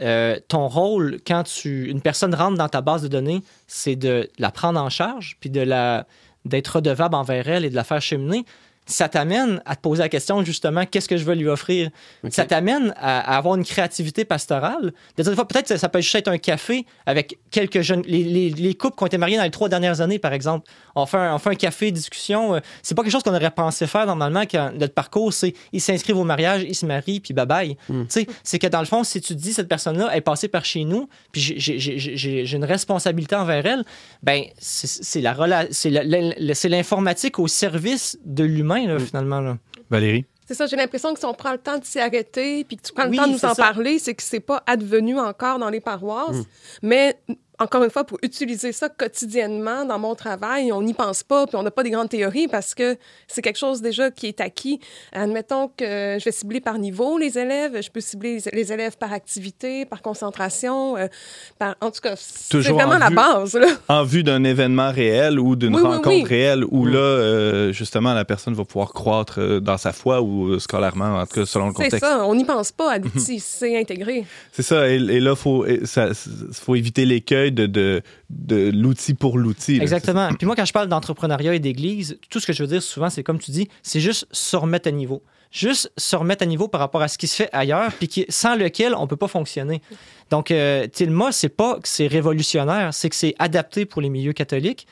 euh, 0.00 0.38
ton 0.48 0.68
rôle, 0.68 1.18
quand 1.26 1.42
tu, 1.42 1.90
une 1.90 2.00
personne 2.00 2.34
rentre 2.34 2.56
dans 2.56 2.68
ta 2.68 2.80
base 2.80 3.02
de 3.02 3.08
données, 3.08 3.42
c'est 3.66 3.96
de 3.96 4.30
la 4.38 4.50
prendre 4.50 4.80
en 4.80 4.88
charge, 4.88 5.36
puis 5.40 5.50
de 5.50 5.60
la 5.60 6.06
d'être 6.44 6.76
redevable 6.76 7.14
envers 7.14 7.48
elle 7.48 7.64
et 7.64 7.70
de 7.70 7.76
la 7.76 7.84
faire 7.84 8.02
cheminer 8.02 8.44
ça 8.86 9.08
t'amène 9.08 9.62
à 9.64 9.76
te 9.76 9.80
poser 9.80 10.02
la 10.02 10.08
question 10.08 10.44
justement 10.44 10.84
qu'est-ce 10.86 11.08
que 11.08 11.16
je 11.16 11.24
veux 11.24 11.34
lui 11.34 11.48
offrir? 11.48 11.90
Ça 12.30 12.44
t'amène 12.44 12.92
à, 12.96 13.36
avoir 13.36 13.54
une 13.54 13.64
créativité 13.64 14.24
pastorale. 14.24 14.92
Peut-être 15.16 15.68
que 15.68 15.76
ça 15.76 15.88
peut 15.88 16.00
juste 16.00 16.14
être 16.14 16.28
un 16.28 16.38
café 16.38 16.84
avec 17.06 17.38
quelques 17.50 17.80
jeunes. 17.80 18.02
Les, 18.06 18.50
les, 18.50 18.74
couples 18.74 18.96
qui 18.96 19.04
ont 19.04 19.06
été 19.06 19.18
mariés 19.18 19.36
dans 19.36 19.44
les 19.44 19.50
trois 19.50 19.68
dernières 19.68 20.00
années, 20.00 20.18
par 20.18 20.32
exemple. 20.32 20.68
On 20.96 21.06
fait 21.06 21.18
un, 21.18 21.34
on 21.34 21.38
fait 21.38 21.50
un 21.50 21.54
café, 21.54 21.92
discussion. 21.92 22.56
Euh, 22.56 22.60
c'est 22.82 22.94
pas 22.94 23.02
quelque 23.02 23.12
chose 23.12 23.22
qu'on 23.22 23.34
aurait 23.34 23.50
pensé 23.50 23.86
faire 23.86 24.06
normalement 24.06 24.42
quand 24.42 24.72
notre 24.74 24.94
parcours, 24.94 25.32
c'est 25.32 25.54
ils 25.72 25.80
s'inscrivent 25.80 26.18
au 26.18 26.24
mariage, 26.24 26.64
ils 26.66 26.74
se 26.74 26.84
marient, 26.84 27.20
puis 27.20 27.34
bye 27.34 27.46
bye. 27.46 27.76
Hmm. 27.88 28.04
C'est 28.08 28.58
que 28.58 28.66
dans 28.66 28.80
le 28.80 28.86
fond, 28.86 29.04
si 29.04 29.20
tu 29.20 29.34
dis 29.34 29.52
cette 29.52 29.68
personne-là 29.68 30.14
est 30.16 30.20
passée 30.20 30.48
par 30.48 30.64
chez 30.64 30.84
nous, 30.84 31.08
puis 31.30 31.54
j'ai 31.56 32.56
une 32.56 32.64
responsabilité 32.64 33.36
envers 33.36 33.64
elle, 33.64 33.84
ben 34.22 34.44
c'est 34.60 35.20
l'informatique 36.68 37.38
au 37.38 37.46
service 37.46 38.18
de 38.24 38.44
l'humain 38.44 38.71
Mm. 38.74 39.00
finalement. 39.00 39.56
Valérie? 39.90 40.24
C'est 40.46 40.54
ça, 40.54 40.66
j'ai 40.66 40.76
l'impression 40.76 41.14
que 41.14 41.20
si 41.20 41.24
on 41.24 41.34
prend 41.34 41.52
le 41.52 41.58
temps 41.58 41.78
de 41.78 41.84
s'y 41.84 42.00
arrêter 42.00 42.64
puis 42.64 42.76
que 42.76 42.82
tu 42.82 42.92
prends 42.92 43.04
le 43.04 43.16
temps 43.16 43.26
de 43.26 43.32
nous 43.32 43.44
en 43.44 43.54
parler, 43.54 43.98
c'est 43.98 44.14
que 44.14 44.22
c'est 44.22 44.40
pas 44.40 44.62
advenu 44.66 45.18
encore 45.18 45.58
dans 45.58 45.70
les 45.70 45.80
paroisses. 45.80 46.38
Mm. 46.38 46.44
Mais 46.82 47.16
encore 47.62 47.84
une 47.84 47.90
fois, 47.90 48.04
pour 48.04 48.18
utiliser 48.22 48.72
ça 48.72 48.88
quotidiennement 48.88 49.84
dans 49.84 49.98
mon 49.98 50.14
travail, 50.14 50.72
on 50.72 50.82
n'y 50.82 50.94
pense 50.94 51.22
pas, 51.22 51.46
puis 51.46 51.56
on 51.56 51.62
n'a 51.62 51.70
pas 51.70 51.82
des 51.82 51.90
grandes 51.90 52.08
théories 52.08 52.48
parce 52.48 52.74
que 52.74 52.96
c'est 53.28 53.42
quelque 53.42 53.58
chose 53.58 53.80
déjà 53.80 54.10
qui 54.10 54.26
est 54.26 54.40
acquis. 54.40 54.80
Admettons 55.12 55.68
que 55.68 56.16
je 56.18 56.24
vais 56.24 56.32
cibler 56.32 56.60
par 56.60 56.78
niveau 56.78 57.18
les 57.18 57.38
élèves, 57.38 57.82
je 57.82 57.90
peux 57.90 58.00
cibler 58.00 58.38
les 58.52 58.72
élèves 58.72 58.96
par 58.96 59.12
activité, 59.12 59.84
par 59.86 60.02
concentration, 60.02 60.96
euh, 60.96 61.06
par... 61.58 61.76
en 61.80 61.90
tout 61.90 62.00
cas, 62.00 62.14
c'est 62.16 62.58
vraiment 62.58 62.98
la 62.98 63.10
base. 63.10 63.54
Là. 63.54 63.68
En 63.88 64.04
vue 64.04 64.22
d'un 64.22 64.44
événement 64.44 64.90
réel 64.90 65.38
ou 65.38 65.56
d'une 65.56 65.76
rencontre 65.76 66.28
réelle 66.28 66.64
où 66.70 66.84
là, 66.84 66.98
euh, 66.98 67.72
justement, 67.72 68.12
la 68.14 68.24
personne 68.24 68.54
va 68.54 68.64
pouvoir 68.64 68.92
croître 68.92 69.38
euh, 69.38 69.60
dans 69.60 69.78
sa 69.78 69.92
foi 69.92 70.20
ou 70.20 70.58
scolairement, 70.58 71.20
en 71.20 71.26
tout 71.26 71.40
cas, 71.40 71.46
selon 71.46 71.68
le 71.68 71.72
contexte. 71.72 71.98
C'est 72.00 72.06
ça, 72.06 72.26
on 72.26 72.34
n'y 72.34 72.44
pense 72.44 72.72
pas 72.72 72.92
à 72.92 72.98
l'outil, 72.98 73.38
c'est 73.38 73.78
intégré. 73.78 74.24
C'est 74.52 74.62
ça, 74.62 74.88
et, 74.88 74.98
là, 74.98 75.30
il 75.30 75.36
faut, 75.36 75.64
faut 76.52 76.74
éviter 76.74 77.04
l'écueil 77.04 77.51
de, 77.52 78.02
de, 78.30 78.70
l'outil 78.70 79.14
pour 79.14 79.38
l'outil. 79.38 79.78
Exactement. 79.80 80.28
Puis 80.34 80.46
moi, 80.46 80.56
quand 80.56 80.64
je 80.64 80.72
parle 80.72 80.88
d'entrepreneuriat 80.88 81.54
et 81.54 81.60
d'église, 81.60 82.18
tout 82.30 82.40
ce 82.40 82.46
que 82.46 82.52
je 82.52 82.62
veux 82.62 82.68
dire 82.68 82.82
souvent, 82.82 83.10
c'est 83.10 83.22
comme 83.22 83.38
tu 83.38 83.50
dis, 83.50 83.68
c'est 83.82 84.00
juste 84.00 84.26
se 84.32 84.56
remettre 84.56 84.88
à 84.88 84.90
niveau. 84.90 85.22
Juste 85.50 85.92
se 85.98 86.16
remettre 86.16 86.42
à 86.42 86.46
niveau 86.46 86.66
par 86.66 86.80
rapport 86.80 87.02
à 87.02 87.08
ce 87.08 87.18
qui 87.18 87.26
se 87.26 87.36
fait 87.36 87.50
ailleurs, 87.52 87.92
puis 87.92 88.08
qui, 88.08 88.24
sans 88.28 88.56
lequel 88.56 88.94
on 88.94 89.02
ne 89.02 89.06
peut 89.06 89.16
pas 89.16 89.28
fonctionner. 89.28 89.82
Donc, 90.30 90.50
euh, 90.50 90.86
Tilma, 90.86 91.30
c'est 91.30 91.50
pas 91.50 91.78
que 91.78 91.88
c'est 91.88 92.06
révolutionnaire, 92.06 92.94
c'est 92.94 93.10
que 93.10 93.16
c'est 93.16 93.34
adapté 93.38 93.84
pour 93.84 94.00
les 94.00 94.08
milieux 94.08 94.32
catholiques, 94.32 94.86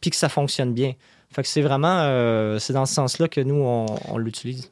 puis 0.00 0.10
que 0.10 0.16
ça 0.16 0.30
fonctionne 0.30 0.72
bien. 0.72 0.94
Fait 1.30 1.42
que 1.42 1.48
c'est 1.48 1.60
vraiment, 1.60 2.00
euh, 2.00 2.58
c'est 2.58 2.72
dans 2.72 2.86
ce 2.86 2.94
sens-là 2.94 3.28
que 3.28 3.42
nous, 3.42 3.56
on, 3.56 3.86
on 4.08 4.16
l'utilise. 4.16 4.70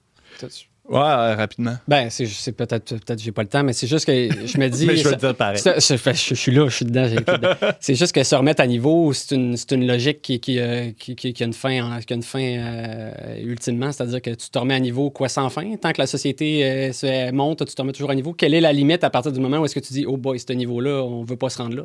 Ouais, 0.86 1.34
rapidement. 1.34 1.76
Ben, 1.88 2.10
c'est 2.10 2.52
peut-être 2.52 2.96
peut-être 2.96 3.18
j'ai 3.18 3.32
pas 3.32 3.42
le 3.42 3.48
temps, 3.48 3.62
mais 3.62 3.72
c'est 3.72 3.86
juste 3.86 4.04
que 4.04 4.12
je 4.12 4.58
me 4.58 4.68
dis. 4.70 4.86
mais 4.86 4.96
je 4.96 5.08
vais 5.08 5.16
dire 5.16 5.34
pareil. 5.34 5.56
je, 5.56 6.34
suis 6.34 6.52
là, 6.52 6.68
je 6.68 6.74
suis 6.74 6.84
dedans. 6.84 7.08
c'est 7.80 7.94
juste 7.94 8.14
que 8.14 8.22
se 8.22 8.34
remettre 8.34 8.62
à 8.62 8.66
niveau, 8.66 9.12
c'est 9.14 9.34
une, 9.34 9.56
une, 9.70 9.86
logique 9.86 10.20
qui, 10.20 10.40
qui, 10.40 10.58
euh, 10.58 10.90
qui, 10.98 11.16
qui, 11.16 11.42
a 11.42 11.46
une 11.46 11.54
fin, 11.54 12.00
qui 12.06 12.12
a 12.12 12.16
une 12.16 12.22
fin 12.22 12.42
euh, 12.42 13.38
ultimement, 13.42 13.92
c'est-à-dire 13.92 14.20
que 14.20 14.30
tu 14.30 14.50
te 14.50 14.58
remets 14.58 14.74
à 14.74 14.80
niveau 14.80 15.10
quoi 15.10 15.30
sans 15.30 15.48
fin? 15.48 15.74
Tant 15.76 15.92
que 15.92 16.00
la 16.00 16.06
société 16.06 16.64
euh, 16.64 16.92
se 16.92 17.32
monte, 17.32 17.64
tu 17.64 17.74
te 17.74 17.80
remets 17.80 17.92
toujours 17.92 18.10
à 18.10 18.14
niveau. 18.14 18.34
Quelle 18.34 18.52
est 18.52 18.60
la 18.60 18.72
limite 18.72 19.04
à 19.04 19.10
partir 19.10 19.32
du 19.32 19.40
moment 19.40 19.58
où 19.58 19.64
est-ce 19.64 19.74
que 19.74 19.80
tu 19.80 19.92
dis, 19.94 20.04
oh 20.06 20.18
boy, 20.18 20.38
ce 20.38 20.52
niveau-là, 20.52 21.02
on 21.02 21.24
veut 21.24 21.36
pas 21.36 21.48
se 21.48 21.58
rendre 21.58 21.76
là? 21.76 21.84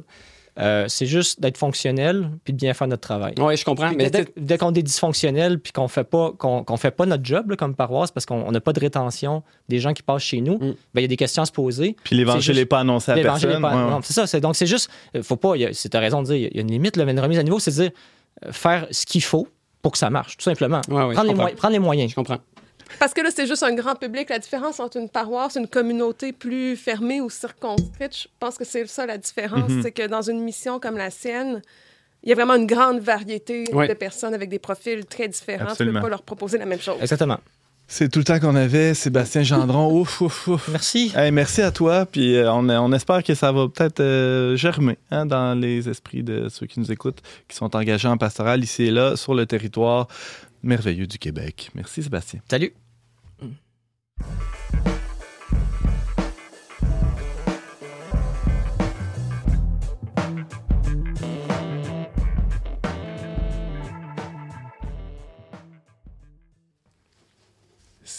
Euh, 0.58 0.86
c'est 0.88 1.06
juste 1.06 1.40
d'être 1.40 1.58
fonctionnel 1.58 2.32
puis 2.44 2.54
de 2.54 2.58
bien 2.58 2.74
faire 2.74 2.88
notre 2.88 3.02
travail. 3.02 3.34
Oui, 3.38 3.56
je 3.56 3.64
comprends. 3.64 3.92
Mais 3.96 4.10
dès, 4.10 4.58
qu'on 4.58 4.74
est 4.74 4.84
dysfonctionnel 4.84 5.60
puis 5.60 5.72
qu'on 5.72 5.88
fait 5.88 6.04
pas 6.04 6.32
qu'on 6.38 6.78
fait 6.78 6.92
pas 6.92 7.06
notre 7.06 7.24
job 7.24 7.56
comme 7.56 7.76
paroisse 7.76 8.12
parce 8.12 8.26
qu'on 8.26 8.52
n'a 8.52 8.60
pas 8.60 8.74
de 8.74 8.80
rétention 8.80 9.44
des 9.70 9.80
gens 9.80 9.94
qui 9.94 10.04
passent 10.04 10.24
chez 10.24 10.42
nous, 10.42 10.56
mm. 10.56 10.76
ben, 10.94 11.02
il 11.02 11.02
y 11.02 11.06
a 11.06 11.08
des 11.08 11.18
questions 11.18 11.44
à 11.44 11.46
se 11.46 11.52
poser. 11.52 11.96
Puis 12.04 12.16
l'évangile 12.16 12.56
n'est 12.56 12.66
pas 12.66 12.80
annoncé 12.80 13.12
à 13.12 13.16
personne. 13.16 14.02
C'est 14.04 14.26
ça. 14.26 14.40
Donc 14.40 14.56
c'est 14.56 14.68
juste, 14.68 14.90
euh, 15.16 15.24
faut 15.24 15.38
pas. 15.38 15.54
C'est 15.74 15.90
ta 15.90 16.00
raison 16.00 16.22
de 16.22 16.28
dire, 16.28 16.36
il 16.36 16.56
y 16.56 16.60
a 16.60 16.62
une 16.62 16.72
limite. 16.72 16.98
Là, 16.98 17.06
mais 17.06 17.12
une 17.12 17.20
remise 17.20 17.40
à 17.40 17.44
niveau, 17.44 17.60
c'est 17.60 17.72
de 17.72 17.76
dire 17.76 17.92
euh, 18.46 18.52
faire 18.52 18.88
ce 18.92 19.06
qu'il 19.06 19.24
faut 19.24 19.48
pour 19.82 19.94
que 19.94 19.98
ça 19.98 20.10
marche, 20.10 20.36
tout 20.36 20.44
simplement. 20.44 20.82
prendre, 20.82 21.24
les 21.24 21.34
prendre, 21.56 21.72
les 21.72 21.80
moyens. 21.80 22.12
Je 22.12 22.16
comprends. 22.16 22.40
Parce 22.98 23.14
que 23.14 23.22
là, 23.22 23.30
c'est 23.34 23.46
juste 23.46 23.64
un 23.64 23.74
grand 23.74 23.96
public. 23.96 24.30
La 24.30 24.40
différence 24.40 24.80
entre 24.80 24.98
une 24.98 25.10
paroisse, 25.10 25.56
une 25.56 25.68
communauté 25.68 26.34
plus 26.34 26.76
fermée 26.76 27.22
ou 27.22 27.30
circonscrite, 27.30 28.16
je 28.16 28.28
pense 28.40 28.58
que 28.58 28.66
c'est 28.66 28.88
ça 28.88 29.06
la 29.06 29.18
différence. 29.18 29.70
Mhm. 29.70 29.84
C'est 29.84 29.92
que 29.92 30.08
dans 30.08 30.22
une 30.22 30.42
mission 30.42 30.80
comme 30.80 30.98
la 30.98 31.12
sienne, 31.12 31.62
il 32.24 32.30
y 32.30 32.32
a 32.32 32.36
vraiment 32.36 32.56
une 32.56 32.68
grande 32.68 33.00
variété 33.00 33.66
de 33.66 33.94
personnes 33.94 34.34
avec 34.34 34.50
des 34.50 34.60
profils 34.60 35.06
très 35.06 35.28
différents. 35.28 35.74
Tu 35.76 35.86
ne 35.86 35.92
peux 35.92 36.02
pas 36.02 36.10
leur 36.10 36.24
proposer 36.24 36.58
la 36.58 36.66
même 36.66 36.82
chose. 36.82 36.98
Exactement. 37.02 37.38
C'est 37.92 38.08
tout 38.08 38.20
le 38.20 38.24
temps 38.24 38.40
qu'on 38.40 38.56
avait, 38.56 38.94
Sébastien 38.94 39.42
Gendron. 39.42 39.92
ouf, 40.00 40.22
ouf, 40.22 40.48
ouf. 40.48 40.68
Merci. 40.68 41.12
merci 41.34 41.64
à 41.64 41.72
toi. 41.72 42.06
Puis 42.06 42.36
euh, 42.36 42.52
on, 42.52 42.70
on, 42.70 42.94
espère 42.94 43.24
que 43.24 43.34
ça 43.34 43.52
va 43.52 43.68
peut-être 43.68 44.00
euh, 44.00 44.56
germer 44.56 45.00
hein, 45.10 45.26
dans 45.26 45.60
les 45.60 45.90
esprits 45.90 46.22
de 46.22 46.50
ceux 46.50 46.68
qui 46.68 46.80
nous 46.80 46.92
écoutent, 46.92 47.24
qui 47.48 47.56
sont 47.56 47.76
engagés 47.76 48.08
en 48.08 48.18
pastoral 48.18 48.64
ici 48.64 48.84
et 48.84 48.92
là, 48.92 49.16
sur 49.16 49.34
le 49.34 49.48
territoire 49.48 50.08
merveilleux 50.64 51.08
du 51.08 51.18
Québec. 51.18 51.72
Merci 51.76 52.04
Sébastien. 52.04 52.40
Salut. 52.50 52.74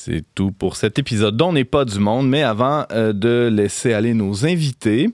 C'est 0.03 0.25
tout 0.35 0.51
pour 0.51 0.77
cet 0.77 0.99
épisode 0.99 1.37
dont 1.37 1.53
n'est 1.53 1.65
pas 1.65 1.85
du 1.85 1.99
monde, 1.99 2.29
mais 2.29 2.43
avant 2.43 2.87
euh, 2.91 3.13
de 3.13 3.49
laisser 3.53 3.93
aller 3.93 4.15
nos 4.15 4.47
invités, 4.47 5.11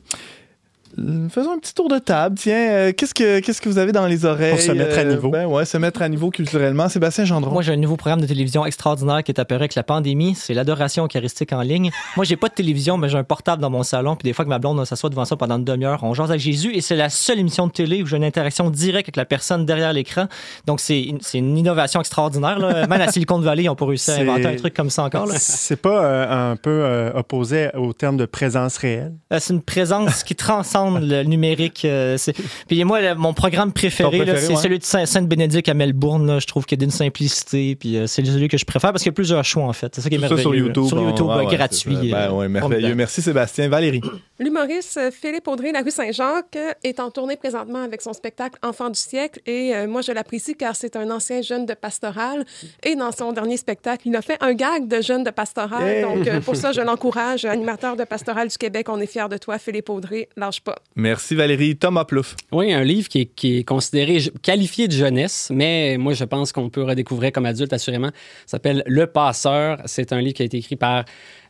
Faisons 1.29 1.53
un 1.53 1.59
petit 1.59 1.75
tour 1.75 1.89
de 1.89 1.99
table. 1.99 2.37
Tiens, 2.39 2.71
euh, 2.71 2.93
qu'est-ce 2.93 3.13
que 3.13 3.41
qu'est-ce 3.41 3.61
que 3.61 3.69
vous 3.69 3.77
avez 3.77 3.93
dans 3.93 4.07
les 4.07 4.25
oreilles 4.25 4.53
Pour 4.53 4.61
se 4.61 4.73
mettre 4.73 4.97
à 4.97 5.03
euh, 5.03 5.15
niveau. 5.15 5.29
Ben 5.29 5.47
ouais, 5.47 5.67
se 5.67 5.77
mettre 5.77 6.01
à 6.01 6.09
niveau 6.09 6.31
culturellement. 6.31 6.89
Sébastien 6.89 7.27
Gendron. 7.27 7.51
Moi, 7.51 7.63
j'ai 7.63 7.73
un 7.73 7.77
nouveau 7.77 7.97
programme 7.97 8.23
de 8.23 8.27
télévision 8.27 8.65
extraordinaire 8.65 9.23
qui 9.23 9.31
est 9.31 9.39
apparu 9.39 9.61
avec 9.61 9.75
la 9.75 9.83
pandémie. 9.83 10.35
C'est 10.35 10.55
l'adoration 10.55 11.05
eucharistique 11.05 11.53
en 11.53 11.61
ligne. 11.61 11.91
Moi, 12.17 12.25
j'ai 12.25 12.37
pas 12.37 12.49
de 12.49 12.55
télévision, 12.55 12.97
mais 12.97 13.11
j'ai 13.11 13.19
un 13.19 13.25
portable 13.25 13.61
dans 13.61 13.69
mon 13.69 13.83
salon. 13.83 14.17
Puis 14.17 14.25
des 14.25 14.33
fois 14.33 14.47
que 14.47 14.49
ma 14.49 14.59
blonde 14.59 14.83
s'assoit 14.87 15.11
devant 15.11 15.27
ça 15.27 15.37
pendant 15.37 15.59
une 15.59 15.65
demi-heure, 15.65 16.03
on 16.03 16.15
jase 16.15 16.31
avec 16.31 16.41
Jésus 16.41 16.75
et 16.75 16.81
c'est 16.81 16.97
la 16.97 17.11
seule 17.11 17.41
émission 17.41 17.67
de 17.67 17.73
télé 17.73 18.03
où 18.03 18.07
j'ai 18.07 18.17
une 18.17 18.25
interaction 18.25 18.71
directe 18.71 19.09
avec 19.09 19.17
la 19.17 19.27
personne 19.27 19.67
derrière 19.67 19.93
l'écran. 19.93 20.29
Donc 20.67 20.81
c'est 20.81 21.03
une, 21.03 21.19
une 21.35 21.59
innovation 21.59 22.01
extraordinaire. 22.01 22.59
Là. 22.59 22.87
Même 22.87 23.01
à 23.01 23.13
Silicon 23.13 23.39
Valley, 23.39 23.65
ils 23.65 23.69
ont 23.69 23.77
pas 23.77 23.87
réussi 23.87 24.13
à 24.13 24.15
inventer 24.15 24.47
un 24.47 24.57
truc 24.57 24.73
comme 24.73 24.91
ça 24.91 25.05
encore. 25.05 25.29
C'est 25.37 25.77
pas 25.77 26.05
euh, 26.05 26.53
un 26.53 26.57
peu 26.57 27.11
opposé 27.15 27.69
au 27.75 27.93
terme 27.93 28.17
de 28.17 28.25
présence 28.25 28.79
réelle? 28.79 29.13
C'est 29.39 29.53
une 29.53 29.63
présence 29.63 30.23
qui 30.23 30.35
transcende 30.35 30.86
le 30.91 31.23
numérique. 31.25 31.85
euh, 31.85 32.17
c'est- 32.17 32.35
Puis 32.69 32.83
moi, 32.85 33.01
le- 33.01 33.15
mon 33.15 33.35
programme 33.35 33.73
préféré, 33.73 34.23
c'est 34.39 34.49
ouais. 34.51 34.57
celui 34.57 34.79
de 34.79 34.85
Saint- 34.85 35.07
Sainte-Bénédicte 35.07 35.69
à 35.69 35.75
Melbourne. 35.75 36.27
là. 36.27 36.39
Je 36.39 36.47
trouve 36.47 36.65
qu'il 36.67 36.79
y 36.79 36.83
a 36.83 36.85
d'une 36.85 36.91
simplicité. 36.91 37.75
Puis 37.77 37.97
euh, 37.97 38.07
c'est 38.07 38.25
celui 38.25 38.49
que 38.49 38.59
je 38.59 38.65
préfère 38.65 38.93
parce 38.93 39.03
qu'il 39.03 39.11
y 39.11 39.15
a 39.15 39.15
plusieurs 39.15 39.45
choix, 39.45 39.65
en 39.65 39.73
fait. 39.73 39.95
C'est 39.95 40.01
ça 40.01 40.09
qui 40.09 40.15
est 40.17 40.19
ça 40.19 40.23
merveilleux. 40.29 40.43
sur 40.43 40.53
là. 40.53 40.59
YouTube. 40.59 40.87
Sur 40.87 40.97
on- 41.03 41.09
YouTube, 41.09 41.27
ah 41.31 41.35
euh, 41.39 41.45
ouais, 41.45 41.57
gratuit. 41.57 41.97
c'est 42.03 42.11
ça. 42.11 42.17
Ben 42.17 42.31
euh, 42.31 42.33
ouais, 42.33 42.49
merveilleux. 42.49 42.95
Merci 42.95 43.23
Sébastien. 43.23 43.69
Valérie. 43.69 44.01
L'humoriste 44.39 45.01
Philippe 45.13 45.49
Audrey, 45.49 45.73
la 45.73 45.81
rue 45.81 45.91
Saint-Jacques, 45.91 46.59
est 46.85 47.01
en 47.01 47.11
tournée 47.11 47.37
présentement 47.37 47.83
avec 47.83 48.03
son 48.03 48.13
spectacle 48.13 48.59
Enfant 48.63 48.91
du 48.91 48.99
siècle 48.99 49.41
et 49.47 49.75
euh, 49.75 49.87
moi 49.87 50.03
je 50.03 50.13
l'apprécie 50.13 50.55
car 50.55 50.77
c'est 50.77 50.97
un 50.97 51.11
ancien 51.11 51.41
jeune 51.43 51.65
de 51.67 51.75
pastoral 51.75 52.45
et 52.85 52.97
dans 52.97 53.13
son 53.13 53.33
dernier 53.33 53.57
spectacle, 53.57 54.03
il 54.09 54.15
a 54.17 54.23
fait 54.23 54.37
un 54.41 54.53
gag 54.55 54.87
de 54.89 55.01
jeune 55.01 55.25
de 55.25 55.31
pastoral. 55.31 55.83
Hey! 55.89 56.03
Donc 56.03 56.27
euh, 56.27 56.41
pour 56.41 56.55
ça, 56.57 56.73
je 56.73 56.81
l'encourage, 56.83 57.45
animateur 57.45 57.97
de 57.97 58.05
pastoral 58.05 58.49
du 58.49 58.57
Québec, 58.59 58.89
on 58.89 59.01
est 59.01 59.07
fiers 59.07 59.29
de 59.31 59.37
toi, 59.39 59.59
Philippe 59.59 59.89
Audrey, 59.91 60.29
lâche 60.37 60.61
pas. 60.61 60.76
Merci 60.97 61.35
Valérie. 61.35 61.77
Thomas 61.77 62.05
Plouffe. 62.05 62.37
Oui, 62.53 62.73
un 62.73 62.83
livre 62.83 63.09
qui 63.09 63.31
est, 63.43 63.65
considéré 63.65 64.19
qualifié 64.43 64.89
de 64.89 64.93
jeunesse, 64.93 65.51
mais 65.53 65.97
moi, 65.99 66.15
je 66.15 66.25
pense 66.25 66.53
qu'on 66.53 66.71
peut 66.71 66.83
redécouvrir 66.83 67.33
comme 67.33 67.45
adulte, 67.45 67.73
assurément. 67.73 68.11
Ça 68.47 68.53
s'appelle 68.53 68.83
Le 68.87 69.07
Passeur. 69.07 69.79
C'est 69.85 70.13
un 70.13 70.21
livre 70.21 70.35
qui 70.35 70.43
a 70.43 70.47
été 70.47 70.57
écrit 70.57 70.77
par 70.77 71.05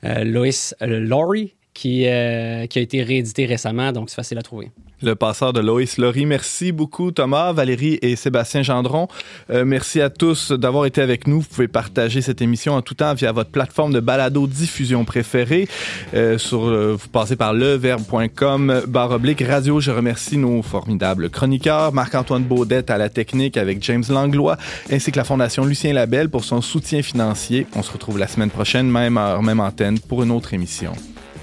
euh, 0.05 0.25
Lois 0.25 0.75
euh, 0.83 1.01
Laurie, 1.01 1.55
qui, 1.77 2.07
euh, 2.07 2.67
qui 2.67 2.79
a 2.79 2.83
été 2.83 3.03
réédité 3.03 3.45
récemment, 3.45 3.93
donc 3.93 4.09
c'est 4.09 4.17
facile 4.17 4.39
à 4.39 4.43
trouver. 4.43 4.71
Le 5.03 5.15
passeur 5.15 5.53
de 5.53 5.61
Loïs 5.61 5.99
Laurie. 5.99 6.25
Merci 6.25 6.73
beaucoup, 6.73 7.11
Thomas, 7.11 7.53
Valérie 7.53 7.99
et 8.01 8.17
Sébastien 8.17 8.63
Gendron. 8.63 9.09
Euh, 9.51 9.67
merci 9.67 10.01
à 10.01 10.09
tous 10.09 10.53
d'avoir 10.53 10.87
été 10.87 11.03
avec 11.03 11.27
nous. 11.27 11.41
Vous 11.41 11.49
pouvez 11.49 11.69
partager 11.69 12.23
cette 12.23 12.41
émission 12.41 12.73
en 12.73 12.81
tout 12.81 12.95
temps 12.95 13.13
via 13.13 13.31
votre 13.31 13.51
plateforme 13.51 13.93
de 13.93 14.01
balado 14.01 14.47
diffusion 14.47 15.05
préférée. 15.05 15.69
Euh, 16.15 16.39
sur, 16.39 16.61
vous 16.61 17.09
passez 17.13 17.37
par 17.37 17.53
leverbe.com 17.53 18.85
barre 18.89 19.11
oblique 19.11 19.43
radio. 19.43 19.79
Je 19.79 19.91
remercie 19.91 20.39
nos 20.39 20.63
formidables 20.63 21.29
chroniqueurs, 21.29 21.93
Marc-Antoine 21.93 22.45
Baudette 22.45 22.89
à 22.89 22.97
la 22.97 23.11
technique 23.11 23.59
avec 23.59 23.83
James 23.83 24.05
Langlois, 24.09 24.57
ainsi 24.91 25.13
que 25.13 25.19
la 25.19 25.25
Fondation 25.25 25.67
Lucien 25.67 25.93
Labelle 25.93 26.31
pour 26.31 26.45
son 26.45 26.63
soutien 26.63 27.03
financier. 27.03 27.67
On 27.77 27.83
se 27.83 27.93
retrouve 27.93 28.19
la 28.19 28.29
semaine 28.29 28.51
prochaine, 28.51 28.91
même 28.91 29.19
heure, 29.19 29.43
même 29.43 29.61
antenne, 29.61 29.99
pour 29.99 30.23
une 30.23 30.31
autre 30.31 30.55
émission 30.55 30.95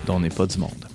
dont 0.05 0.19
n'est 0.19 0.29
pas 0.29 0.45
du 0.45 0.57
monde. 0.57 0.92